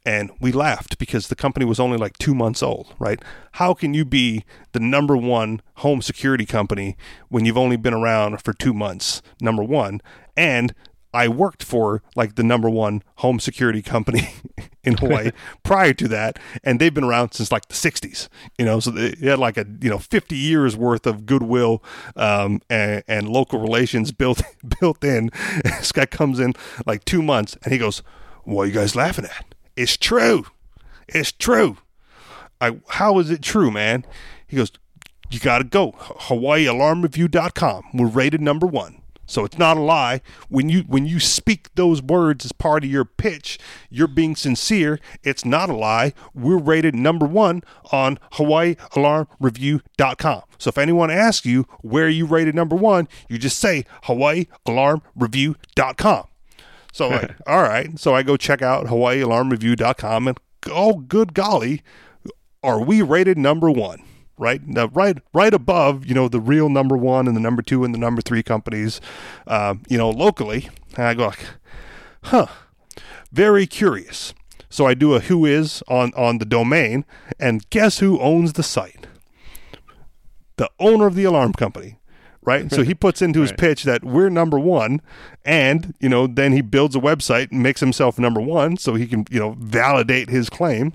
And 0.05 0.31
we 0.41 0.51
laughed 0.51 0.97
because 0.97 1.29
the 1.29 1.35
company 1.35 1.65
was 1.65 1.79
only 1.79 1.97
like 1.97 2.17
two 2.17 2.35
months 2.35 2.61
old, 2.61 2.93
right? 2.99 3.21
How 3.53 3.73
can 3.73 3.93
you 3.93 4.03
be 4.03 4.43
the 4.73 4.79
number 4.81 5.15
one 5.15 5.61
home 5.75 6.01
security 6.01 6.45
company 6.45 6.97
when 7.29 7.45
you've 7.45 7.57
only 7.57 7.77
been 7.77 7.93
around 7.93 8.41
for 8.41 8.51
two 8.51 8.73
months? 8.73 9.21
Number 9.39 9.63
one. 9.63 10.01
And 10.35 10.73
I 11.13 11.27
worked 11.27 11.63
for 11.63 12.01
like 12.15 12.35
the 12.35 12.43
number 12.43 12.69
one 12.69 13.03
home 13.17 13.39
security 13.39 13.83
company 13.83 14.33
in 14.83 14.97
Hawaii 14.97 15.31
prior 15.63 15.93
to 15.93 16.07
that, 16.07 16.39
and 16.63 16.79
they've 16.79 16.93
been 16.93 17.03
around 17.03 17.33
since 17.33 17.51
like 17.51 17.67
the 17.67 17.75
'60s. 17.75 18.29
You 18.57 18.65
know, 18.65 18.79
so 18.79 18.89
they 18.89 19.15
had 19.21 19.37
like 19.39 19.57
a 19.57 19.65
you 19.81 19.89
know 19.89 19.99
50 19.99 20.35
years 20.35 20.75
worth 20.75 21.05
of 21.05 21.25
goodwill 21.25 21.83
um, 22.15 22.61
and, 22.69 23.03
and 23.07 23.29
local 23.29 23.59
relations 23.59 24.11
built 24.11 24.41
built 24.79 25.03
in. 25.03 25.29
This 25.63 25.91
guy 25.91 26.07
comes 26.07 26.39
in 26.39 26.53
like 26.85 27.05
two 27.05 27.21
months, 27.21 27.57
and 27.63 27.71
he 27.71 27.77
goes, 27.77 28.01
"What 28.43 28.63
are 28.63 28.67
you 28.67 28.73
guys 28.73 28.95
laughing 28.95 29.25
at? 29.25 29.53
It's 29.75 29.97
true. 29.97 30.47
It's 31.07 31.31
true. 31.31 31.77
I 32.59 32.79
how 32.89 33.19
is 33.19 33.29
it 33.29 33.43
true, 33.43 33.69
man?" 33.69 34.03
He 34.47 34.57
goes, 34.57 34.71
"You 35.29 35.39
got 35.39 35.59
to 35.59 35.63
go 35.63 35.91
HawaiiAlarmReview.com. 35.91 37.83
We're 37.93 38.07
rated 38.07 38.41
number 38.41 38.65
one." 38.65 39.02
So 39.25 39.45
it's 39.45 39.57
not 39.57 39.77
a 39.77 39.81
lie. 39.81 40.21
When 40.49 40.67
you 40.69 40.81
when 40.81 41.05
you 41.05 41.19
speak 41.19 41.73
those 41.75 42.01
words 42.01 42.43
as 42.45 42.51
part 42.51 42.83
of 42.83 42.89
your 42.89 43.05
pitch, 43.05 43.59
you're 43.89 44.07
being 44.07 44.35
sincere. 44.35 44.99
It's 45.23 45.45
not 45.45 45.69
a 45.69 45.75
lie. 45.75 46.13
We're 46.33 46.57
rated 46.57 46.95
number 46.95 47.25
one 47.25 47.61
on 47.91 48.17
HawaiiAlarmReview.com. 48.33 50.41
So 50.57 50.69
if 50.69 50.77
anyone 50.77 51.11
asks 51.11 51.45
you 51.45 51.65
where 51.81 52.09
you 52.09 52.25
rated 52.25 52.55
number 52.55 52.75
one, 52.75 53.07
you 53.29 53.37
just 53.37 53.59
say 53.59 53.85
HawaiiAlarmReview.com. 54.05 56.23
So 56.91 57.07
like, 57.09 57.31
all 57.47 57.63
right. 57.63 57.97
So 57.99 58.13
I 58.13 58.23
go 58.23 58.35
check 58.37 58.61
out 58.61 58.87
HawaiiAlarmReview.com 58.87 60.27
and 60.27 60.37
oh 60.69 60.95
good 60.95 61.33
golly, 61.33 61.81
are 62.61 62.81
we 62.81 63.01
rated 63.01 63.37
number 63.37 63.71
one? 63.71 64.03
Right 64.37 64.65
now, 64.67 64.87
right 64.87 65.17
right 65.33 65.53
above 65.53 66.05
you 66.05 66.13
know 66.13 66.27
the 66.27 66.39
real 66.39 66.69
number 66.69 66.97
one 66.97 67.27
and 67.27 67.35
the 67.35 67.41
number 67.41 67.61
two 67.61 67.83
and 67.83 67.93
the 67.93 67.99
number 67.99 68.21
three 68.21 68.43
companies 68.43 68.99
uh, 69.47 69.75
you 69.89 69.97
know 69.97 70.09
locally. 70.09 70.69
And 70.97 71.05
i 71.07 71.13
go 71.13 71.27
like 71.27 71.45
huh 72.23 72.47
very 73.31 73.65
curious. 73.67 74.33
So 74.69 74.85
i 74.87 74.93
do 74.93 75.13
a 75.13 75.19
who 75.19 75.45
is 75.45 75.83
on 75.87 76.11
on 76.15 76.37
the 76.39 76.45
domain 76.45 77.05
and 77.39 77.69
guess 77.69 77.99
who 77.99 78.19
owns 78.19 78.53
the 78.53 78.63
site? 78.63 79.07
The 80.57 80.69
owner 80.79 81.07
of 81.07 81.15
the 81.15 81.23
alarm 81.25 81.53
company 81.53 81.97
right? 82.45 82.69
So 82.73 82.83
he 82.83 82.93
puts 82.93 83.21
into 83.21 83.39
his 83.39 83.51
Right. 83.51 83.57
pitch 83.59 83.83
that 83.83 84.03
we're 84.03 84.27
number 84.29 84.59
one 84.59 85.01
and 85.45 85.93
you 86.01 86.09
know 86.09 86.27
then 86.27 86.51
he 86.51 86.61
builds 86.61 86.95
a 86.95 86.99
website 86.99 87.51
and 87.51 87.63
makes 87.63 87.79
himself 87.79 88.19
number 88.19 88.41
one 88.41 88.75
so 88.77 88.95
he 88.95 89.07
can 89.07 89.25
you 89.31 89.39
know 89.39 89.55
validate 89.59 90.29
his 90.29 90.49
claim. 90.49 90.91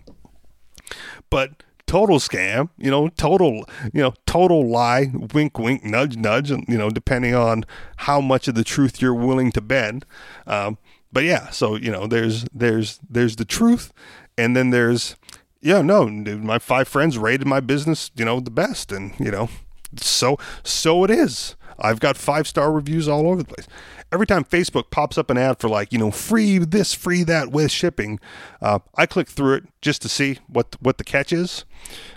But 1.31 1.63
total 1.89 2.19
scam, 2.19 2.69
you 2.79 2.91
know, 2.91 3.09
total, 3.09 3.65
you 3.93 4.01
know, 4.01 4.15
total 4.27 4.69
lie, 4.69 5.11
wink, 5.35 5.59
wink, 5.59 5.83
nudge, 5.83 6.17
nudge, 6.17 6.53
and 6.53 6.65
you 6.69 6.79
know, 6.79 6.91
depending 6.91 7.35
on 7.35 7.65
how 7.97 8.21
much 8.21 8.47
of 8.47 8.55
the 8.55 8.63
truth 8.63 9.03
you're 9.03 9.15
willing 9.15 9.51
to 9.53 9.61
bend. 9.61 10.07
Um, 10.47 10.79
but 11.11 11.25
yeah, 11.25 11.51
so 11.51 11.75
you 11.75 11.91
know, 11.91 12.07
there's 12.07 12.45
there's 12.55 13.01
there's 13.11 13.37
the 13.37 13.45
truth, 13.45 13.93
and 14.37 14.55
then 14.55 14.71
there's 14.71 15.17
yeah, 15.61 15.83
no, 15.83 16.07
my 16.07 16.59
five 16.59 16.87
friends 16.87 17.19
rated 17.19 17.47
my 17.47 17.61
business, 17.61 18.13
you 18.15 18.25
know, 18.25 18.39
the 18.39 18.51
best, 18.51 18.93
and 18.93 19.13
you 19.19 19.31
know, 19.31 19.49
so 19.97 20.39
so 20.63 21.03
it 21.03 21.11
is. 21.11 21.57
I've 21.79 22.01
got 22.01 22.17
five 22.17 22.47
star 22.47 22.73
reviews 22.73 23.09
all 23.09 23.29
over 23.29 23.43
the 23.43 23.49
place. 23.49 23.67
Every 24.11 24.27
time 24.27 24.45
Facebook 24.45 24.91
pops 24.91 25.19
up 25.19 25.31
an 25.31 25.37
ad 25.37 25.61
for 25.61 25.69
like 25.69 25.93
you 25.93 25.99
know 25.99 26.11
free 26.11 26.59
this, 26.59 26.95
free 26.95 27.23
that 27.25 27.51
with 27.51 27.71
shipping, 27.71 28.19
uh, 28.61 28.79
I 28.97 29.07
click 29.07 29.29
through 29.29 29.55
it 29.55 29.65
just 29.83 30.03
to 30.03 30.09
see 30.09 30.39
what 30.49 30.77
what 30.81 30.99
the 30.99 31.05
catch 31.05 31.33
is, 31.33 31.65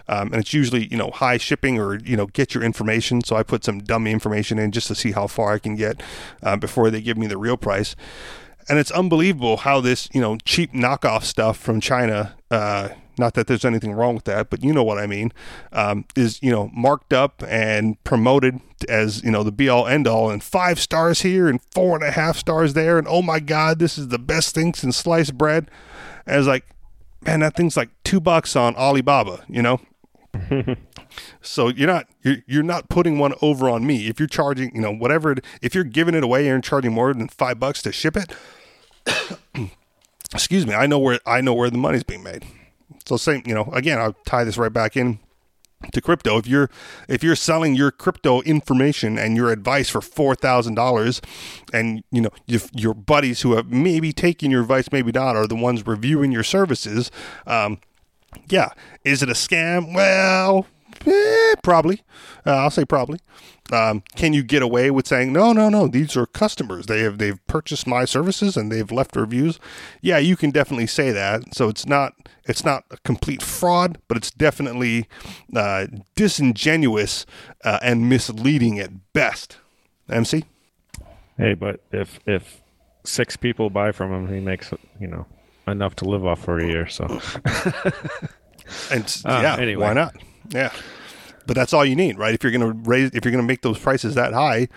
um, 0.07 0.32
and 0.32 0.36
it's 0.36 0.53
usually 0.53 0.88
you 0.88 0.97
know 0.97 1.12
high 1.12 1.38
shipping 1.38 1.80
or 1.80 1.99
you 1.99 2.16
know 2.16 2.28
get 2.28 2.53
your 2.53 2.64
information. 2.64 3.22
So 3.24 3.36
I 3.36 3.43
put 3.43 3.64
some 3.64 3.80
dummy 3.80 4.12
information 4.12 4.57
in 4.57 4.72
just 4.72 4.88
to 4.88 4.95
see 4.95 5.12
how 5.12 5.28
far 5.28 5.53
I 5.53 5.59
can 5.59 5.76
get 5.76 6.01
uh, 6.41 6.55
before 6.55 6.89
they 6.89 7.01
give 7.01 7.18
me 7.18 7.28
the 7.28 7.38
real 7.38 7.57
price. 7.57 7.95
And 8.70 8.80
it's 8.80 8.91
unbelievable 8.91 9.57
how 9.57 9.82
this 9.82 10.07
you 10.14 10.22
know 10.22 10.38
cheap 10.45 10.74
knockoff 10.74 11.24
stuff 11.24 11.57
from 11.57 11.82
China. 11.82 12.36
Uh, 12.49 12.89
not 13.22 13.36
that 13.36 13.47
there's 13.47 13.63
anything 13.63 13.93
wrong 13.93 14.15
with 14.15 14.26
that, 14.26 14.49
but 14.49 14.63
you 14.63 14.74
know 14.74 14.84
what 14.84 14.97
I 14.97 15.05
mean, 15.07 15.32
um, 15.72 16.03
is, 16.15 16.41
you 16.41 16.51
know, 16.51 16.69
marked 16.74 17.13
up 17.13 17.43
and 17.47 18.03
promoted 18.03 18.59
as, 18.89 19.24
you 19.24 19.32
know, 19.32 19.43
the 19.43 19.51
be 19.51 19.69
all 19.69 19.88
end 19.88 20.07
all 20.07 20.30
and 20.30 20.43
five 20.43 20.80
stars 20.80 21.22
here 21.22 21.47
and 21.47 21.61
four 21.72 21.95
and 21.95 22.03
a 22.03 22.11
half 22.11 22.36
stars 22.36 22.74
there. 22.74 22.97
And 22.97 23.07
oh 23.07 23.22
my 23.22 23.39
God, 23.39 23.80
this 23.80 23.97
is 23.97 24.09
the 24.09 24.19
best 24.19 24.55
thing 24.55 24.74
since 24.74 24.97
sliced 24.97 25.38
bread. 25.38 25.69
And 26.26 26.38
it's 26.38 26.47
like, 26.47 26.65
man, 27.22 27.41
that 27.41 27.55
thing's 27.55 27.78
like 27.78 27.89
two 28.03 28.19
bucks 28.19 28.55
on 28.55 28.76
Alibaba, 28.76 29.45
you 29.47 29.61
know? 29.61 29.80
so 31.41 31.67
you're 31.67 31.88
not 31.88 32.07
you're, 32.24 32.38
you're 32.47 32.63
not 32.63 32.89
putting 32.89 33.19
one 33.19 33.34
over 33.41 33.69
on 33.69 33.86
me 33.86 34.07
if 34.07 34.17
you're 34.17 34.30
charging 34.30 34.74
you 34.74 34.80
know 34.80 34.93
whatever 34.93 35.34
it, 35.34 35.45
if 35.61 35.76
you're 35.76 35.84
giving 35.84 36.15
it 36.15 36.24
away 36.24 36.47
and 36.47 36.63
charging 36.63 36.93
more 36.93 37.13
than 37.13 37.28
five 37.28 37.59
bucks 37.59 37.82
to 37.82 37.91
ship 37.91 38.15
it 38.15 38.34
excuse 40.34 40.65
me 40.65 40.74
i 40.74 40.88
know 40.88 40.97
where 40.97 41.19
i 41.26 41.41
know 41.41 41.53
where 41.53 41.69
the 41.69 41.78
money's 41.78 42.05
being 42.05 42.24
made 42.24 42.45
so 43.05 43.17
same, 43.17 43.43
you 43.45 43.53
know, 43.53 43.69
again, 43.73 43.99
I'll 43.99 44.15
tie 44.25 44.43
this 44.43 44.57
right 44.57 44.73
back 44.73 44.95
in 44.95 45.19
to 45.93 46.01
crypto. 46.01 46.37
If 46.37 46.47
you're 46.47 46.69
if 47.07 47.23
you're 47.23 47.35
selling 47.35 47.75
your 47.75 47.91
crypto 47.91 48.41
information 48.41 49.17
and 49.17 49.35
your 49.35 49.51
advice 49.51 49.89
for 49.89 50.01
four 50.01 50.35
thousand 50.35 50.75
dollars, 50.75 51.21
and 51.73 52.03
you 52.11 52.21
know 52.21 52.29
your, 52.45 52.61
your 52.73 52.93
buddies 52.93 53.41
who 53.41 53.55
have 53.55 53.71
maybe 53.71 54.13
taken 54.13 54.51
your 54.51 54.61
advice, 54.61 54.91
maybe 54.91 55.11
not, 55.11 55.35
are 55.35 55.47
the 55.47 55.55
ones 55.55 55.85
reviewing 55.85 56.31
your 56.31 56.43
services, 56.43 57.11
um, 57.47 57.79
yeah, 58.49 58.69
is 59.03 59.23
it 59.23 59.29
a 59.29 59.33
scam? 59.33 59.93
Well, 59.93 60.67
eh, 61.07 61.55
probably. 61.63 62.01
Uh, 62.45 62.51
I'll 62.57 62.69
say 62.69 62.85
probably. 62.85 63.19
Um, 63.71 64.03
can 64.15 64.33
you 64.33 64.43
get 64.43 64.61
away 64.61 64.91
with 64.91 65.07
saying 65.07 65.31
no, 65.31 65.53
no, 65.53 65.69
no? 65.69 65.87
These 65.87 66.17
are 66.17 66.25
customers. 66.25 66.87
They 66.87 67.01
have 67.01 67.17
they've 67.19 67.39
purchased 67.47 67.87
my 67.87 68.03
services 68.05 68.57
and 68.57 68.71
they've 68.71 68.91
left 68.91 69.15
reviews. 69.15 69.59
Yeah, 70.01 70.17
you 70.17 70.35
can 70.35 70.51
definitely 70.51 70.87
say 70.87 71.11
that. 71.11 71.55
So 71.55 71.69
it's 71.69 71.85
not 71.85 72.13
it's 72.45 72.65
not 72.65 72.83
a 72.91 72.97
complete 72.97 73.41
fraud, 73.41 73.97
but 74.07 74.17
it's 74.17 74.31
definitely 74.31 75.07
uh, 75.55 75.87
disingenuous 76.15 77.25
uh, 77.63 77.79
and 77.81 78.09
misleading 78.09 78.79
at 78.79 79.13
best. 79.13 79.57
MC. 80.09 80.43
Hey, 81.37 81.53
but 81.53 81.79
if 81.91 82.19
if 82.25 82.61
six 83.05 83.37
people 83.37 83.69
buy 83.69 83.91
from 83.93 84.11
him, 84.11 84.27
he 84.33 84.41
makes 84.41 84.73
you 84.99 85.07
know 85.07 85.25
enough 85.67 85.95
to 85.97 86.05
live 86.05 86.25
off 86.25 86.43
for 86.43 86.57
a 86.59 86.67
year. 86.67 86.87
So 86.87 87.05
And 88.91 89.05
Uh, 89.25 89.39
yeah, 89.41 89.57
anyway. 89.57 89.87
why 89.87 89.93
not? 89.93 90.15
Yeah. 90.51 90.71
But 91.47 91.55
that's 91.55 91.73
all 91.73 91.83
you 91.83 91.95
need, 91.95 92.17
right? 92.17 92.33
If 92.33 92.43
you're 92.43 92.51
going 92.51 92.61
to 92.61 92.89
raise, 92.89 93.09
if 93.13 93.25
you're 93.25 93.31
going 93.31 93.43
to 93.43 93.47
make 93.47 93.61
those 93.61 93.79
prices 93.79 94.15
that 94.15 94.33
high, 94.33 94.67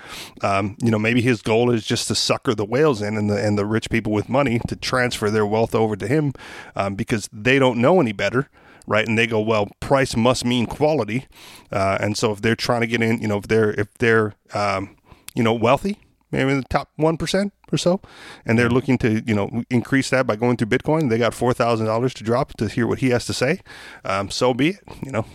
um, 0.43 0.77
you 0.83 0.91
know, 0.91 0.99
maybe 0.99 1.21
his 1.21 1.43
goal 1.43 1.71
is 1.71 1.87
just 1.87 2.09
to 2.09 2.15
sucker 2.15 2.55
the 2.55 2.65
whales 2.65 3.03
in 3.03 3.17
and 3.17 3.29
the 3.29 3.37
and 3.37 3.59
the 3.59 3.67
rich 3.67 3.91
people 3.91 4.13
with 4.13 4.29
money 4.29 4.61
to 4.69 4.77
transfer 4.77 5.31
their 5.31 5.47
wealth 5.47 5.75
over 5.75 5.95
to 5.95 6.09
him, 6.09 6.33
um, 6.75 6.95
because 6.95 7.29
they 7.33 7.59
don't 7.59 7.79
know 7.79 8.01
any 8.01 8.13
better, 8.13 8.49
right? 8.87 9.07
And 9.07 9.19
they 9.19 9.27
go, 9.27 9.41
well, 9.41 9.69
price 9.81 10.17
must 10.17 10.45
mean 10.45 10.67
quality, 10.67 11.27
uh, 11.71 11.99
and 12.01 12.17
so 12.17 12.33
if 12.33 12.41
they're 12.41 12.57
trying 12.57 12.81
to 12.81 12.87
get 12.87 13.03
in, 13.03 13.21
you 13.21 13.29
know, 13.29 13.37
if 13.37 13.47
they're 13.47 13.73
if 13.73 13.93
they're 13.99 14.35
um, 14.55 14.97
you 15.35 15.43
know 15.43 15.53
wealthy, 15.53 15.99
maybe 16.31 16.51
in 16.51 16.57
the 16.59 16.65
top 16.71 16.91
one 16.97 17.19
percent 17.19 17.53
or 17.73 17.79
so, 17.79 18.01
and 18.47 18.59
they're 18.59 18.71
looking 18.71 18.97
to 18.99 19.23
you 19.27 19.35
know 19.35 19.65
increase 19.69 20.09
that 20.11 20.27
by 20.27 20.35
going 20.35 20.57
through 20.57 20.69
Bitcoin. 20.69 21.11
They 21.11 21.19
got 21.19 21.35
four 21.35 21.53
thousand 21.53 21.87
dollars 21.87 22.15
to 22.15 22.25
drop 22.25 22.55
to 22.55 22.69
hear 22.69 22.87
what 22.87 23.01
he 23.01 23.11
has 23.11 23.27
to 23.27 23.35
say. 23.35 23.61
Um, 24.03 24.31
so 24.31 24.55
be 24.55 24.71
it. 24.71 24.81
You 25.05 25.13
know. 25.13 25.27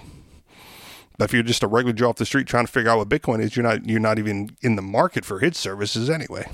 But 1.20 1.26
if 1.26 1.34
you're 1.34 1.43
just 1.43 1.61
a 1.61 1.67
regular 1.67 1.93
Joe 1.93 2.09
off 2.09 2.15
the 2.15 2.26
street 2.26 2.47
trying 2.47 2.65
to 2.65 2.72
figure 2.72 2.89
out 2.89 2.97
what 2.97 3.09
Bitcoin 3.09 3.41
is, 3.41 3.55
you're 3.55 3.63
not 3.63 3.86
you're 3.86 3.99
not 3.99 4.17
even 4.17 4.55
in 4.61 4.76
the 4.76 4.82
market 4.82 5.24
for 5.24 5.39
his 5.39 5.55
services 5.57 6.09
anyway. 6.09 6.49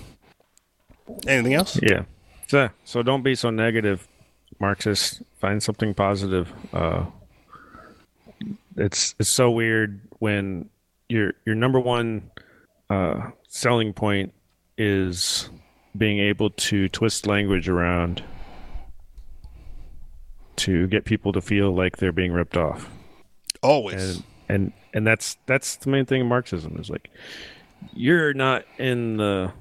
Anything 1.26 1.54
else? 1.54 1.80
yeah, 1.82 2.04
so 2.48 2.70
so 2.84 3.02
don't 3.02 3.24
be 3.24 3.36
so 3.36 3.50
negative, 3.50 4.08
Marxist. 4.60 5.22
Find 5.40 5.64
something 5.64 5.94
positive 5.94 6.52
uh, 6.74 7.06
it's 8.78 9.16
it's 9.20 9.30
so 9.30 9.52
weird 9.52 10.02
when 10.20 10.70
your 11.10 11.34
your 11.46 11.56
number 11.56 11.80
one 11.80 12.30
uh, 12.90 13.30
selling 13.48 13.94
point 13.94 14.34
is 14.78 15.50
being 15.98 16.20
able 16.20 16.50
to 16.50 16.90
twist 16.90 17.26
language 17.26 17.70
around 17.70 18.22
to 20.58 20.88
get 20.88 21.06
people 21.06 21.32
to 21.32 21.42
feel 21.42 21.74
like 21.74 21.98
they're 21.98 22.12
being 22.12 22.34
ripped 22.34 22.58
off. 22.58 22.90
Always. 23.62 24.18
And 24.18 24.24
and 24.50 24.74
and 24.94 25.06
that's 25.06 25.38
that's 25.46 25.76
the 25.78 25.90
main 25.90 26.06
thing 26.06 26.22
in 26.22 26.28
Marxism 26.28 26.78
is 26.80 26.90
like 26.90 27.10
you're 27.94 28.34
not 28.34 28.64
in 28.78 29.18
the 29.18 29.52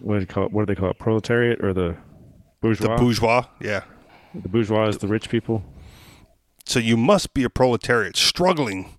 what 0.00 0.14
do 0.14 0.20
they 0.20 0.26
call 0.26 0.46
it? 0.46 0.52
What 0.52 0.66
do 0.66 0.74
they 0.74 0.78
call 0.78 0.90
it? 0.90 0.98
Proletariat 0.98 1.62
or 1.62 1.72
the 1.72 1.96
bourgeois? 2.60 2.96
The 2.96 3.02
bourgeois, 3.02 3.44
yeah. 3.60 3.84
The 4.34 4.48
bourgeois 4.48 4.88
is 4.88 4.98
the 4.98 5.08
rich 5.08 5.28
people. 5.28 5.64
So 6.66 6.78
you 6.78 6.96
must 6.96 7.34
be 7.34 7.44
a 7.44 7.50
proletariat 7.50 8.16
struggling 8.16 8.96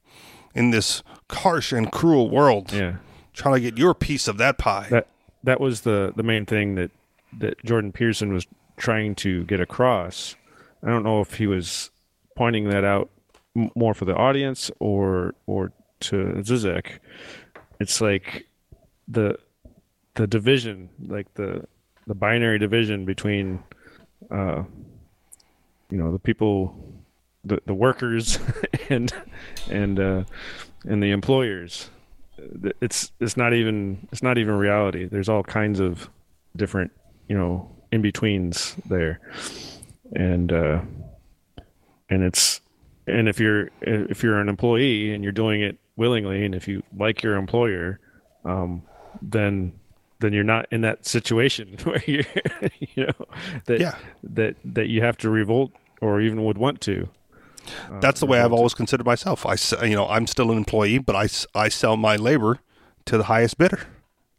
in 0.54 0.72
this 0.72 1.04
harsh 1.30 1.72
and 1.72 1.92
cruel 1.92 2.30
world. 2.30 2.72
Yeah. 2.72 2.98
Trying 3.34 3.56
to 3.56 3.60
get 3.60 3.78
your 3.78 3.94
piece 3.94 4.28
of 4.28 4.38
that 4.38 4.58
pie. 4.58 4.88
That 4.90 5.08
that 5.44 5.60
was 5.60 5.82
the 5.82 6.14
the 6.16 6.24
main 6.24 6.46
thing 6.46 6.76
that 6.76 6.92
that 7.38 7.64
Jordan 7.66 7.92
Peterson 7.92 8.32
was 8.34 8.48
trying 8.78 9.16
to 9.16 9.44
get 9.46 9.60
across. 9.60 10.36
I 10.82 10.90
don't 10.90 11.04
know 11.04 11.20
if 11.20 11.36
he 11.36 11.48
was 11.48 11.90
pointing 12.36 12.70
that 12.70 12.84
out 12.84 13.10
more 13.56 13.94
for 13.94 14.06
the 14.06 14.16
audience 14.16 14.70
or 14.80 15.34
or 15.48 15.72
to 16.02 16.16
Zizek. 16.44 17.00
It's 17.80 18.02
like 18.02 18.48
the 19.08 19.38
the 20.16 20.28
division, 20.28 20.90
like 21.08 21.34
the 21.36 21.66
the 22.08 22.16
binary 22.16 22.60
division 22.60 23.06
between 23.06 23.64
uh 24.32 24.64
you 25.90 25.98
know 25.98 26.12
the 26.12 26.20
people 26.20 26.76
the, 27.44 27.60
the 27.66 27.74
workers 27.74 28.40
and 28.90 29.14
and 29.70 30.00
uh 30.00 30.24
and 30.86 31.02
the 31.02 31.12
employers 31.12 31.90
it's 32.82 33.12
it's 33.20 33.38
not 33.38 33.54
even 33.54 34.08
it's 34.12 34.24
not 34.24 34.38
even 34.38 34.56
reality 34.56 35.06
there's 35.06 35.30
all 35.30 35.44
kinds 35.44 35.80
of 35.80 36.10
different 36.56 36.92
you 37.28 37.38
know 37.38 37.70
in 37.92 38.02
betweens 38.02 38.76
there 38.88 39.20
and 40.16 40.52
uh 40.52 40.82
and 42.10 42.24
it's 42.24 42.62
and 43.08 43.28
if 43.30 43.40
you're 43.40 43.70
if 43.82 44.24
you're 44.24 44.40
an 44.40 44.50
employee 44.50 45.14
and 45.14 45.24
you're 45.24 45.32
doing 45.34 45.62
it 45.62 45.78
willingly 45.96 46.44
and 46.46 46.54
if 46.56 46.68
you 46.68 46.82
like 46.98 47.24
your 47.24 47.36
employer 47.36 48.00
um 48.44 48.82
then 49.22 49.74
then 50.20 50.34
you're 50.34 50.44
not 50.44 50.66
in 50.72 50.82
that 50.82 51.06
situation 51.06 51.78
where 51.84 52.02
you're 52.06 52.24
you 52.80 53.06
know 53.06 53.26
that 53.66 53.80
Yeah. 53.80 53.96
that 54.24 54.56
that 54.66 54.88
you 54.88 55.02
have 55.02 55.18
to 55.18 55.30
revolt 55.30 55.72
or 56.02 56.20
even 56.22 56.44
would 56.46 56.58
want 56.58 56.82
to 56.82 57.10
That's 58.02 58.20
the 58.20 58.26
way 58.28 58.40
I've 58.42 58.54
always 58.54 58.76
considered 58.76 59.06
myself. 59.08 59.44
I, 59.46 59.56
you 59.86 59.96
know, 59.96 60.08
I'm 60.08 60.28
still 60.28 60.52
an 60.52 60.58
employee, 60.58 61.00
but 61.00 61.16
I, 61.16 61.28
I 61.60 61.68
sell 61.70 61.98
my 61.98 62.16
labor 62.16 62.60
to 63.06 63.18
the 63.18 63.24
highest 63.24 63.58
bidder, 63.58 63.80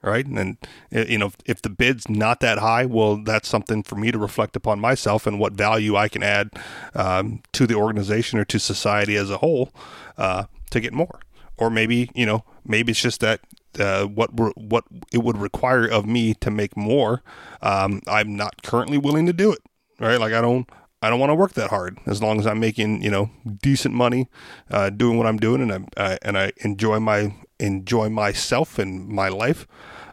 right? 0.06 0.26
And 0.26 0.56
uh, 0.94 1.04
you 1.06 1.18
know, 1.18 1.32
if 1.44 1.60
the 1.60 1.68
bid's 1.68 2.08
not 2.08 2.40
that 2.40 2.58
high, 2.58 2.86
well, 2.86 3.16
that's 3.16 3.48
something 3.48 3.82
for 3.82 3.96
me 3.96 4.10
to 4.10 4.18
reflect 4.18 4.56
upon 4.56 4.80
myself 4.80 5.26
and 5.26 5.38
what 5.38 5.52
value 5.52 5.96
I 5.96 6.08
can 6.08 6.22
add 6.22 6.50
um, 6.94 7.42
to 7.52 7.66
the 7.66 7.74
organization 7.74 8.38
or 8.38 8.44
to 8.46 8.58
society 8.58 9.16
as 9.16 9.30
a 9.30 9.38
whole 9.38 9.72
uh, 10.16 10.44
to 10.70 10.80
get 10.80 10.92
more. 10.92 11.20
Or 11.58 11.70
maybe 11.70 12.10
you 12.14 12.26
know, 12.26 12.44
maybe 12.64 12.92
it's 12.92 13.00
just 13.00 13.20
that 13.20 13.40
uh, 13.78 14.04
what 14.04 14.30
what 14.32 14.84
it 15.12 15.18
would 15.18 15.38
require 15.38 15.86
of 15.86 16.06
me 16.06 16.34
to 16.34 16.50
make 16.50 16.76
more, 16.76 17.22
um, 17.62 18.00
I'm 18.06 18.36
not 18.36 18.62
currently 18.62 18.98
willing 18.98 19.26
to 19.26 19.32
do 19.32 19.52
it. 19.52 19.60
Right? 19.98 20.20
Like 20.20 20.32
I 20.32 20.40
don't. 20.40 20.68
I 21.02 21.10
don't 21.10 21.20
want 21.20 21.30
to 21.30 21.34
work 21.34 21.52
that 21.52 21.68
hard 21.70 21.98
as 22.06 22.22
long 22.22 22.40
as 22.40 22.46
I'm 22.46 22.58
making 22.58 23.02
you 23.02 23.10
know 23.10 23.30
decent 23.62 23.94
money, 23.94 24.28
uh, 24.70 24.90
doing 24.90 25.18
what 25.18 25.26
I'm 25.26 25.36
doing, 25.36 25.60
and 25.60 25.72
I 25.96 26.00
uh, 26.02 26.16
and 26.22 26.38
I 26.38 26.52
enjoy 26.64 26.98
my 27.00 27.34
enjoy 27.60 28.08
myself 28.08 28.78
and 28.78 29.08
my 29.08 29.28
life. 29.28 29.66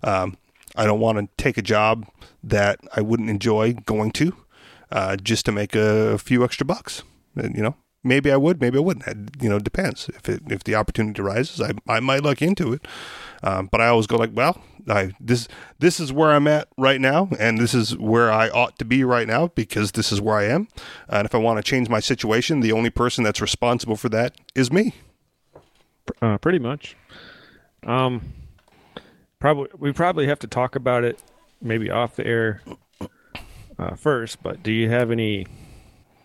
Um, 0.03 0.37
I 0.75 0.85
don't 0.85 0.99
want 0.99 1.17
to 1.17 1.43
take 1.43 1.57
a 1.57 1.61
job 1.61 2.07
that 2.43 2.79
I 2.95 3.01
wouldn't 3.01 3.29
enjoy 3.29 3.73
going 3.73 4.11
to, 4.11 4.35
uh, 4.91 5.15
just 5.17 5.45
to 5.45 5.51
make 5.51 5.75
a, 5.75 6.17
few 6.17 6.43
extra 6.43 6.65
bucks. 6.65 7.03
And, 7.35 7.55
you 7.55 7.61
know, 7.61 7.75
maybe 8.03 8.31
I 8.31 8.37
would, 8.37 8.59
maybe 8.59 8.77
I 8.77 8.81
wouldn't. 8.81 9.07
It, 9.07 9.43
you 9.43 9.49
know, 9.49 9.59
depends. 9.59 10.09
If 10.09 10.27
it 10.29 10.41
if 10.49 10.63
the 10.63 10.75
opportunity 10.75 11.21
arises, 11.21 11.61
I 11.61 11.71
I 11.87 11.99
might 11.99 12.23
look 12.23 12.41
into 12.41 12.73
it. 12.73 12.85
Um, 13.41 13.67
but 13.71 13.81
I 13.81 13.87
always 13.87 14.07
go 14.07 14.17
like, 14.17 14.31
well, 14.33 14.61
I 14.87 15.13
this 15.19 15.47
this 15.79 15.99
is 15.99 16.13
where 16.13 16.31
I'm 16.31 16.47
at 16.47 16.67
right 16.77 17.01
now, 17.01 17.29
and 17.39 17.57
this 17.57 17.73
is 17.73 17.97
where 17.97 18.31
I 18.31 18.49
ought 18.49 18.77
to 18.79 18.85
be 18.85 19.03
right 19.03 19.27
now 19.27 19.47
because 19.47 19.93
this 19.93 20.11
is 20.11 20.21
where 20.21 20.37
I 20.37 20.45
am. 20.45 20.67
And 21.09 21.25
if 21.25 21.33
I 21.33 21.39
want 21.39 21.57
to 21.57 21.63
change 21.63 21.89
my 21.89 21.99
situation, 21.99 22.59
the 22.59 22.71
only 22.71 22.89
person 22.89 23.23
that's 23.23 23.41
responsible 23.41 23.95
for 23.95 24.09
that 24.09 24.35
is 24.55 24.71
me. 24.71 24.95
Uh, 26.21 26.37
pretty 26.37 26.59
much. 26.59 26.95
Um, 27.83 28.33
probably 29.43 29.67
we 29.77 29.91
probably 29.91 30.25
have 30.25 30.39
to 30.39 30.47
talk 30.47 30.73
about 30.73 31.03
it 31.03 31.21
maybe 31.61 31.89
off 31.91 32.15
the 32.15 32.25
air 32.25 32.61
uh, 33.77 33.93
first. 33.95 34.41
But 34.41 34.63
do 34.63 34.71
you 34.71 34.89
have 34.89 35.11
any 35.11 35.45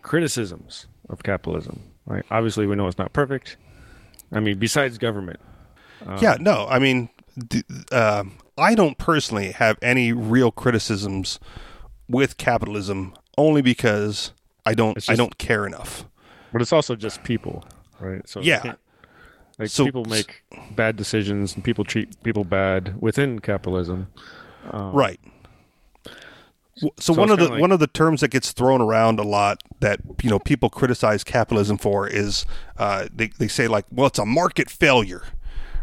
criticisms 0.03 0.87
of 1.09 1.25
capitalism? 1.25 1.81
Right. 2.07 2.25
Obviously, 2.31 2.69
we 2.69 2.77
know 2.77 2.87
it's 2.87 2.97
not 2.97 3.13
perfect. 3.13 3.57
I 4.31 4.39
mean, 4.39 4.59
besides 4.61 4.99
government. 4.99 5.41
yeah, 6.21 6.37
no, 6.39 6.69
I 6.71 6.79
mean, 6.79 7.09
d- 7.37 7.65
um 7.91 8.39
I 8.57 8.77
don't 8.77 8.99
personally 8.99 9.51
have 9.51 9.79
any 9.83 10.13
real 10.13 10.53
criticisms 10.53 11.41
with 12.09 12.37
capitalism, 12.37 13.15
only 13.37 13.63
because 13.63 14.33
I 14.65 14.75
don't 14.75 14.97
It's 14.97 15.09
I 15.09 15.17
don't 15.17 15.37
care 15.39 15.67
enough. 15.67 16.05
But 16.53 16.63
it's 16.63 16.73
also 16.73 16.95
just 16.95 17.25
people, 17.25 17.65
right? 17.99 18.27
So 18.29 18.41
Yeah. 18.41 18.75
Like 19.59 19.69
So- 19.71 19.85
people 19.85 20.05
make 20.05 20.43
bad 20.77 20.97
decisions 20.97 21.55
and 21.55 21.65
people 21.65 21.85
treat 21.85 22.23
people 22.23 22.45
bad 22.45 23.01
within 23.01 23.39
capitalism. 23.41 24.09
Right. 24.73 25.21
So, 26.77 26.91
so 27.01 27.13
one 27.13 27.31
of 27.31 27.39
the 27.39 27.49
like- 27.49 27.61
one 27.61 27.73
of 27.73 27.81
the 27.81 27.89
terms 27.89 28.21
that 28.21 28.29
gets 28.29 28.53
thrown 28.53 28.81
around 28.81 29.19
a 29.19 29.25
lot 29.25 29.63
that 29.81 30.01
you 30.23 30.31
know 30.31 30.39
people 30.39 30.71
criticize 30.71 31.25
capitalism 31.25 31.77
for 31.77 32.07
is 32.07 32.45
uh, 32.77 33.09
they 33.13 33.29
they 33.39 33.49
say 33.49 33.67
like, 33.67 33.85
well, 33.91 34.07
it's 34.07 34.19
a 34.19 34.25
market 34.27 34.71
failure, 34.71 35.23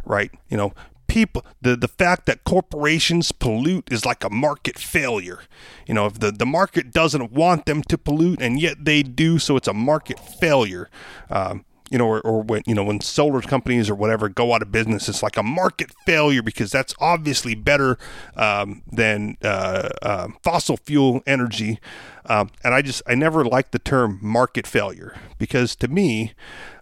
right? 0.06 0.32
You 0.50 0.56
know, 0.56 0.74
people 1.08 1.46
the 1.62 1.76
the 1.76 1.90
fact 1.90 2.28
that 2.28 2.46
corporations 2.46 3.34
pollute 3.34 3.92
is 3.92 4.06
like 4.06 4.24
a 4.24 4.30
market 4.30 4.80
failure. 4.80 5.42
You 5.86 5.96
know, 5.96 6.06
if 6.06 6.20
the 6.20 6.32
the 6.32 6.46
market 6.46 6.94
doesn't 6.94 7.34
want 7.34 7.66
them 7.66 7.82
to 7.84 7.98
pollute 7.98 8.42
and 8.42 8.58
yet 8.62 8.86
they 8.86 9.04
do, 9.04 9.38
so 9.38 9.58
it's 9.58 9.68
a 9.68 9.74
market 9.74 10.18
failure. 10.18 10.90
Um, 11.30 11.66
you 11.90 11.98
know, 11.98 12.08
or, 12.08 12.22
or 12.22 12.42
when 12.42 12.64
you 12.66 12.74
know 12.74 12.84
when 12.84 13.02
solar 13.02 13.42
companies 13.42 13.90
or 13.90 13.96
whatever 13.96 14.30
go 14.30 14.54
out 14.54 14.62
of 14.62 14.72
business, 14.72 15.08
it's 15.08 15.24
like 15.24 15.38
a 15.38 15.44
market 15.44 15.92
failure 16.06 16.42
because 16.42 16.72
that's 16.72 16.94
obviously 17.00 17.56
better 17.56 17.98
um, 18.36 18.82
than 18.92 19.38
uh, 19.44 19.90
uh, 20.02 20.28
fossil 20.44 20.78
fuel 20.78 21.22
energy. 21.26 21.80
Um, 22.28 22.50
and 22.64 22.74
I 22.74 22.82
just 22.82 23.02
I 23.08 23.16
never 23.16 23.46
liked 23.46 23.72
the 23.72 23.80
term 23.80 24.20
market 24.22 24.66
failure 24.66 25.16
because 25.38 25.76
to 25.78 25.88
me, 25.88 26.34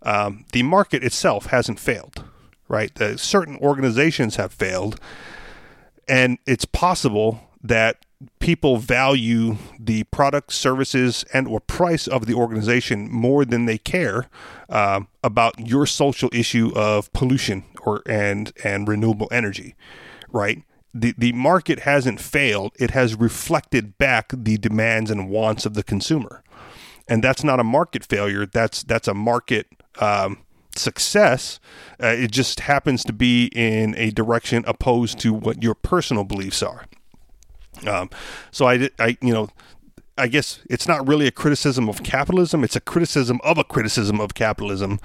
um, 0.04 0.46
the 0.54 0.64
market 0.64 1.04
itself 1.04 1.48
hasn't 1.48 1.80
failed. 1.80 2.24
Right, 2.70 2.96
the, 2.96 3.18
certain 3.18 3.58
organizations 3.58 4.38
have 4.38 4.52
failed, 4.52 5.00
and 6.08 6.40
it's 6.48 6.66
possible 6.66 7.42
that 7.64 8.06
people 8.40 8.78
value 8.78 9.58
the 9.80 10.04
products, 10.06 10.56
services, 10.56 11.26
and 11.34 11.48
or 11.48 11.60
price 11.60 12.08
of 12.08 12.26
the 12.26 12.34
organization 12.34 13.10
more 13.12 13.46
than 13.46 13.66
they 13.66 13.78
care 13.78 14.28
um, 14.70 15.08
about 15.24 15.68
your 15.68 15.86
social 15.86 16.30
issue 16.34 16.72
of 16.76 17.12
pollution 17.14 17.64
or 17.82 18.02
and 18.06 18.52
and 18.64 18.88
renewable 18.88 19.28
energy, 19.32 19.76
right? 20.32 20.64
The, 20.94 21.16
the 21.18 21.32
market 21.32 21.80
hasn't 21.80 22.20
failed. 22.20 22.74
It 22.80 22.92
has 22.92 23.16
reflected 23.16 23.98
back 23.98 24.32
the 24.32 24.58
demands 24.58 25.10
and 25.10 25.30
wants 25.30 25.66
of 25.66 25.74
the 25.74 25.84
consumer, 25.84 26.44
and 27.08 27.24
that's 27.24 27.44
not 27.44 27.60
a 27.60 27.64
market 27.64 28.06
failure. 28.06 28.46
That's 28.46 28.84
that's 28.84 29.08
a 29.08 29.14
market 29.14 29.68
um, 30.00 30.40
success. 30.76 31.60
Uh, 32.02 32.08
it 32.08 32.32
just 32.32 32.62
happens 32.62 33.04
to 33.06 33.14
be 33.14 33.46
in 33.56 33.96
a 33.98 34.12
direction 34.12 34.64
opposed 34.68 35.20
to 35.20 35.34
what 35.34 35.64
your 35.64 35.76
personal 35.76 36.24
beliefs 36.24 36.62
are. 36.62 36.86
Um, 37.88 38.10
so 38.52 38.66
I, 38.68 38.90
I, 39.00 39.18
you 39.22 39.34
know, 39.34 39.50
I 40.18 40.28
guess 40.28 40.60
it's 40.70 40.88
not 40.88 41.08
really 41.08 41.28
a 41.28 41.32
criticism 41.32 41.90
of 41.90 42.04
capitalism; 42.04 42.64
it's 42.64 42.76
a 42.76 42.82
criticism 42.82 43.40
of 43.44 43.58
a 43.58 43.64
criticism 43.64 44.20
of 44.20 44.34
capitalism. 44.34 45.00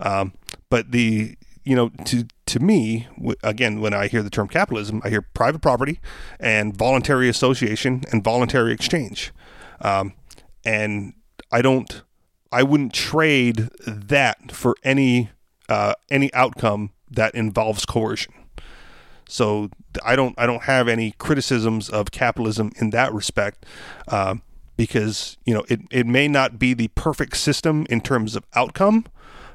Um, 0.00 0.34
but 0.70 0.92
the, 0.92 1.36
you 1.64 1.74
know, 1.74 1.90
to 2.04 2.26
to 2.46 2.60
me, 2.60 3.08
again, 3.42 3.80
when 3.80 3.92
I 3.92 4.06
hear 4.06 4.22
the 4.22 4.30
term 4.30 4.48
capitalism, 4.48 5.00
I 5.04 5.10
hear 5.10 5.22
private 5.22 5.62
property 5.62 6.00
and 6.38 6.76
voluntary 6.76 7.28
association 7.28 8.04
and 8.12 8.22
voluntary 8.22 8.72
exchange, 8.72 9.32
um, 9.80 10.14
and 10.64 11.14
I 11.50 11.60
don't, 11.60 12.02
I 12.52 12.62
wouldn't 12.62 12.94
trade 12.94 13.68
that 13.86 14.52
for 14.52 14.76
any 14.84 15.30
uh, 15.68 15.94
any 16.10 16.32
outcome 16.34 16.90
that 17.10 17.34
involves 17.34 17.84
coercion. 17.84 18.32
So 19.32 19.70
I 20.04 20.14
don't 20.14 20.34
I 20.36 20.44
don't 20.44 20.64
have 20.64 20.88
any 20.88 21.12
criticisms 21.12 21.88
of 21.88 22.10
capitalism 22.10 22.70
in 22.76 22.90
that 22.90 23.14
respect, 23.14 23.64
um, 24.08 24.42
because 24.76 25.38
you 25.46 25.54
know 25.54 25.64
it 25.70 25.80
it 25.90 26.06
may 26.06 26.28
not 26.28 26.58
be 26.58 26.74
the 26.74 26.88
perfect 26.88 27.38
system 27.38 27.86
in 27.88 28.02
terms 28.02 28.36
of 28.36 28.44
outcome, 28.54 29.06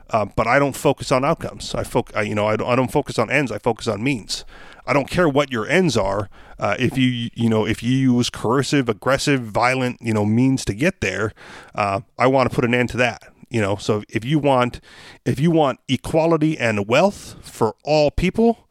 uh, 0.09 0.25
but 0.25 0.47
I 0.47 0.57
don't 0.57 0.75
focus 0.75 1.11
on 1.11 1.23
outcomes. 1.23 1.75
I 1.75 1.83
foc- 1.83 2.15
I, 2.15 2.23
you 2.23 2.33
know, 2.33 2.47
I 2.47 2.55
don't, 2.55 2.67
I 2.67 2.75
don't 2.75 2.91
focus 2.91 3.19
on 3.19 3.29
ends. 3.29 3.51
I 3.51 3.59
focus 3.59 3.87
on 3.87 4.03
means. 4.03 4.45
I 4.87 4.93
don't 4.93 5.07
care 5.07 5.29
what 5.29 5.51
your 5.51 5.67
ends 5.67 5.95
are. 5.95 6.27
Uh, 6.57 6.75
if 6.79 6.97
you 6.97 7.29
you 7.35 7.47
know 7.47 7.67
if 7.67 7.83
you 7.83 7.91
use 7.91 8.31
coercive, 8.31 8.89
aggressive, 8.89 9.41
violent 9.41 10.01
you 10.01 10.11
know 10.11 10.25
means 10.25 10.65
to 10.65 10.73
get 10.73 11.01
there, 11.01 11.33
uh, 11.75 12.01
I 12.17 12.25
want 12.25 12.49
to 12.49 12.55
put 12.55 12.65
an 12.65 12.73
end 12.73 12.89
to 12.89 12.97
that. 12.97 13.21
You 13.51 13.61
know, 13.61 13.75
so 13.75 14.03
if 14.09 14.25
you 14.25 14.39
want 14.39 14.81
if 15.23 15.39
you 15.39 15.51
want 15.51 15.81
equality 15.87 16.57
and 16.57 16.87
wealth 16.87 17.35
for 17.43 17.75
all 17.83 18.09
people, 18.09 18.66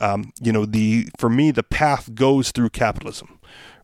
um, 0.00 0.32
you 0.40 0.52
know 0.52 0.64
the 0.64 1.08
for 1.18 1.30
me 1.30 1.50
the 1.50 1.62
path 1.62 2.14
goes 2.14 2.50
through 2.50 2.70
capitalism 2.70 3.40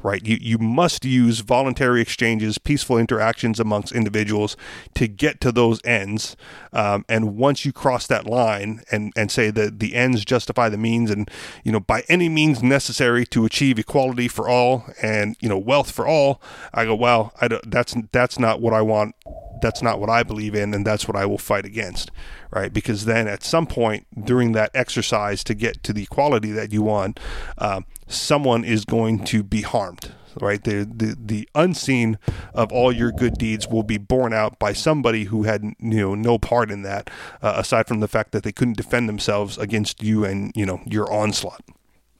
right? 0.07 0.25
You, 0.25 0.39
you 0.41 0.59
must 0.59 1.05
use 1.05 1.41
voluntary 1.41 2.01
exchanges, 2.01 2.59
peaceful 2.59 2.99
interactions 2.99 3.59
amongst 3.59 3.93
individuals 3.93 4.57
to 4.95 5.09
get 5.09 5.41
to 5.41 5.53
those 5.53 5.81
ends. 5.85 6.37
Um, 6.73 7.05
and 7.09 7.37
once 7.37 7.65
you 7.65 7.73
cross 7.73 8.07
that 8.07 8.27
line 8.27 8.83
and, 8.91 9.13
and 9.17 9.31
say 9.31 9.51
that 9.51 9.81
the 9.81 9.95
ends 9.95 10.25
justify 10.25 10.69
the 10.69 10.79
means 10.79 11.11
and, 11.11 11.31
you 11.65 11.73
know, 11.73 11.81
by 11.81 12.05
any 12.09 12.29
means 12.29 12.63
necessary 12.63 13.27
to 13.27 13.45
achieve 13.45 13.79
equality 13.79 14.29
for 14.29 14.49
all 14.49 14.87
and, 15.03 15.37
you 15.41 15.49
know, 15.49 15.59
wealth 15.59 15.91
for 15.91 16.07
all, 16.07 16.41
I 16.73 16.85
go, 16.85 16.95
well, 16.95 17.33
I 17.41 17.49
that's, 17.67 17.95
that's 18.13 18.39
not 18.39 18.61
what 18.61 18.73
I 18.73 18.83
want 18.83 19.15
that's 19.61 19.83
not 19.83 20.01
what 20.01 20.11
I 20.11 20.23
believe 20.23 20.55
in, 20.55 20.75
and 20.75 20.87
that's 20.87 21.07
what 21.09 21.17
I 21.17 21.27
will 21.27 21.39
fight 21.39 21.65
against, 21.65 22.11
right? 22.51 22.73
Because 22.73 23.05
then 23.05 23.29
at 23.29 23.43
some 23.43 23.67
point 23.67 24.07
during 24.25 24.53
that 24.53 24.71
exercise 24.75 25.43
to 25.45 25.55
get 25.55 25.83
to 25.85 25.93
the 25.93 26.05
equality 26.05 26.53
that 26.53 26.73
you 26.73 26.83
want, 26.83 27.21
um, 27.59 27.87
someone 28.07 28.65
is 28.65 28.85
going 28.85 29.25
to 29.27 29.43
be 29.43 29.63
harmed 29.63 30.13
right? 30.41 30.63
The, 30.63 30.85
the 30.85 31.17
the 31.19 31.49
unseen 31.55 32.19
of 32.55 32.73
all 32.73 32.93
your 32.93 33.13
good 33.13 33.35
deeds 33.39 33.67
will 33.69 33.83
be 33.83 33.99
borne 33.99 34.33
out 34.33 34.59
by 34.59 34.73
somebody 34.73 35.25
who 35.25 35.45
had 35.45 35.63
you 35.63 35.75
know 35.79 36.15
no 36.15 36.39
part 36.39 36.71
in 36.71 36.83
that 36.83 37.11
uh, 37.43 37.55
aside 37.57 37.89
from 37.89 38.01
the 38.01 38.09
fact 38.09 38.33
that 38.33 38.43
they 38.43 38.53
couldn't 38.53 38.77
defend 38.77 39.09
themselves 39.09 39.59
against 39.59 40.03
you 40.03 40.25
and 40.25 40.53
you 40.55 40.67
know 40.67 40.81
your 40.85 41.11
onslaught 41.13 41.65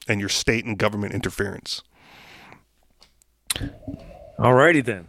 and 0.07 0.19
your 0.19 0.29
state 0.29 0.65
and 0.65 0.77
government 0.77 1.13
interference. 1.13 1.83
Alrighty 4.39 4.83
then 4.83 5.07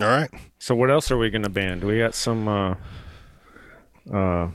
all 0.00 0.08
right 0.08 0.30
so 0.58 0.74
what 0.74 0.90
else 0.90 1.10
are 1.10 1.18
we 1.18 1.30
going 1.30 1.42
to 1.42 1.48
ban 1.48 1.80
do 1.80 1.86
we 1.86 1.98
got 1.98 2.14
some 2.14 2.48
uh 2.48 2.74
uh 4.12 4.48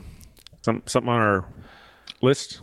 some 0.62 0.82
something 0.86 1.10
on 1.10 1.20
our 1.20 1.44
list 2.20 2.60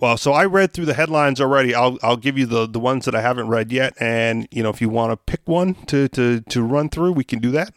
well, 0.00 0.16
so 0.16 0.32
I 0.32 0.44
read 0.44 0.72
through 0.72 0.84
the 0.84 0.94
headlines 0.94 1.40
already. 1.40 1.74
I'll 1.74 1.98
I'll 2.04 2.16
give 2.16 2.38
you 2.38 2.46
the, 2.46 2.68
the 2.68 2.78
ones 2.78 3.04
that 3.06 3.16
I 3.16 3.20
haven't 3.20 3.48
read 3.48 3.72
yet, 3.72 3.94
and 3.98 4.46
you 4.52 4.62
know 4.62 4.70
if 4.70 4.80
you 4.80 4.88
want 4.88 5.10
to 5.10 5.16
pick 5.16 5.40
one 5.44 5.74
to, 5.86 6.08
to, 6.10 6.40
to 6.40 6.62
run 6.62 6.88
through, 6.88 7.12
we 7.12 7.24
can 7.24 7.40
do 7.40 7.50
that. 7.50 7.74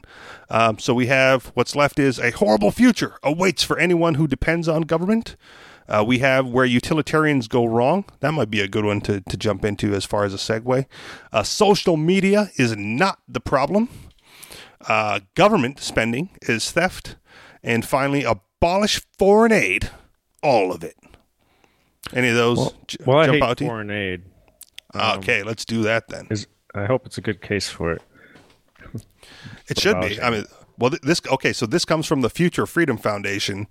Um, 0.47 0.77
so 0.77 0.93
we 0.93 1.07
have 1.07 1.47
what's 1.55 1.75
left 1.75 1.97
is 1.97 2.19
a 2.19 2.29
horrible 2.29 2.69
future 2.69 3.15
awaits 3.23 3.63
for 3.63 3.79
anyone 3.79 4.15
who 4.15 4.27
depends 4.27 4.67
on 4.67 4.84
government. 4.84 5.36
Uh, 5.88 6.03
we 6.05 6.19
have 6.19 6.47
where 6.47 6.63
utilitarians 6.63 7.47
go 7.47 7.65
wrong. 7.65 8.05
That 8.19 8.34
might 8.34 8.51
be 8.51 8.61
a 8.61 8.67
good 8.67 8.86
one 8.86 9.01
to, 9.01 9.21
to 9.21 9.36
jump 9.36 9.65
into 9.65 9.95
as 9.95 10.05
far 10.05 10.23
as 10.23 10.34
a 10.34 10.38
segue. 10.38 10.86
Uh, 11.34 11.43
social 11.43 11.97
media 11.97 12.51
is 12.55 12.77
not 12.77 13.19
the 13.27 13.41
problem. 13.41 13.89
Uh, 14.88 15.19
government 15.36 15.79
spending 15.79 16.29
is 16.41 16.71
theft. 16.71 17.15
And 17.63 17.86
finally, 17.86 18.23
abolish 18.23 19.01
foreign 19.19 19.51
aid, 19.51 19.89
all 20.41 20.71
of 20.71 20.84
it. 20.84 20.95
Any 22.13 22.29
of 22.29 22.36
those 22.36 22.57
well, 22.57 22.73
j- 22.88 22.97
well 23.05 23.17
I 23.19 23.25
jump 23.25 23.36
hate 23.36 23.43
out 23.43 23.57
to 23.57 23.63
you? 23.63 23.69
foreign 23.69 23.91
aid 23.91 24.23
okay, 24.95 25.43
let's 25.43 25.63
do 25.63 25.84
that 25.84 26.09
then. 26.09 26.27
is 26.29 26.47
i 26.75 26.84
hope 26.86 27.05
it's 27.05 27.17
a 27.17 27.21
good 27.21 27.41
case 27.41 27.69
for 27.69 27.93
it 27.93 28.01
It 29.67 29.79
should 29.79 30.01
be. 30.01 30.19
I 30.21 30.29
mean, 30.29 30.45
well, 30.77 30.91
this 31.03 31.21
okay. 31.32 31.53
So 31.53 31.65
this 31.65 31.86
comes 31.86 32.07
from 32.07 32.21
the 32.21 32.29
Future 32.29 32.65
Freedom 32.65 32.97
Foundation. 32.97 33.67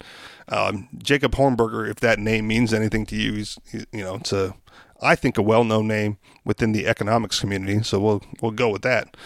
Um, 0.48 0.88
Jacob 0.96 1.32
Hornberger, 1.32 1.90
if 1.90 1.96
that 2.00 2.18
name 2.18 2.46
means 2.46 2.72
anything 2.72 3.04
to 3.06 3.16
you, 3.16 3.32
he's 3.34 3.58
he- 3.70 3.84
you 3.92 4.04
know 4.04 4.14
it's 4.14 4.32
a 4.32 4.54
I 5.02 5.16
think 5.16 5.36
a 5.36 5.42
well-known 5.42 5.88
name 5.88 6.18
within 6.44 6.72
the 6.72 6.86
economics 6.86 7.40
community. 7.40 7.82
So 7.82 7.98
we'll 8.00 8.22
we'll 8.40 8.52
go 8.52 8.70
with 8.70 8.82
that. 8.82 9.16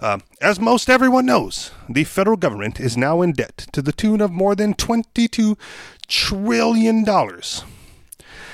Um, 0.00 0.22
as 0.40 0.60
most 0.60 0.90
everyone 0.90 1.26
knows, 1.26 1.70
the 1.88 2.04
federal 2.04 2.36
government 2.36 2.80
is 2.80 2.96
now 2.96 3.22
in 3.22 3.32
debt 3.32 3.66
to 3.72 3.80
the 3.80 3.92
tune 3.92 4.20
of 4.20 4.30
more 4.30 4.54
than 4.54 4.74
twenty-two 4.74 5.56
trillion 6.06 7.04
dollars. 7.04 7.64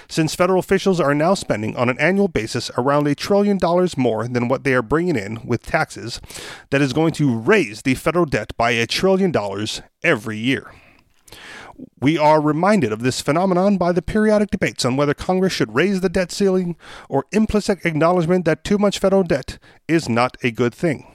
Since 0.09 0.35
federal 0.35 0.59
officials 0.59 0.99
are 0.99 1.15
now 1.15 1.35
spending 1.35 1.77
on 1.77 1.89
an 1.89 1.99
annual 2.01 2.27
basis 2.27 2.69
around 2.77 3.07
a 3.07 3.15
trillion 3.15 3.59
dollars 3.59 3.97
more 3.97 4.27
than 4.27 4.49
what 4.49 4.65
they 4.65 4.75
are 4.75 4.83
bringing 4.83 5.15
in 5.17 5.39
with 5.45 5.65
taxes, 5.65 6.21
that 6.71 6.83
is 6.83 6.93
going 6.93 7.13
to 7.13 7.39
raise 7.39 7.83
the 7.83 7.95
federal 7.95 8.25
debt 8.27 8.57
by 8.57 8.73
a 8.73 8.89
trillion 8.89 9.31
dollars 9.31 9.83
every 10.03 10.37
year. 10.37 10.73
We 12.01 12.19
are 12.19 12.41
reminded 12.41 12.93
of 12.93 13.03
this 13.03 13.21
phenomenon 13.21 13.79
by 13.79 13.93
the 13.93 14.03
periodic 14.03 14.51
debates 14.51 14.85
on 14.85 14.97
whether 14.97 15.15
Congress 15.15 15.53
should 15.53 15.75
raise 15.75 16.01
the 16.01 16.09
debt 16.09 16.33
ceiling 16.33 16.77
or 17.09 17.25
implicit 17.31 17.87
acknowledgement 17.87 18.45
that 18.45 18.65
too 18.65 18.79
much 18.79 18.99
federal 18.99 19.23
debt 19.23 19.59
is 19.87 20.09
not 20.09 20.37
a 20.43 20.51
good 20.51 20.75
thing. 20.75 21.07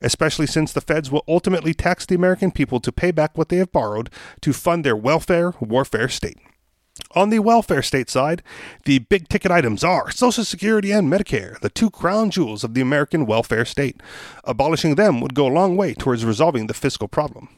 Especially 0.00 0.46
since 0.46 0.72
the 0.72 0.80
feds 0.80 1.10
will 1.10 1.24
ultimately 1.26 1.74
tax 1.74 2.06
the 2.06 2.14
American 2.14 2.50
people 2.50 2.80
to 2.80 2.92
pay 2.92 3.10
back 3.10 3.36
what 3.36 3.48
they 3.48 3.56
have 3.56 3.72
borrowed 3.72 4.10
to 4.40 4.52
fund 4.52 4.84
their 4.84 4.96
welfare 4.96 5.54
warfare 5.60 6.08
state. 6.08 6.38
On 7.14 7.30
the 7.30 7.38
welfare 7.38 7.82
state 7.82 8.10
side, 8.10 8.42
the 8.84 8.98
big 8.98 9.28
ticket 9.28 9.50
items 9.50 9.82
are 9.82 10.10
Social 10.10 10.44
Security 10.44 10.92
and 10.92 11.10
Medicare, 11.10 11.58
the 11.60 11.70
two 11.70 11.90
crown 11.90 12.30
jewels 12.30 12.64
of 12.64 12.74
the 12.74 12.82
American 12.82 13.24
welfare 13.24 13.64
state. 13.64 14.02
Abolishing 14.44 14.96
them 14.96 15.20
would 15.20 15.34
go 15.34 15.46
a 15.46 15.52
long 15.52 15.76
way 15.76 15.94
towards 15.94 16.24
resolving 16.24 16.66
the 16.66 16.74
fiscal 16.74 17.08
problem. 17.08 17.48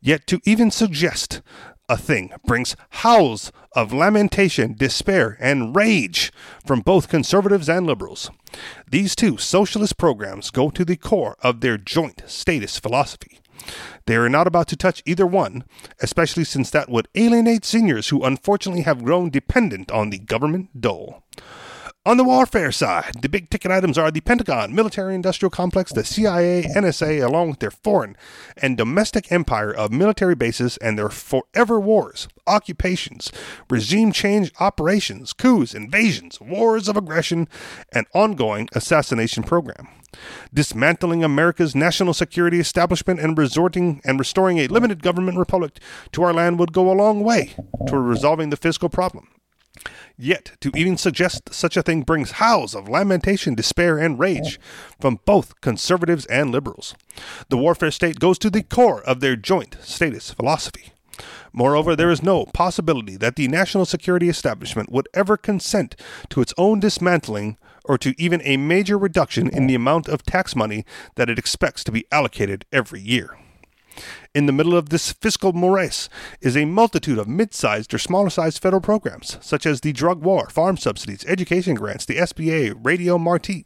Yet 0.00 0.26
to 0.28 0.40
even 0.44 0.70
suggest 0.70 1.42
a 1.88 1.96
thing 1.96 2.32
brings 2.46 2.76
howls 2.90 3.50
of 3.72 3.92
lamentation, 3.92 4.74
despair, 4.74 5.36
and 5.40 5.74
rage 5.74 6.32
from 6.66 6.80
both 6.80 7.08
conservatives 7.08 7.68
and 7.68 7.86
liberals. 7.86 8.30
These 8.90 9.16
two 9.16 9.36
socialist 9.38 9.96
programs 9.96 10.50
go 10.50 10.70
to 10.70 10.84
the 10.84 10.96
core 10.96 11.36
of 11.40 11.60
their 11.60 11.78
joint 11.78 12.22
statist 12.26 12.82
philosophy. 12.82 13.40
They 14.06 14.16
are 14.16 14.28
not 14.28 14.46
about 14.46 14.68
to 14.68 14.76
touch 14.76 15.02
either 15.04 15.26
one, 15.26 15.64
especially 16.00 16.44
since 16.44 16.70
that 16.70 16.88
would 16.88 17.08
alienate 17.14 17.64
seniors 17.64 18.08
who 18.08 18.24
unfortunately 18.24 18.82
have 18.82 19.04
grown 19.04 19.30
dependent 19.30 19.90
on 19.90 20.10
the 20.10 20.18
government 20.18 20.80
dole. 20.80 21.22
On 22.08 22.16
the 22.16 22.24
warfare 22.24 22.72
side, 22.72 23.20
the 23.20 23.28
big 23.28 23.50
ticket 23.50 23.70
items 23.70 23.98
are 23.98 24.10
the 24.10 24.22
Pentagon, 24.22 24.74
military 24.74 25.14
industrial 25.14 25.50
complex, 25.50 25.92
the 25.92 26.06
CIA, 26.06 26.62
NSA, 26.62 27.22
along 27.22 27.50
with 27.50 27.58
their 27.58 27.70
foreign 27.70 28.16
and 28.56 28.78
domestic 28.78 29.30
empire 29.30 29.70
of 29.70 29.92
military 29.92 30.34
bases 30.34 30.78
and 30.78 30.96
their 30.96 31.10
forever 31.10 31.78
wars, 31.78 32.26
occupations, 32.46 33.30
regime 33.68 34.10
change 34.10 34.50
operations, 34.58 35.34
coups, 35.34 35.74
invasions, 35.74 36.40
wars 36.40 36.88
of 36.88 36.96
aggression, 36.96 37.46
and 37.92 38.06
ongoing 38.14 38.70
assassination 38.72 39.42
program. 39.42 39.86
Dismantling 40.54 41.22
America's 41.22 41.74
national 41.74 42.14
security 42.14 42.58
establishment 42.58 43.20
and 43.20 43.36
resorting 43.36 44.00
and 44.02 44.18
restoring 44.18 44.56
a 44.56 44.68
limited 44.68 45.02
government 45.02 45.36
republic 45.36 45.78
to 46.12 46.22
our 46.22 46.32
land 46.32 46.58
would 46.58 46.72
go 46.72 46.90
a 46.90 46.96
long 46.96 47.22
way 47.22 47.54
toward 47.86 48.06
resolving 48.06 48.48
the 48.48 48.56
fiscal 48.56 48.88
problem. 48.88 49.28
Yet, 50.20 50.56
to 50.62 50.72
even 50.74 50.96
suggest 50.96 51.54
such 51.54 51.76
a 51.76 51.82
thing 51.82 52.02
brings 52.02 52.32
howls 52.32 52.74
of 52.74 52.88
lamentation, 52.88 53.54
despair, 53.54 53.98
and 53.98 54.18
rage 54.18 54.58
from 55.00 55.20
both 55.24 55.60
conservatives 55.60 56.26
and 56.26 56.50
liberals. 56.50 56.96
The 57.50 57.56
warfare 57.56 57.92
state 57.92 58.18
goes 58.18 58.36
to 58.40 58.50
the 58.50 58.64
core 58.64 59.00
of 59.02 59.20
their 59.20 59.36
joint 59.36 59.76
statist 59.80 60.34
philosophy. 60.34 60.92
Moreover, 61.52 61.94
there 61.94 62.10
is 62.10 62.22
no 62.22 62.46
possibility 62.46 63.16
that 63.16 63.36
the 63.36 63.46
national 63.46 63.86
security 63.86 64.28
establishment 64.28 64.90
would 64.90 65.08
ever 65.14 65.36
consent 65.36 65.94
to 66.30 66.40
its 66.40 66.54
own 66.58 66.80
dismantling 66.80 67.56
or 67.84 67.96
to 67.98 68.14
even 68.20 68.42
a 68.44 68.56
major 68.56 68.98
reduction 68.98 69.48
in 69.48 69.68
the 69.68 69.74
amount 69.76 70.08
of 70.08 70.24
tax 70.24 70.56
money 70.56 70.84
that 71.14 71.30
it 71.30 71.38
expects 71.38 71.84
to 71.84 71.92
be 71.92 72.04
allocated 72.10 72.66
every 72.72 73.00
year. 73.00 73.38
In 74.34 74.46
the 74.46 74.52
middle 74.52 74.76
of 74.76 74.88
this 74.88 75.12
fiscal 75.12 75.52
morass 75.52 76.08
is 76.40 76.56
a 76.56 76.64
multitude 76.64 77.18
of 77.18 77.28
mid 77.28 77.54
sized 77.54 77.92
or 77.94 77.98
smaller 77.98 78.30
sized 78.30 78.62
federal 78.62 78.80
programs, 78.80 79.38
such 79.40 79.66
as 79.66 79.80
the 79.80 79.92
drug 79.92 80.22
war, 80.22 80.48
farm 80.50 80.76
subsidies, 80.76 81.24
education 81.26 81.74
grants, 81.74 82.04
the 82.04 82.16
SBA, 82.16 82.74
Radio 82.84 83.18
Marti. 83.18 83.64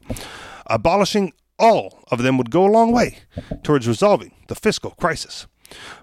Abolishing 0.66 1.32
all 1.58 2.04
of 2.10 2.22
them 2.22 2.38
would 2.38 2.50
go 2.50 2.66
a 2.66 2.70
long 2.70 2.92
way 2.92 3.18
towards 3.62 3.88
resolving 3.88 4.34
the 4.48 4.54
fiscal 4.54 4.92
crisis. 4.92 5.46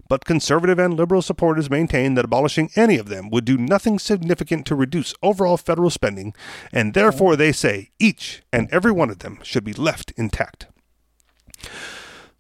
But 0.08 0.26
conservative 0.26 0.80
and 0.80 0.96
liberal 0.96 1.22
supporters 1.22 1.70
maintain 1.70 2.16
that 2.16 2.26
abolishing 2.26 2.72
any 2.76 2.98
of 2.98 3.10
them 3.10 3.30
would 3.30 3.46
do 3.46 3.58
nothing 3.58 4.00
significant 4.00 4.66
to 4.68 4.76
reduce 4.76 5.14
overall 5.22 5.58
federal 5.58 5.90
spending, 5.90 6.34
and 6.72 6.94
therefore 6.94 7.36
they 7.36 7.52
say 7.52 7.92
each 8.00 8.42
and 8.52 8.68
every 8.72 8.92
one 8.92 9.10
of 9.10 9.20
them 9.20 9.40
should 9.44 9.64
be 9.64 9.74
left 9.74 10.12
intact. 10.18 10.68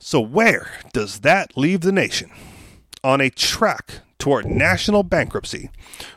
So, 0.01 0.21
where 0.21 0.71
does 0.93 1.19
that 1.19 1.57
leave 1.57 1.81
the 1.81 1.91
nation? 1.91 2.31
On 3.03 3.19
a 3.19 3.29
track 3.29 3.99
toward 4.17 4.45
national 4.45 5.03
bankruptcy, 5.03 5.69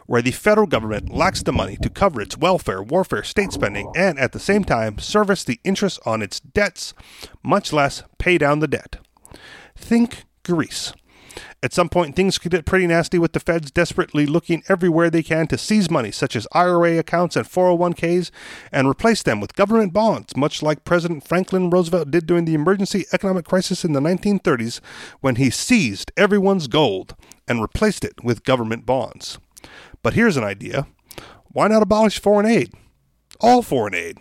where 0.06 0.22
the 0.22 0.30
federal 0.30 0.68
government 0.68 1.12
lacks 1.12 1.42
the 1.42 1.52
money 1.52 1.76
to 1.82 1.90
cover 1.90 2.20
its 2.20 2.36
welfare, 2.36 2.80
warfare, 2.80 3.24
state 3.24 3.52
spending, 3.52 3.90
and 3.96 4.18
at 4.20 4.32
the 4.32 4.38
same 4.38 4.64
time 4.64 4.98
service 4.98 5.42
the 5.42 5.60
interest 5.64 5.98
on 6.06 6.22
its 6.22 6.38
debts, 6.38 6.94
much 7.42 7.72
less 7.72 8.04
pay 8.18 8.38
down 8.38 8.60
the 8.60 8.68
debt. 8.68 8.98
Think 9.76 10.24
Greece. 10.44 10.92
At 11.64 11.72
some 11.72 11.88
point, 11.88 12.16
things 12.16 12.38
could 12.38 12.50
get 12.50 12.66
pretty 12.66 12.88
nasty 12.88 13.18
with 13.18 13.34
the 13.34 13.40
feds 13.40 13.70
desperately 13.70 14.26
looking 14.26 14.64
everywhere 14.68 15.10
they 15.10 15.22
can 15.22 15.46
to 15.46 15.56
seize 15.56 15.88
money, 15.88 16.10
such 16.10 16.34
as 16.34 16.48
IRA 16.50 16.98
accounts 16.98 17.36
and 17.36 17.46
401ks, 17.46 18.32
and 18.72 18.88
replace 18.88 19.22
them 19.22 19.40
with 19.40 19.54
government 19.54 19.92
bonds, 19.92 20.36
much 20.36 20.60
like 20.60 20.84
President 20.84 21.26
Franklin 21.26 21.70
Roosevelt 21.70 22.10
did 22.10 22.26
during 22.26 22.46
the 22.46 22.54
emergency 22.54 23.04
economic 23.12 23.44
crisis 23.44 23.84
in 23.84 23.92
the 23.92 24.00
1930s 24.00 24.80
when 25.20 25.36
he 25.36 25.50
seized 25.50 26.10
everyone's 26.16 26.66
gold 26.66 27.14
and 27.46 27.62
replaced 27.62 28.04
it 28.04 28.24
with 28.24 28.42
government 28.42 28.84
bonds. 28.84 29.38
But 30.02 30.14
here's 30.14 30.36
an 30.36 30.44
idea 30.44 30.88
why 31.52 31.68
not 31.68 31.82
abolish 31.82 32.20
foreign 32.20 32.46
aid? 32.46 32.72
All 33.40 33.62
foreign 33.62 33.94
aid. 33.94 34.18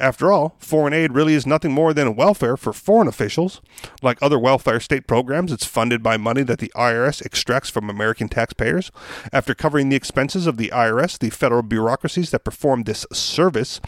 After 0.00 0.32
all, 0.32 0.56
foreign 0.58 0.94
aid 0.94 1.12
really 1.12 1.34
is 1.34 1.46
nothing 1.46 1.72
more 1.72 1.92
than 1.92 2.16
welfare 2.16 2.56
for 2.56 2.72
foreign 2.72 3.06
officials. 3.06 3.60
Like 4.00 4.16
other 4.22 4.38
welfare 4.38 4.80
state 4.80 5.06
programs, 5.06 5.52
it's 5.52 5.66
funded 5.66 6.02
by 6.02 6.16
money 6.16 6.42
that 6.44 6.58
the 6.58 6.72
IRS 6.74 7.22
extracts 7.24 7.68
from 7.68 7.90
American 7.90 8.26
taxpayers. 8.30 8.90
After 9.30 9.54
covering 9.54 9.90
the 9.90 9.96
expenses 9.96 10.46
of 10.46 10.56
the 10.56 10.70
IRS, 10.70 11.18
the 11.18 11.28
federal 11.28 11.62
bureaucracies 11.62 12.30
that 12.30 12.44
perform 12.44 12.84
this 12.84 13.06
service, 13.12 13.78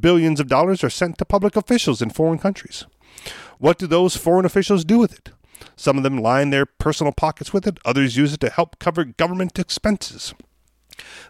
billions 0.00 0.40
of 0.40 0.48
dollars 0.48 0.82
are 0.82 0.88
sent 0.88 1.18
to 1.18 1.26
public 1.26 1.54
officials 1.54 2.00
in 2.00 2.08
foreign 2.08 2.38
countries. 2.38 2.86
What 3.58 3.76
do 3.76 3.86
those 3.86 4.16
foreign 4.16 4.46
officials 4.46 4.86
do 4.86 4.98
with 4.98 5.12
it? 5.12 5.32
Some 5.76 5.98
of 5.98 6.02
them 6.02 6.16
line 6.16 6.48
their 6.48 6.64
personal 6.64 7.12
pockets 7.12 7.52
with 7.52 7.66
it, 7.66 7.78
others 7.84 8.16
use 8.16 8.32
it 8.32 8.40
to 8.40 8.48
help 8.48 8.78
cover 8.78 9.04
government 9.04 9.58
expenses. 9.58 10.32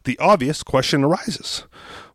The 0.05 0.19
obvious 0.19 0.63
question 0.63 1.05
arises 1.05 1.65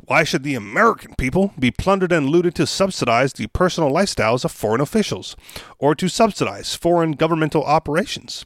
why 0.06 0.26
should 0.26 0.44
the 0.44 0.56
American 0.56 1.16
people 1.16 1.54
be 1.58 1.72
plundered 1.72 2.12
and 2.12 2.28
looted 2.28 2.56
to 2.56 2.68
subsidize 2.68 3.32
the 3.32 3.48
personal 3.48 3.90
lifestyles 3.90 4.44
of 4.44 4.52
foreign 4.52 4.82
officials, 4.82 5.38
or 5.80 5.96
to 5.96 6.10
subsidize 6.10 6.76
foreign 6.76 7.14
governmental 7.14 7.64
operations? 7.64 8.46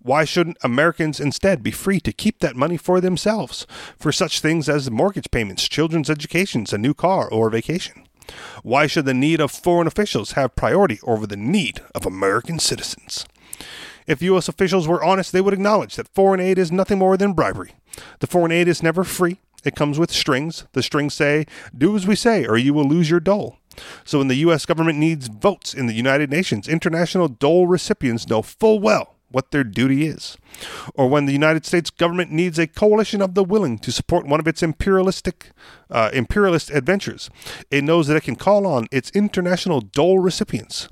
Why 0.00 0.24
shouldn't 0.24 0.58
Americans 0.64 1.20
instead 1.20 1.62
be 1.62 1.70
free 1.70 2.00
to 2.00 2.12
keep 2.12 2.40
that 2.40 2.56
money 2.56 2.76
for 2.76 3.00
themselves, 3.00 3.68
for 3.96 4.10
such 4.10 4.40
things 4.40 4.68
as 4.68 4.90
mortgage 4.90 5.30
payments, 5.30 5.68
children's 5.68 6.10
educations, 6.10 6.72
a 6.72 6.78
new 6.78 6.94
car, 6.94 7.28
or 7.28 7.48
a 7.48 7.52
vacation? 7.52 8.08
Why 8.64 8.88
should 8.88 9.04
the 9.04 9.14
need 9.14 9.40
of 9.40 9.52
foreign 9.52 9.86
officials 9.86 10.32
have 10.32 10.56
priority 10.56 10.98
over 11.04 11.26
the 11.26 11.36
need 11.36 11.82
of 11.94 12.04
American 12.04 12.58
citizens? 12.58 13.26
If 14.06 14.22
U.S. 14.22 14.48
officials 14.48 14.86
were 14.86 15.02
honest, 15.02 15.32
they 15.32 15.40
would 15.40 15.54
acknowledge 15.54 15.96
that 15.96 16.14
foreign 16.14 16.40
aid 16.40 16.58
is 16.58 16.70
nothing 16.70 16.98
more 16.98 17.16
than 17.16 17.32
bribery. 17.32 17.74
The 18.20 18.26
foreign 18.26 18.52
aid 18.52 18.68
is 18.68 18.82
never 18.82 19.04
free, 19.04 19.40
it 19.64 19.74
comes 19.74 19.98
with 19.98 20.12
strings. 20.12 20.66
The 20.72 20.82
strings 20.82 21.14
say, 21.14 21.46
do 21.76 21.96
as 21.96 22.06
we 22.06 22.14
say, 22.14 22.46
or 22.46 22.56
you 22.56 22.72
will 22.72 22.88
lose 22.88 23.10
your 23.10 23.20
dole. 23.20 23.58
So 24.04 24.18
when 24.18 24.28
the 24.28 24.36
U.S. 24.36 24.64
government 24.64 24.98
needs 24.98 25.28
votes 25.28 25.74
in 25.74 25.86
the 25.86 25.94
United 25.94 26.30
Nations, 26.30 26.68
international 26.68 27.28
dole 27.28 27.66
recipients 27.66 28.28
know 28.28 28.42
full 28.42 28.78
well 28.78 29.15
what 29.30 29.50
their 29.50 29.64
duty 29.64 30.06
is. 30.06 30.36
Or 30.94 31.08
when 31.08 31.26
the 31.26 31.32
United 31.32 31.66
States 31.66 31.90
government 31.90 32.30
needs 32.30 32.58
a 32.58 32.66
coalition 32.66 33.20
of 33.20 33.34
the 33.34 33.44
willing 33.44 33.78
to 33.80 33.92
support 33.92 34.26
one 34.26 34.40
of 34.40 34.46
its 34.46 34.62
imperialistic 34.62 35.50
uh, 35.90 36.10
imperialist 36.12 36.70
adventures, 36.70 37.30
it 37.70 37.84
knows 37.84 38.06
that 38.06 38.16
it 38.16 38.22
can 38.22 38.36
call 38.36 38.66
on 38.66 38.86
its 38.90 39.10
international 39.10 39.80
dole 39.80 40.18
recipients. 40.18 40.88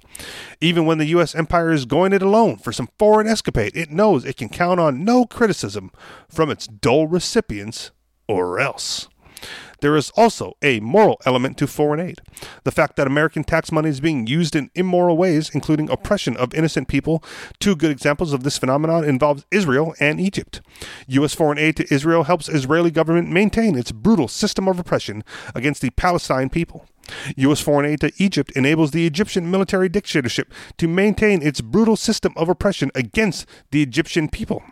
Even 0.61 0.87
when 0.87 0.99
the 0.99 1.07
U.S. 1.07 1.35
empire 1.35 1.73
is 1.73 1.85
going 1.85 2.13
it 2.13 2.23
alone 2.23 2.57
for 2.57 2.73
some 2.73 2.89
foreign 2.99 3.27
escapade, 3.27 3.77
it 3.77 3.91
knows 3.91 4.25
it 4.25 4.37
can 4.37 4.49
count 4.49 4.81
on 4.81 5.05
no 5.05 5.25
criticism 5.27 5.91
from 6.29 6.51
its 6.51 6.67
dole 6.67 7.07
recipients 7.07 7.91
or 8.29 8.59
else. 8.59 9.09
There 9.81 9.97
is 9.97 10.11
also 10.17 10.55
a 10.63 10.81
moral 10.81 11.21
element 11.25 11.59
to 11.59 11.67
foreign 11.67 12.01
aid. 12.01 12.21
The 12.65 12.73
fact 12.73 12.97
that 12.97 13.07
American 13.07 13.45
tax 13.45 13.73
money 13.73 13.91
is 13.91 14.01
being 14.01 14.27
used 14.27 14.57
in 14.57 14.71
immoral 14.75 15.17
ways, 15.17 15.51
including 15.53 15.91
oppression 15.91 16.37
of 16.37 16.55
innocent 16.55 16.89
people. 16.89 17.23
Two 17.59 17.77
good 17.77 17.91
examples 17.91 18.33
of 18.33 18.43
this 18.43 18.59
phenomenon 18.59 19.05
involves 19.05 19.47
Israel 19.51 19.95
and 20.01 20.21
Egypt. 20.21 20.61
U.S. 21.09 21.35
foreign 21.35 21.59
aid 21.59 21.77
to 21.77 21.95
Israel 21.95 22.25
helps 22.25 22.49
Israeli 22.49 22.91
government 22.91 23.31
maintain 23.31 23.77
its 23.77 23.93
brutal 23.93 24.29
system 24.29 24.69
of 24.69 24.79
oppression 24.79 25.25
against 25.55 25.83
the 25.83 25.91
Palestine 25.91 26.49
people. 26.49 26.87
U.S. 27.37 27.61
foreign 27.61 27.91
aid 27.91 28.01
to 28.01 28.13
Egypt 28.19 28.53
enables 28.53 28.91
the 28.91 29.07
Egyptian 29.07 29.51
military 29.51 29.89
dictatorship 29.89 30.53
to 30.79 30.89
maintain 30.89 31.43
its 31.43 31.61
brutal 31.61 31.97
system 31.97 32.33
of 32.37 32.49
oppression 32.49 32.91
against 32.95 33.47
the 33.71 33.83
Egyptian 33.83 34.29
people. 34.29 34.63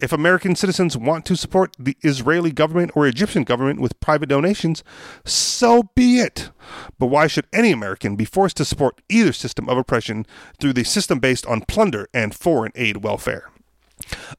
If 0.00 0.12
American 0.12 0.56
citizens 0.56 0.96
want 0.96 1.24
to 1.26 1.36
support 1.36 1.76
the 1.78 1.96
Israeli 2.02 2.52
government 2.52 2.92
or 2.94 3.06
Egyptian 3.06 3.44
government 3.44 3.80
with 3.80 4.00
private 4.00 4.28
donations, 4.28 4.82
so 5.24 5.90
be 5.94 6.20
it. 6.20 6.50
But 6.98 7.06
why 7.06 7.26
should 7.26 7.46
any 7.52 7.72
American 7.72 8.16
be 8.16 8.24
forced 8.24 8.56
to 8.58 8.64
support 8.64 9.00
either 9.08 9.32
system 9.32 9.68
of 9.68 9.78
oppression 9.78 10.26
through 10.58 10.74
the 10.74 10.84
system 10.84 11.18
based 11.18 11.46
on 11.46 11.62
plunder 11.62 12.08
and 12.12 12.34
foreign 12.34 12.72
aid 12.74 12.98
welfare? 12.98 13.50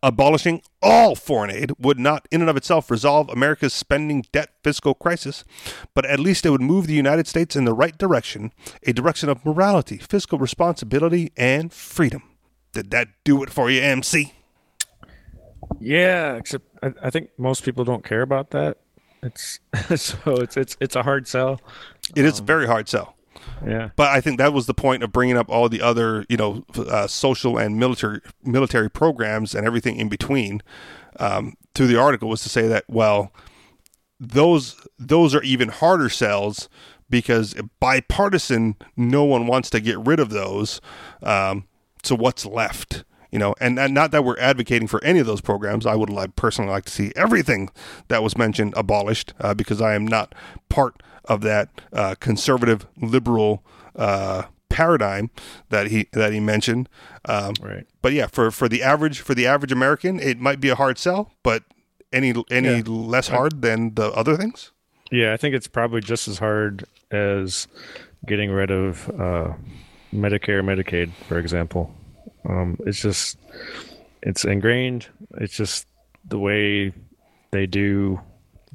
Abolishing 0.04 0.62
all 0.82 1.16
foreign 1.16 1.50
aid 1.50 1.72
would 1.80 1.98
not, 1.98 2.28
in 2.30 2.42
and 2.42 2.50
of 2.50 2.58
itself, 2.58 2.92
resolve 2.92 3.30
America's 3.30 3.74
spending 3.74 4.26
debt 4.32 4.50
fiscal 4.64 4.94
crisis, 4.94 5.44
but 5.94 6.06
at 6.06 6.20
least 6.20 6.46
it 6.46 6.50
would 6.50 6.62
move 6.62 6.88
the 6.88 6.94
United 6.94 7.26
States 7.26 7.56
in 7.56 7.66
the 7.66 7.74
right 7.74 7.98
direction 7.98 8.52
a 8.84 8.94
direction 8.94 9.30
of 9.30 9.46
morality, 9.46 9.98
fiscal 9.98 10.38
responsibility, 10.38 11.32
and 11.38 11.72
freedom. 11.74 12.24
Did 12.74 12.92
that 12.92 13.08
do 13.24 13.42
it 13.42 13.50
for 13.50 13.70
you, 13.70 13.82
MC? 13.82 14.34
Yeah, 15.80 16.36
except 16.36 16.66
I, 16.82 16.94
I 17.04 17.10
think 17.10 17.30
most 17.38 17.64
people 17.64 17.84
don't 17.84 18.04
care 18.04 18.22
about 18.22 18.52
that. 18.52 18.78
It's 19.24 19.60
so 19.96 20.36
it's 20.36 20.58
it's 20.58 20.78
it's 20.80 20.96
a 20.96 21.04
hard 21.04 21.28
sell. 21.28 21.60
It 22.16 22.26
is 22.26 22.40
a 22.40 22.44
very 22.44 22.68
hard 22.68 22.88
sell. 22.88 23.16
Yeah, 23.66 23.90
But 23.96 24.10
I 24.10 24.22
think 24.22 24.38
that 24.40 24.54
was 24.54 24.66
the 24.66 24.74
point 24.74 25.04
of 25.04 25.12
bringing 25.12 25.38
up 25.38 25.50
all 25.50 25.70
the 25.70 25.82
other, 25.82 26.26
you 26.30 26.38
know, 26.38 26.66
uh, 26.76 27.08
social 27.08 27.58
and 27.58 27.78
military 27.78 28.22
military 28.44 28.90
programs 28.90 29.54
and 29.54 29.68
everything 29.68 29.98
in 29.98 30.10
between 30.10 30.62
um, 31.20 31.56
through 31.74 31.88
the 31.88 32.00
article 32.00 32.30
was 32.30 32.42
to 32.44 32.50
say 32.50 32.68
that 32.68 32.86
well, 32.88 33.32
those 34.20 34.88
those 34.98 35.36
are 35.36 35.44
even 35.44 35.70
harder 35.70 36.10
sells 36.10 36.70
because 37.10 37.56
bipartisan, 37.80 38.76
no 38.96 39.24
one 39.24 39.48
wants 39.48 39.70
to 39.70 39.80
get 39.80 40.00
rid 40.00 40.20
of 40.20 40.30
those. 40.30 40.82
Um, 41.22 41.68
so 42.04 42.16
what's 42.16 42.46
left? 42.46 43.04
You 43.36 43.40
know, 43.40 43.54
and, 43.60 43.78
and 43.78 43.94
not 43.94 44.12
that 44.12 44.24
we're 44.24 44.40
advocating 44.40 44.88
for 44.88 45.04
any 45.04 45.20
of 45.20 45.28
those 45.28 45.42
programs. 45.42 45.86
I 45.86 45.94
would 45.94 46.10
like 46.10 46.38
personally 46.38 46.72
like 46.72 46.86
to 46.86 46.92
see 46.92 47.12
everything 47.18 47.70
that 48.08 48.24
was 48.24 48.38
mentioned 48.38 48.74
abolished 48.78 49.34
uh, 49.42 49.54
because 49.54 49.82
I 49.82 49.94
am 49.94 50.08
not 50.08 50.34
part 50.70 51.04
of 51.26 51.42
that 51.42 51.68
uh, 51.92 52.16
conservative 52.22 52.88
liberal 52.96 53.62
uh, 53.94 54.44
paradigm 54.70 55.32
that 55.68 55.88
he 55.88 56.08
that 56.14 56.32
he 56.32 56.40
mentioned. 56.40 56.88
Um, 57.26 57.56
right. 57.62 57.86
But 58.02 58.14
yeah, 58.14 58.28
for, 58.28 58.52
for 58.52 58.70
the 58.70 58.82
average 58.82 59.20
for 59.20 59.36
the 59.36 59.46
average 59.48 59.74
American, 59.74 60.18
it 60.18 60.40
might 60.40 60.62
be 60.62 60.70
a 60.70 60.76
hard 60.76 60.98
sell, 60.98 61.34
but 61.44 61.64
any 62.14 62.34
any 62.50 62.78
Yeah. 62.78 62.84
less 62.88 63.28
hard 63.28 63.62
than 63.62 63.96
the 63.96 64.12
other 64.14 64.38
things. 64.38 64.72
Yeah, 65.12 65.34
I 65.34 65.38
think 65.38 65.56
it's 65.56 65.68
probably 65.68 66.00
just 66.00 66.30
as 66.30 66.40
hard 66.40 66.86
as 67.12 67.68
getting 68.26 68.50
rid 68.52 68.72
of 68.72 69.10
uh, 69.10 69.56
Medicare, 70.14 70.64
Medicaid, 70.64 71.12
for 71.28 71.38
example. 71.38 71.94
Um, 72.48 72.78
it's 72.86 73.02
just 73.02 73.38
it's 74.22 74.46
ingrained. 74.46 75.08
It's 75.38 75.56
just 75.56 75.88
the 76.28 76.40
way 76.40 76.94
they 77.52 77.66
do 77.66 78.20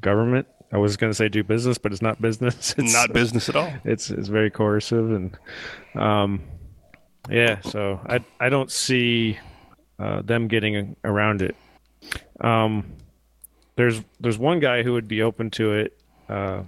government. 0.00 0.46
I 0.72 0.78
was 0.78 0.96
going 0.96 1.10
to 1.10 1.14
say 1.14 1.28
do 1.28 1.42
business, 1.42 1.78
but 1.78 1.92
it's 1.92 2.02
not 2.02 2.20
business. 2.22 2.74
It's 2.78 2.92
Not 2.92 3.12
business 3.12 3.48
at 3.48 3.56
all. 3.56 3.72
It's 3.84 4.10
it's 4.10 4.28
very 4.28 4.50
coercive 4.50 5.10
and 5.10 5.36
um, 5.94 6.42
yeah. 7.28 7.60
So 7.62 8.00
I 8.06 8.24
I 8.38 8.48
don't 8.48 8.70
see 8.70 9.38
uh, 9.98 10.22
them 10.22 10.48
getting 10.48 10.96
around 11.04 11.42
it. 11.42 11.56
Um, 12.40 12.92
there's 13.76 14.00
there's 14.20 14.38
one 14.38 14.60
guy 14.60 14.82
who 14.82 14.92
would 14.92 15.08
be 15.08 15.22
open 15.22 15.50
to 15.52 15.72
it. 15.72 16.00
Uh, 16.28 16.62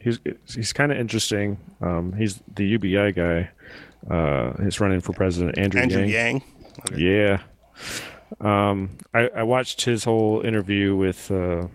he's 0.00 0.18
he's 0.46 0.72
kind 0.72 0.90
of 0.90 0.98
interesting. 0.98 1.58
Um, 1.80 2.12
he's 2.14 2.40
the 2.54 2.64
UBI 2.64 3.12
guy. 3.12 3.50
Uh, 4.10 4.52
he's 4.62 4.80
running 4.80 5.00
for 5.00 5.12
president. 5.12 5.58
Andrew, 5.58 5.80
Andrew 5.80 6.02
Yang. 6.02 6.10
Yang. 6.10 6.42
Okay. 6.92 7.00
Yeah. 7.00 7.42
Um, 8.40 8.98
I, 9.14 9.28
I 9.28 9.42
watched 9.42 9.82
his 9.82 10.04
whole 10.04 10.40
interview 10.42 10.96
with 10.96 11.30
uh, 11.30 11.66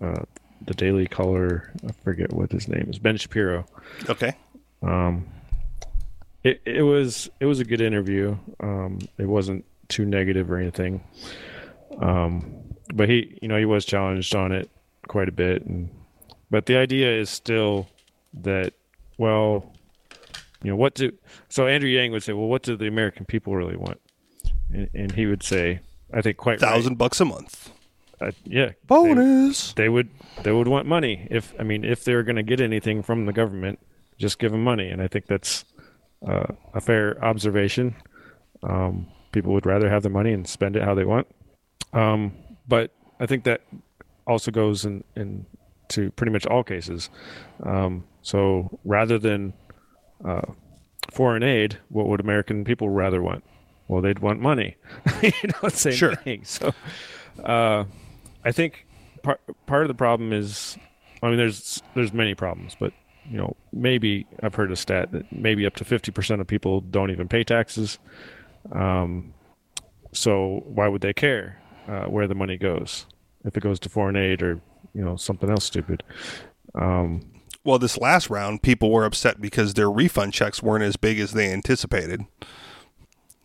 uh, 0.00 0.22
the 0.66 0.74
Daily 0.74 1.06
Caller. 1.06 1.72
I 1.86 1.92
forget 2.04 2.32
what 2.32 2.52
his 2.52 2.68
name 2.68 2.88
is. 2.90 2.98
Ben 2.98 3.16
Shapiro. 3.16 3.66
Okay. 4.08 4.34
Um, 4.82 5.26
it 6.44 6.60
it 6.64 6.82
was 6.82 7.28
it 7.40 7.46
was 7.46 7.60
a 7.60 7.64
good 7.64 7.80
interview. 7.80 8.36
Um, 8.60 9.00
it 9.18 9.26
wasn't 9.26 9.64
too 9.88 10.04
negative 10.04 10.50
or 10.50 10.58
anything. 10.58 11.02
Um, 12.00 12.54
but 12.94 13.08
he 13.08 13.38
you 13.42 13.48
know 13.48 13.58
he 13.58 13.64
was 13.64 13.84
challenged 13.84 14.34
on 14.34 14.52
it 14.52 14.70
quite 15.08 15.28
a 15.28 15.32
bit, 15.32 15.64
and 15.64 15.90
but 16.50 16.66
the 16.66 16.76
idea 16.76 17.10
is 17.12 17.28
still 17.28 17.88
that 18.34 18.72
well, 19.16 19.74
you 20.62 20.70
know 20.70 20.76
what 20.76 20.94
do 20.94 21.12
so 21.48 21.66
Andrew 21.66 21.88
Yang 21.88 22.12
would 22.12 22.22
say 22.22 22.32
well 22.32 22.48
what 22.48 22.62
do 22.62 22.76
the 22.76 22.86
American 22.86 23.24
people 23.24 23.54
really 23.54 23.76
want, 23.76 24.00
and, 24.72 24.88
and 24.94 25.12
he 25.12 25.26
would 25.26 25.42
say 25.42 25.80
I 26.12 26.22
think 26.22 26.36
quite 26.36 26.60
right. 26.60 26.70
Thousand 26.70 26.96
bucks 26.98 27.20
a 27.20 27.24
month. 27.24 27.72
Uh, 28.20 28.32
yeah 28.44 28.72
Bonus. 28.88 29.74
they 29.74 29.88
would 29.88 30.08
they 30.42 30.50
would 30.50 30.66
want 30.66 30.86
money 30.86 31.28
if 31.30 31.54
I 31.60 31.62
mean 31.62 31.84
if 31.84 32.02
they're 32.02 32.24
going 32.24 32.34
to 32.36 32.42
get 32.42 32.60
anything 32.60 33.02
from 33.02 33.26
the 33.26 33.32
government, 33.32 33.78
just 34.18 34.38
give 34.38 34.50
them 34.52 34.64
money, 34.64 34.88
and 34.88 35.00
I 35.00 35.06
think 35.08 35.26
that's 35.26 35.64
uh, 36.26 36.46
a 36.74 36.80
fair 36.80 37.22
observation. 37.24 37.94
Um, 38.62 39.06
people 39.30 39.52
would 39.52 39.66
rather 39.66 39.88
have 39.88 40.02
the 40.02 40.08
money 40.08 40.32
and 40.32 40.48
spend 40.48 40.76
it 40.76 40.82
how 40.82 40.94
they 40.94 41.04
want. 41.04 41.28
Um, 41.92 42.32
but 42.66 42.92
I 43.20 43.26
think 43.26 43.44
that 43.44 43.62
also 44.26 44.50
goes 44.50 44.84
in, 44.84 45.04
in 45.16 45.46
to 45.88 46.10
pretty 46.12 46.32
much 46.32 46.46
all 46.46 46.62
cases. 46.62 47.08
Um, 47.62 48.04
so 48.22 48.78
rather 48.84 49.18
than 49.18 49.54
uh, 50.24 50.42
foreign 51.10 51.42
aid, 51.42 51.78
what 51.88 52.06
would 52.08 52.20
American 52.20 52.64
people 52.64 52.88
rather 52.88 53.22
want? 53.22 53.44
Well, 53.88 54.02
they'd 54.02 54.18
want 54.18 54.40
money. 54.40 54.76
you 55.22 55.32
know, 55.62 55.68
same 55.70 55.92
Sure. 55.94 56.14
thing. 56.16 56.44
So 56.44 56.72
uh, 57.42 57.84
I 58.44 58.52
think 58.52 58.86
part 59.22 59.40
part 59.66 59.82
of 59.82 59.88
the 59.88 59.94
problem 59.94 60.32
is, 60.32 60.76
I 61.22 61.28
mean, 61.28 61.38
there's 61.38 61.82
there's 61.94 62.12
many 62.12 62.34
problems, 62.34 62.76
but 62.78 62.92
you 63.30 63.36
know, 63.38 63.56
maybe 63.72 64.26
I've 64.42 64.54
heard 64.54 64.70
a 64.72 64.76
stat 64.76 65.12
that 65.12 65.30
maybe 65.32 65.64
up 65.66 65.74
to 65.76 65.84
fifty 65.84 66.10
percent 66.12 66.40
of 66.40 66.46
people 66.46 66.80
don't 66.82 67.10
even 67.10 67.28
pay 67.28 67.44
taxes. 67.44 67.98
Um, 68.72 69.32
so 70.12 70.62
why 70.66 70.88
would 70.88 71.00
they 71.02 71.12
care 71.12 71.60
uh, 71.86 72.04
where 72.04 72.26
the 72.26 72.34
money 72.34 72.56
goes 72.56 73.06
if 73.44 73.56
it 73.56 73.60
goes 73.62 73.78
to 73.80 73.88
foreign 73.88 74.16
aid 74.16 74.42
or 74.42 74.60
you 74.94 75.02
know 75.04 75.16
something 75.16 75.48
else 75.50 75.64
stupid? 75.64 76.02
Um, 76.74 77.22
Well, 77.68 77.78
this 77.78 77.98
last 77.98 78.30
round, 78.30 78.62
people 78.62 78.90
were 78.90 79.04
upset 79.04 79.42
because 79.42 79.74
their 79.74 79.90
refund 79.90 80.32
checks 80.32 80.62
weren't 80.62 80.84
as 80.84 80.96
big 80.96 81.20
as 81.20 81.32
they 81.32 81.52
anticipated. 81.52 82.24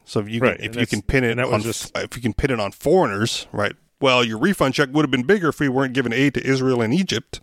So 0.06 0.22
if 0.22 0.30
you 0.30 0.40
can, 0.40 0.48
Right, 0.52 0.60
if 0.62 0.66
and 0.68 0.76
you 0.78 0.88
can 0.88 1.02
pin 1.02 1.26
it 1.26 1.32
and 1.32 1.40
that 1.40 1.48
was 1.48 1.56
on 1.56 1.62
just- 1.62 1.92
if 1.98 2.16
you 2.16 2.22
can 2.22 2.32
pin 2.34 2.50
it 2.52 2.58
on 2.58 2.72
foreigners, 2.72 3.48
right? 3.52 3.74
Well, 4.00 4.24
your 4.24 4.38
refund 4.38 4.76
check 4.76 4.88
would 4.94 5.04
have 5.04 5.12
been 5.12 5.24
bigger 5.24 5.50
if 5.50 5.60
we 5.60 5.68
weren't 5.68 5.92
giving 5.92 6.14
aid 6.14 6.36
to 6.36 6.48
Israel 6.48 6.82
and 6.82 6.94
Egypt. 6.94 7.42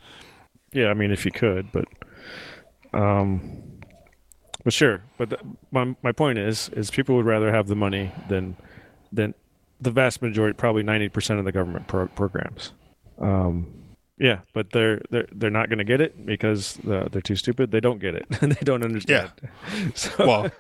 Yeah, 0.73 0.89
I 0.89 0.95
mean, 0.95 1.11
if 1.11 1.27
you 1.27 1.31
could, 1.31 1.71
but, 1.71 1.85
um, 2.95 3.63
but 4.65 4.73
sure. 4.73 5.03
But 5.19 5.29
the, 5.29 5.39
my 5.71 5.95
my 6.03 6.13
point 6.13 6.39
is, 6.39 6.71
is 6.71 6.91
people 6.91 7.15
would 7.17 7.27
rather 7.27 7.53
have 7.53 7.67
the 7.67 7.77
money 7.77 8.11
than 8.31 8.57
than 9.13 9.35
the 9.83 9.91
vast 9.91 10.23
majority, 10.23 10.55
probably 10.57 10.83
ninety 10.83 11.11
percent 11.11 11.39
of 11.39 11.45
the 11.45 11.53
government 11.53 11.89
pro- 11.89 12.09
programs. 12.09 12.73
Um, 13.19 13.67
yeah, 14.21 14.41
but 14.53 14.71
they're 14.71 15.01
they're 15.11 15.27
they're 15.33 15.51
not 15.51 15.69
going 15.71 15.79
to 15.79 15.85
get 15.85 16.01
it 16.01 16.25
because 16.27 16.79
uh, 16.87 17.09
they're 17.11 17.23
too 17.23 17.35
stupid. 17.37 17.71
They 17.73 17.81
don't 17.81 17.99
get 17.99 18.15
it. 18.15 18.27
And 18.43 18.53
they 18.57 18.65
don't 18.65 18.85
understand. 18.85 19.31
So, 19.95 20.11
Well, 20.27 20.51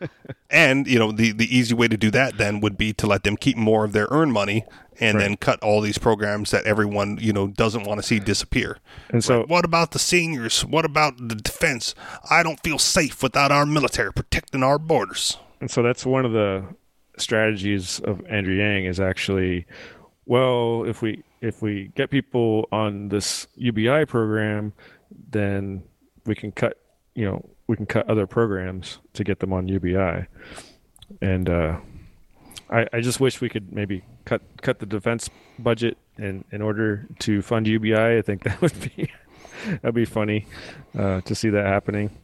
and 0.51 0.87
you 0.87 0.99
know 0.99 1.13
the 1.13 1.33
the 1.33 1.47
easy 1.55 1.75
way 1.75 1.87
to 1.89 1.97
do 1.97 2.11
that 2.13 2.39
then 2.39 2.61
would 2.61 2.77
be 2.79 2.93
to 2.95 3.07
let 3.07 3.23
them 3.23 3.37
keep 3.37 3.57
more 3.57 3.85
of 3.85 3.93
their 3.93 4.09
earned 4.11 4.33
money 4.33 4.65
and 4.99 5.17
Right. 5.19 5.23
then 5.25 5.37
cut 5.37 5.63
all 5.63 5.81
these 5.83 5.99
programs 5.99 6.51
that 6.53 6.65
everyone 6.65 7.19
you 7.21 7.33
know 7.33 7.49
doesn't 7.49 7.85
want 7.85 8.01
to 8.01 8.07
see 8.07 8.19
disappear. 8.19 8.79
and 9.11 9.23
so 9.23 9.45
What 9.47 9.65
about 9.65 9.91
the 9.93 9.99
seniors? 9.99 10.65
What 10.65 10.85
about 10.87 11.17
the 11.29 11.35
defense? 11.35 11.95
I 12.31 12.43
don't 12.43 12.61
feel 12.63 12.79
safe 12.79 13.23
without 13.23 13.53
our 13.53 13.67
military 13.67 14.13
protecting 14.13 14.63
our 14.63 14.79
borders. 14.79 15.37
And 15.61 15.71
so 15.71 15.83
that's 15.83 16.07
one 16.07 16.25
of 16.25 16.33
the 16.33 16.65
strategies 17.19 18.01
of 18.01 18.23
Andrew 18.29 18.55
Yang 18.55 18.85
is 18.87 18.99
actually, 19.01 19.67
well, 20.31 20.85
if 20.85 21.03
we 21.03 21.24
if 21.41 21.61
we 21.61 21.91
get 21.97 22.09
people 22.09 22.68
on 22.70 23.09
this 23.09 23.49
UBI 23.57 24.05
program, 24.05 24.72
then 25.28 25.83
we 26.24 26.37
can 26.37 26.53
cut, 26.53 26.78
you 27.16 27.24
know, 27.24 27.45
we 27.66 27.74
can 27.74 27.85
cut 27.85 28.09
other 28.09 28.28
programs 28.28 28.99
to 29.14 29.24
get 29.24 29.41
them 29.41 29.53
on 29.53 29.66
UBI. 29.66 30.26
And 31.20 31.51
uh, 31.51 31.81
I, 32.70 32.87
I 32.93 33.01
just 33.01 33.18
wish 33.18 33.41
we 33.41 33.49
could 33.49 33.72
maybe 33.72 34.05
cut 34.24 34.41
cut 34.62 34.78
the 34.78 34.87
defense 34.87 35.28
budget 35.59 35.99
in 36.16 36.45
in 36.53 36.62
order 36.62 37.09
to 37.18 37.43
fund 37.43 37.66
UBI. 37.66 38.18
I 38.18 38.22
think 38.22 38.43
that 38.45 38.62
would 38.62 38.95
be 38.97 39.11
that'd 39.83 39.97
be 39.97 40.05
funny 40.05 40.47
uh, 40.97 41.22
to 41.22 41.35
see 41.35 41.51
that 41.51 41.66
happening. 41.66 42.16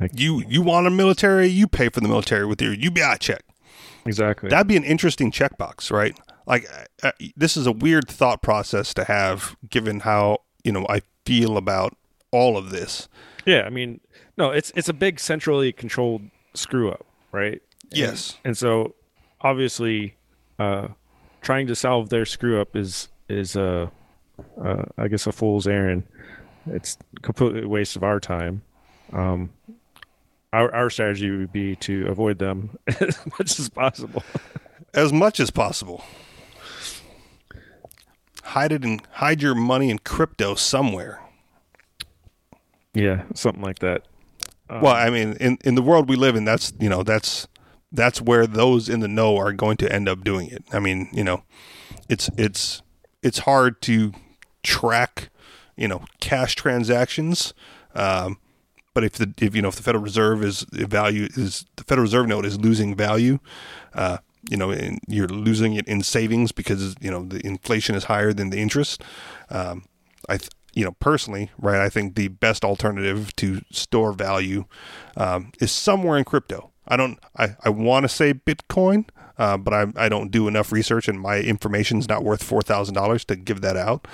Like, 0.00 0.18
You 0.18 0.42
you 0.48 0.62
want 0.62 0.86
a 0.86 0.90
military? 0.90 1.48
You 1.48 1.66
pay 1.66 1.90
for 1.90 2.00
the 2.00 2.08
military 2.08 2.46
with 2.46 2.62
your 2.62 2.72
UBI 2.72 3.18
check. 3.20 3.42
Exactly. 4.06 4.48
That'd 4.48 4.66
be 4.66 4.76
an 4.76 4.84
interesting 4.84 5.30
checkbox, 5.30 5.90
right? 5.90 6.18
Like 6.46 6.66
uh, 7.02 7.12
this 7.36 7.56
is 7.56 7.66
a 7.66 7.72
weird 7.72 8.08
thought 8.08 8.42
process 8.42 8.92
to 8.94 9.04
have, 9.04 9.56
given 9.68 10.00
how 10.00 10.38
you 10.62 10.72
know 10.72 10.86
I 10.88 11.00
feel 11.24 11.56
about 11.56 11.96
all 12.30 12.56
of 12.56 12.70
this. 12.70 13.08
Yeah, 13.46 13.62
I 13.62 13.70
mean, 13.70 14.00
no, 14.36 14.50
it's 14.50 14.72
it's 14.76 14.88
a 14.88 14.92
big 14.92 15.20
centrally 15.20 15.72
controlled 15.72 16.22
screw 16.54 16.90
up, 16.90 17.04
right? 17.32 17.52
And- 17.84 17.92
Yes. 17.92 18.38
And, 18.44 18.56
so 18.56 18.94
obviously 19.40 20.16
uh 20.58 20.88
trying 21.42 21.66
to 21.66 21.74
solve 21.76 22.08
their 22.08 22.24
screw 22.24 22.60
up 22.60 22.74
is 22.76 23.08
is 23.28 23.56
uh, 23.56 23.88
uh 24.62 24.82
I 24.98 25.08
guess 25.08 25.26
a 25.26 25.32
fool's 25.32 25.66
errand. 25.66 26.04
It's 26.66 26.96
completely 27.22 27.62
a 27.62 27.68
waste 27.68 27.94
of 27.96 28.02
our 28.02 28.18
time. 28.20 28.62
Um 29.12 29.50
our 30.52 30.74
our 30.74 30.90
strategy 30.90 31.30
would 31.30 31.52
be 31.52 31.76
to 31.76 32.06
avoid 32.08 32.38
them 32.38 32.78
as 33.00 33.18
much 33.38 33.58
as 33.58 33.68
possible. 33.68 34.22
as 34.94 35.12
much 35.12 35.38
as 35.40 35.50
possible. 35.50 36.02
Hide 38.44 38.72
it 38.72 38.84
and 38.84 39.02
hide 39.12 39.42
your 39.42 39.54
money 39.54 39.90
in 39.90 39.98
crypto 39.98 40.54
somewhere. 40.54 41.20
Yeah, 42.92 43.24
something 43.34 43.62
like 43.62 43.80
that. 43.80 44.02
well, 44.70 44.94
I 44.94 45.10
mean, 45.10 45.34
in 45.34 45.58
in 45.64 45.74
the 45.74 45.82
world 45.82 46.08
we 46.08 46.16
live 46.16 46.36
in, 46.36 46.44
that's 46.44 46.72
you 46.78 46.88
know 46.88 47.02
that's 47.02 47.48
that's 47.90 48.20
where 48.20 48.46
those 48.46 48.88
in 48.88 49.00
the 49.00 49.08
know 49.08 49.36
are 49.36 49.52
going 49.52 49.76
to 49.78 49.92
end 49.92 50.08
up 50.08 50.22
doing 50.24 50.48
it. 50.50 50.64
I 50.72 50.78
mean, 50.78 51.08
you 51.12 51.24
know, 51.24 51.44
it's 52.08 52.28
it's 52.36 52.82
it's 53.22 53.38
hard 53.40 53.80
to 53.82 54.12
track, 54.62 55.30
you 55.76 55.88
know, 55.88 56.04
cash 56.20 56.54
transactions. 56.56 57.54
Um, 57.94 58.38
but 58.94 59.04
if 59.04 59.12
the 59.14 59.32
if 59.40 59.54
you 59.56 59.62
know 59.62 59.68
if 59.68 59.76
the 59.76 59.82
Federal 59.82 60.02
Reserve 60.02 60.42
is 60.42 60.62
value 60.70 61.28
is 61.34 61.66
the 61.76 61.84
Federal 61.84 62.04
Reserve 62.04 62.26
note 62.28 62.44
is 62.44 62.60
losing 62.60 62.94
value, 62.94 63.38
uh, 63.94 64.18
you 64.50 64.56
know, 64.56 64.70
and 64.70 64.98
you're 65.08 65.28
losing 65.28 65.74
it 65.74 65.86
in 65.86 66.02
savings 66.02 66.52
because 66.52 66.94
you 67.00 67.10
know 67.10 67.24
the 67.24 67.44
inflation 67.46 67.94
is 67.94 68.04
higher 68.04 68.32
than 68.32 68.50
the 68.50 68.58
interest. 68.58 69.02
Um, 69.50 69.84
I 70.28 70.38
th- 70.38 70.50
you 70.74 70.84
know 70.84 70.92
personally, 70.92 71.50
right? 71.58 71.80
I 71.80 71.88
think 71.88 72.14
the 72.14 72.28
best 72.28 72.64
alternative 72.64 73.34
to 73.36 73.60
store 73.70 74.12
value 74.12 74.64
um, 75.16 75.52
is 75.60 75.72
somewhere 75.72 76.18
in 76.18 76.24
crypto. 76.24 76.70
I 76.86 76.96
don't. 76.96 77.18
I, 77.36 77.56
I 77.64 77.70
want 77.70 78.04
to 78.04 78.08
say 78.08 78.34
Bitcoin, 78.34 79.08
uh, 79.38 79.56
but 79.56 79.72
I 79.72 79.86
I 79.96 80.08
don't 80.08 80.30
do 80.30 80.48
enough 80.48 80.72
research, 80.72 81.08
and 81.08 81.20
my 81.20 81.38
information's 81.38 82.08
not 82.08 82.24
worth 82.24 82.42
four 82.42 82.62
thousand 82.62 82.94
dollars 82.94 83.24
to 83.26 83.36
give 83.36 83.60
that 83.62 83.76
out. 83.76 84.06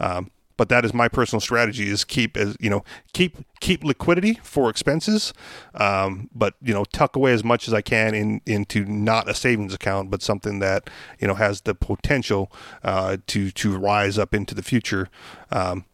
Um, 0.00 0.30
but 0.56 0.68
that 0.68 0.84
is 0.84 0.94
my 0.94 1.08
personal 1.08 1.40
strategy: 1.40 1.88
is 1.88 2.04
keep 2.04 2.36
as 2.36 2.56
you 2.60 2.70
know 2.70 2.84
keep 3.12 3.36
keep 3.60 3.84
liquidity 3.84 4.34
for 4.42 4.70
expenses, 4.70 5.32
um, 5.74 6.30
but 6.34 6.54
you 6.62 6.72
know 6.72 6.84
tuck 6.84 7.16
away 7.16 7.32
as 7.32 7.44
much 7.44 7.68
as 7.68 7.74
I 7.74 7.82
can 7.82 8.14
in 8.14 8.40
into 8.46 8.84
not 8.84 9.28
a 9.28 9.34
savings 9.34 9.74
account, 9.74 10.10
but 10.10 10.22
something 10.22 10.58
that 10.60 10.88
you 11.18 11.28
know 11.28 11.34
has 11.34 11.62
the 11.62 11.74
potential 11.74 12.50
uh, 12.82 13.18
to 13.28 13.50
to 13.50 13.76
rise 13.76 14.18
up 14.18 14.34
into 14.34 14.54
the 14.54 14.62
future 14.62 15.08
um, 15.50 15.84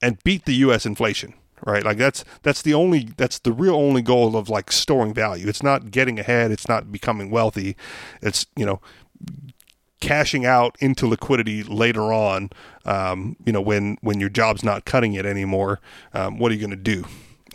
and 0.00 0.22
beat 0.24 0.44
the 0.44 0.54
U.S. 0.54 0.86
inflation. 0.86 1.34
Right, 1.66 1.82
like 1.82 1.96
that's 1.96 2.24
that's 2.42 2.60
the 2.60 2.74
only 2.74 3.08
that's 3.16 3.38
the 3.38 3.52
real 3.52 3.76
only 3.76 4.02
goal 4.02 4.36
of 4.36 4.50
like 4.50 4.70
storing 4.70 5.14
value. 5.14 5.48
It's 5.48 5.62
not 5.62 5.90
getting 5.90 6.18
ahead. 6.18 6.50
It's 6.50 6.68
not 6.68 6.92
becoming 6.92 7.30
wealthy. 7.30 7.74
It's 8.20 8.44
you 8.54 8.66
know 8.66 8.82
cashing 10.04 10.44
out 10.44 10.76
into 10.80 11.06
liquidity 11.06 11.62
later 11.62 12.12
on, 12.12 12.50
um, 12.84 13.36
you 13.44 13.52
know, 13.52 13.60
when 13.60 13.96
when 14.02 14.20
your 14.20 14.28
job's 14.28 14.62
not 14.62 14.84
cutting 14.84 15.14
it 15.14 15.24
anymore, 15.24 15.80
um, 16.12 16.38
what 16.38 16.52
are 16.52 16.54
you 16.54 16.60
going 16.60 16.70
to 16.70 16.76
do? 16.76 17.04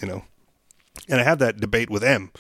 You 0.02 0.08
know, 0.08 0.24
and 1.08 1.22
I 1.22 1.24
have 1.24 1.40
that 1.40 1.58
debate 1.58 1.90
with 1.90 2.04
M, 2.04 2.32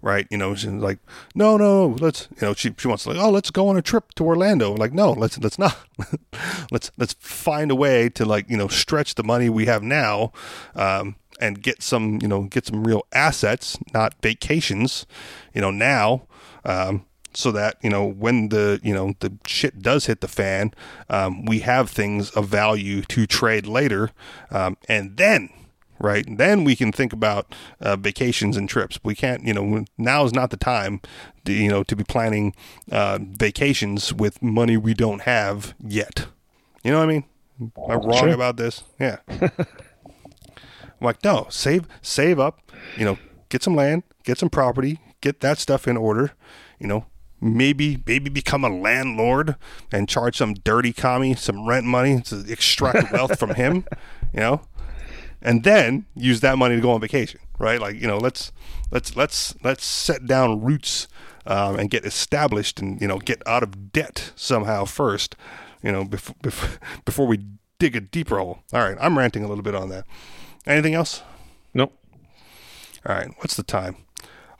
right? 0.00 0.26
You 0.30 0.38
know, 0.38 0.54
she's 0.54 0.70
like, 0.70 0.98
no, 1.34 1.56
no, 1.56 1.96
let's, 2.00 2.28
you 2.40 2.46
know, 2.46 2.54
she 2.54 2.74
she 2.78 2.88
wants 2.88 3.04
to 3.04 3.10
like, 3.10 3.18
oh, 3.18 3.30
let's 3.30 3.50
go 3.50 3.68
on 3.68 3.76
a 3.76 3.82
trip 3.82 4.14
to 4.14 4.24
Orlando. 4.24 4.74
Like, 4.74 4.92
no, 4.92 5.12
let's 5.12 5.38
let's 5.38 5.58
not. 5.58 5.76
let's 6.70 6.90
let's 6.96 7.14
find 7.18 7.70
a 7.70 7.76
way 7.76 8.08
to 8.10 8.24
like 8.24 8.48
you 8.48 8.56
know 8.56 8.68
stretch 8.68 9.16
the 9.16 9.24
money 9.24 9.50
we 9.50 9.66
have 9.66 9.82
now. 9.82 10.32
Um, 10.74 11.16
and 11.40 11.62
get 11.62 11.84
some, 11.84 12.18
you 12.20 12.26
know, 12.26 12.42
get 12.42 12.66
some 12.66 12.82
real 12.82 13.02
assets, 13.12 13.78
not 13.94 14.12
vacations, 14.22 15.06
you 15.54 15.60
know, 15.60 15.70
now, 15.70 16.26
um, 16.64 17.04
so 17.38 17.52
that 17.52 17.76
you 17.82 17.88
know 17.88 18.04
when 18.04 18.48
the 18.48 18.80
you 18.82 18.92
know 18.92 19.14
the 19.20 19.32
shit 19.46 19.80
does 19.80 20.06
hit 20.06 20.20
the 20.20 20.28
fan, 20.28 20.74
um, 21.08 21.44
we 21.44 21.60
have 21.60 21.88
things 21.88 22.30
of 22.30 22.48
value 22.48 23.02
to 23.02 23.26
trade 23.28 23.64
later, 23.66 24.10
um, 24.50 24.76
and 24.88 25.16
then 25.16 25.48
right 26.00 26.26
then 26.36 26.64
we 26.64 26.74
can 26.74 26.90
think 26.90 27.12
about 27.12 27.54
uh, 27.80 27.94
vacations 27.94 28.56
and 28.56 28.68
trips. 28.68 28.98
We 29.04 29.14
can't 29.14 29.44
you 29.44 29.54
know 29.54 29.84
now 29.96 30.24
is 30.24 30.32
not 30.32 30.50
the 30.50 30.56
time 30.56 31.00
to, 31.44 31.52
you 31.52 31.68
know 31.70 31.84
to 31.84 31.94
be 31.94 32.02
planning 32.02 32.54
uh, 32.90 33.18
vacations 33.22 34.12
with 34.12 34.42
money 34.42 34.76
we 34.76 34.92
don't 34.94 35.22
have 35.22 35.74
yet. 35.80 36.26
You 36.82 36.90
know 36.90 36.98
what 36.98 37.04
I 37.04 37.12
mean? 37.12 37.24
Am 37.60 37.72
I 37.88 37.94
wrong 37.94 38.18
Sure. 38.18 38.28
about 38.34 38.56
this? 38.56 38.82
Yeah. 38.98 39.18
I'm 39.30 41.04
like, 41.06 41.22
no, 41.22 41.46
save 41.50 41.86
save 42.02 42.40
up, 42.40 42.72
you 42.96 43.04
know, 43.04 43.16
get 43.48 43.62
some 43.62 43.76
land, 43.76 44.02
get 44.24 44.38
some 44.38 44.50
property, 44.50 44.98
get 45.20 45.38
that 45.40 45.58
stuff 45.58 45.86
in 45.86 45.96
order, 45.96 46.32
you 46.80 46.88
know, 46.88 47.06
maybe 47.40 48.02
maybe 48.06 48.30
become 48.30 48.64
a 48.64 48.68
landlord 48.68 49.56
and 49.92 50.08
charge 50.08 50.36
some 50.36 50.54
dirty 50.54 50.92
commie 50.92 51.34
some 51.34 51.66
rent 51.66 51.86
money 51.86 52.20
to 52.22 52.44
extract 52.50 53.12
wealth 53.12 53.38
from 53.38 53.54
him, 53.54 53.84
you 54.32 54.40
know, 54.40 54.62
and 55.40 55.64
then 55.64 56.06
use 56.14 56.40
that 56.40 56.58
money 56.58 56.76
to 56.76 56.80
go 56.80 56.90
on 56.90 57.00
vacation, 57.00 57.40
right? 57.58 57.80
Like, 57.80 57.96
you 57.96 58.06
know, 58.06 58.18
let's 58.18 58.52
let's 58.90 59.16
let's 59.16 59.54
let's 59.62 59.84
set 59.84 60.26
down 60.26 60.60
roots 60.62 61.08
um, 61.46 61.78
and 61.78 61.90
get 61.90 62.04
established 62.04 62.80
and 62.80 63.00
you 63.00 63.08
know 63.08 63.18
get 63.18 63.42
out 63.46 63.62
of 63.62 63.92
debt 63.92 64.32
somehow 64.36 64.84
first. 64.84 65.36
You 65.82 65.92
know 65.92 66.04
before 66.04 66.36
before, 66.42 66.78
before 67.04 67.26
we 67.26 67.44
dig 67.78 67.96
a 67.96 68.00
deeper 68.00 68.38
hole. 68.38 68.60
All 68.72 68.80
right, 68.80 68.96
I'm 69.00 69.18
ranting 69.18 69.44
a 69.44 69.48
little 69.48 69.64
bit 69.64 69.74
on 69.74 69.88
that. 69.90 70.04
Anything 70.66 70.94
else? 70.94 71.22
Nope. 71.72 71.92
All 73.06 73.14
right, 73.14 73.30
what's 73.38 73.56
the 73.56 73.62
time? 73.62 73.96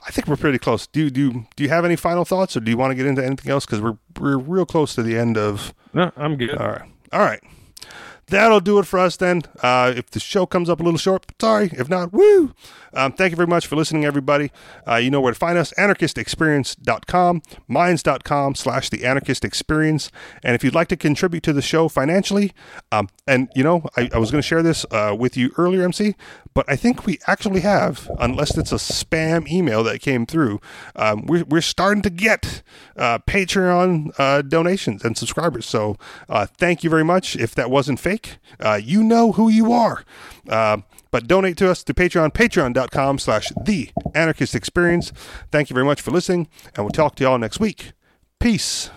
I 0.07 0.11
think 0.11 0.27
we're 0.27 0.37
pretty 0.37 0.59
close. 0.59 0.87
Do 0.87 1.01
you, 1.01 1.09
do 1.09 1.21
you, 1.21 1.45
do 1.55 1.63
you 1.63 1.69
have 1.69 1.83
any 1.85 1.95
final 1.95 2.25
thoughts, 2.25 2.55
or 2.55 2.61
do 2.61 2.71
you 2.71 2.77
want 2.77 2.91
to 2.91 2.95
get 2.95 3.05
into 3.05 3.23
anything 3.25 3.51
else? 3.51 3.65
Because 3.65 3.81
we're 3.81 3.97
we're 4.19 4.37
real 4.37 4.65
close 4.65 4.95
to 4.95 5.03
the 5.03 5.17
end 5.17 5.37
of. 5.37 5.73
No, 5.93 6.11
I'm 6.15 6.37
good. 6.37 6.55
All 6.55 6.67
right, 6.67 6.89
all 7.11 7.19
right. 7.19 7.41
That'll 8.27 8.59
do 8.59 8.77
it 8.77 8.85
for 8.85 8.99
us 8.99 9.17
then. 9.17 9.41
Uh, 9.63 9.91
if 9.95 10.11
the 10.11 10.19
show 10.19 10.45
comes 10.45 10.69
up 10.69 10.79
a 10.79 10.83
little 10.83 10.99
short, 10.99 11.25
sorry. 11.41 11.71
If 11.73 11.89
not, 11.89 12.13
woo! 12.13 12.53
Um, 12.93 13.11
thank 13.13 13.31
you 13.31 13.35
very 13.35 13.47
much 13.47 13.67
for 13.67 13.75
listening, 13.75 14.05
everybody. 14.05 14.51
Uh, 14.87 14.95
you 14.95 15.11
know 15.11 15.21
where 15.21 15.33
to 15.33 15.39
find 15.39 15.57
us 15.57 15.73
anarchistexperience.com, 15.77 17.41
minds.com 17.67 18.55
slash 18.55 18.89
the 18.89 19.05
anarchist 19.05 19.45
experience. 19.45 20.11
And 20.43 20.55
if 20.55 20.63
you'd 20.63 20.75
like 20.75 20.87
to 20.89 20.97
contribute 20.97 21.43
to 21.43 21.53
the 21.53 21.61
show 21.61 21.87
financially, 21.87 22.51
um, 22.91 23.09
and 23.27 23.49
you 23.55 23.63
know, 23.63 23.85
I, 23.97 24.09
I 24.13 24.17
was 24.17 24.31
going 24.31 24.41
to 24.41 24.47
share 24.47 24.63
this 24.63 24.85
uh, 24.91 25.15
with 25.17 25.37
you 25.37 25.51
earlier, 25.57 25.83
MC, 25.83 26.15
but 26.53 26.65
I 26.67 26.75
think 26.75 27.05
we 27.05 27.19
actually 27.27 27.61
have, 27.61 28.09
unless 28.19 28.57
it's 28.57 28.71
a 28.71 28.75
spam 28.75 29.47
email 29.49 29.83
that 29.83 30.01
came 30.01 30.25
through, 30.25 30.59
um, 30.95 31.25
we're, 31.25 31.45
we're 31.45 31.61
starting 31.61 32.01
to 32.03 32.09
get 32.09 32.61
uh, 32.97 33.19
Patreon 33.19 34.11
uh, 34.17 34.41
donations 34.41 35.03
and 35.03 35.17
subscribers. 35.17 35.65
So 35.65 35.97
uh, 36.27 36.47
thank 36.47 36.83
you 36.83 36.89
very 36.89 37.05
much. 37.05 37.35
If 37.35 37.55
that 37.55 37.69
wasn't 37.69 37.99
fake, 37.99 38.37
uh, 38.59 38.79
you 38.83 39.03
know 39.03 39.33
who 39.33 39.49
you 39.49 39.71
are. 39.71 40.03
But 41.11 41.27
donate 41.27 41.57
to 41.57 41.69
us 41.69 41.83
to 41.83 41.93
Patreon, 41.93 42.33
patreon.com 42.33 43.19
slash 43.19 43.51
the 43.65 43.89
anarchist 44.13 44.55
experience. 44.55 45.11
Thank 45.51 45.69
you 45.69 45.73
very 45.73 45.85
much 45.85 46.01
for 46.01 46.11
listening, 46.11 46.47
and 46.75 46.85
we'll 46.85 46.91
talk 46.91 47.15
to 47.15 47.23
y'all 47.23 47.37
next 47.37 47.59
week. 47.59 47.93
Peace. 48.39 48.89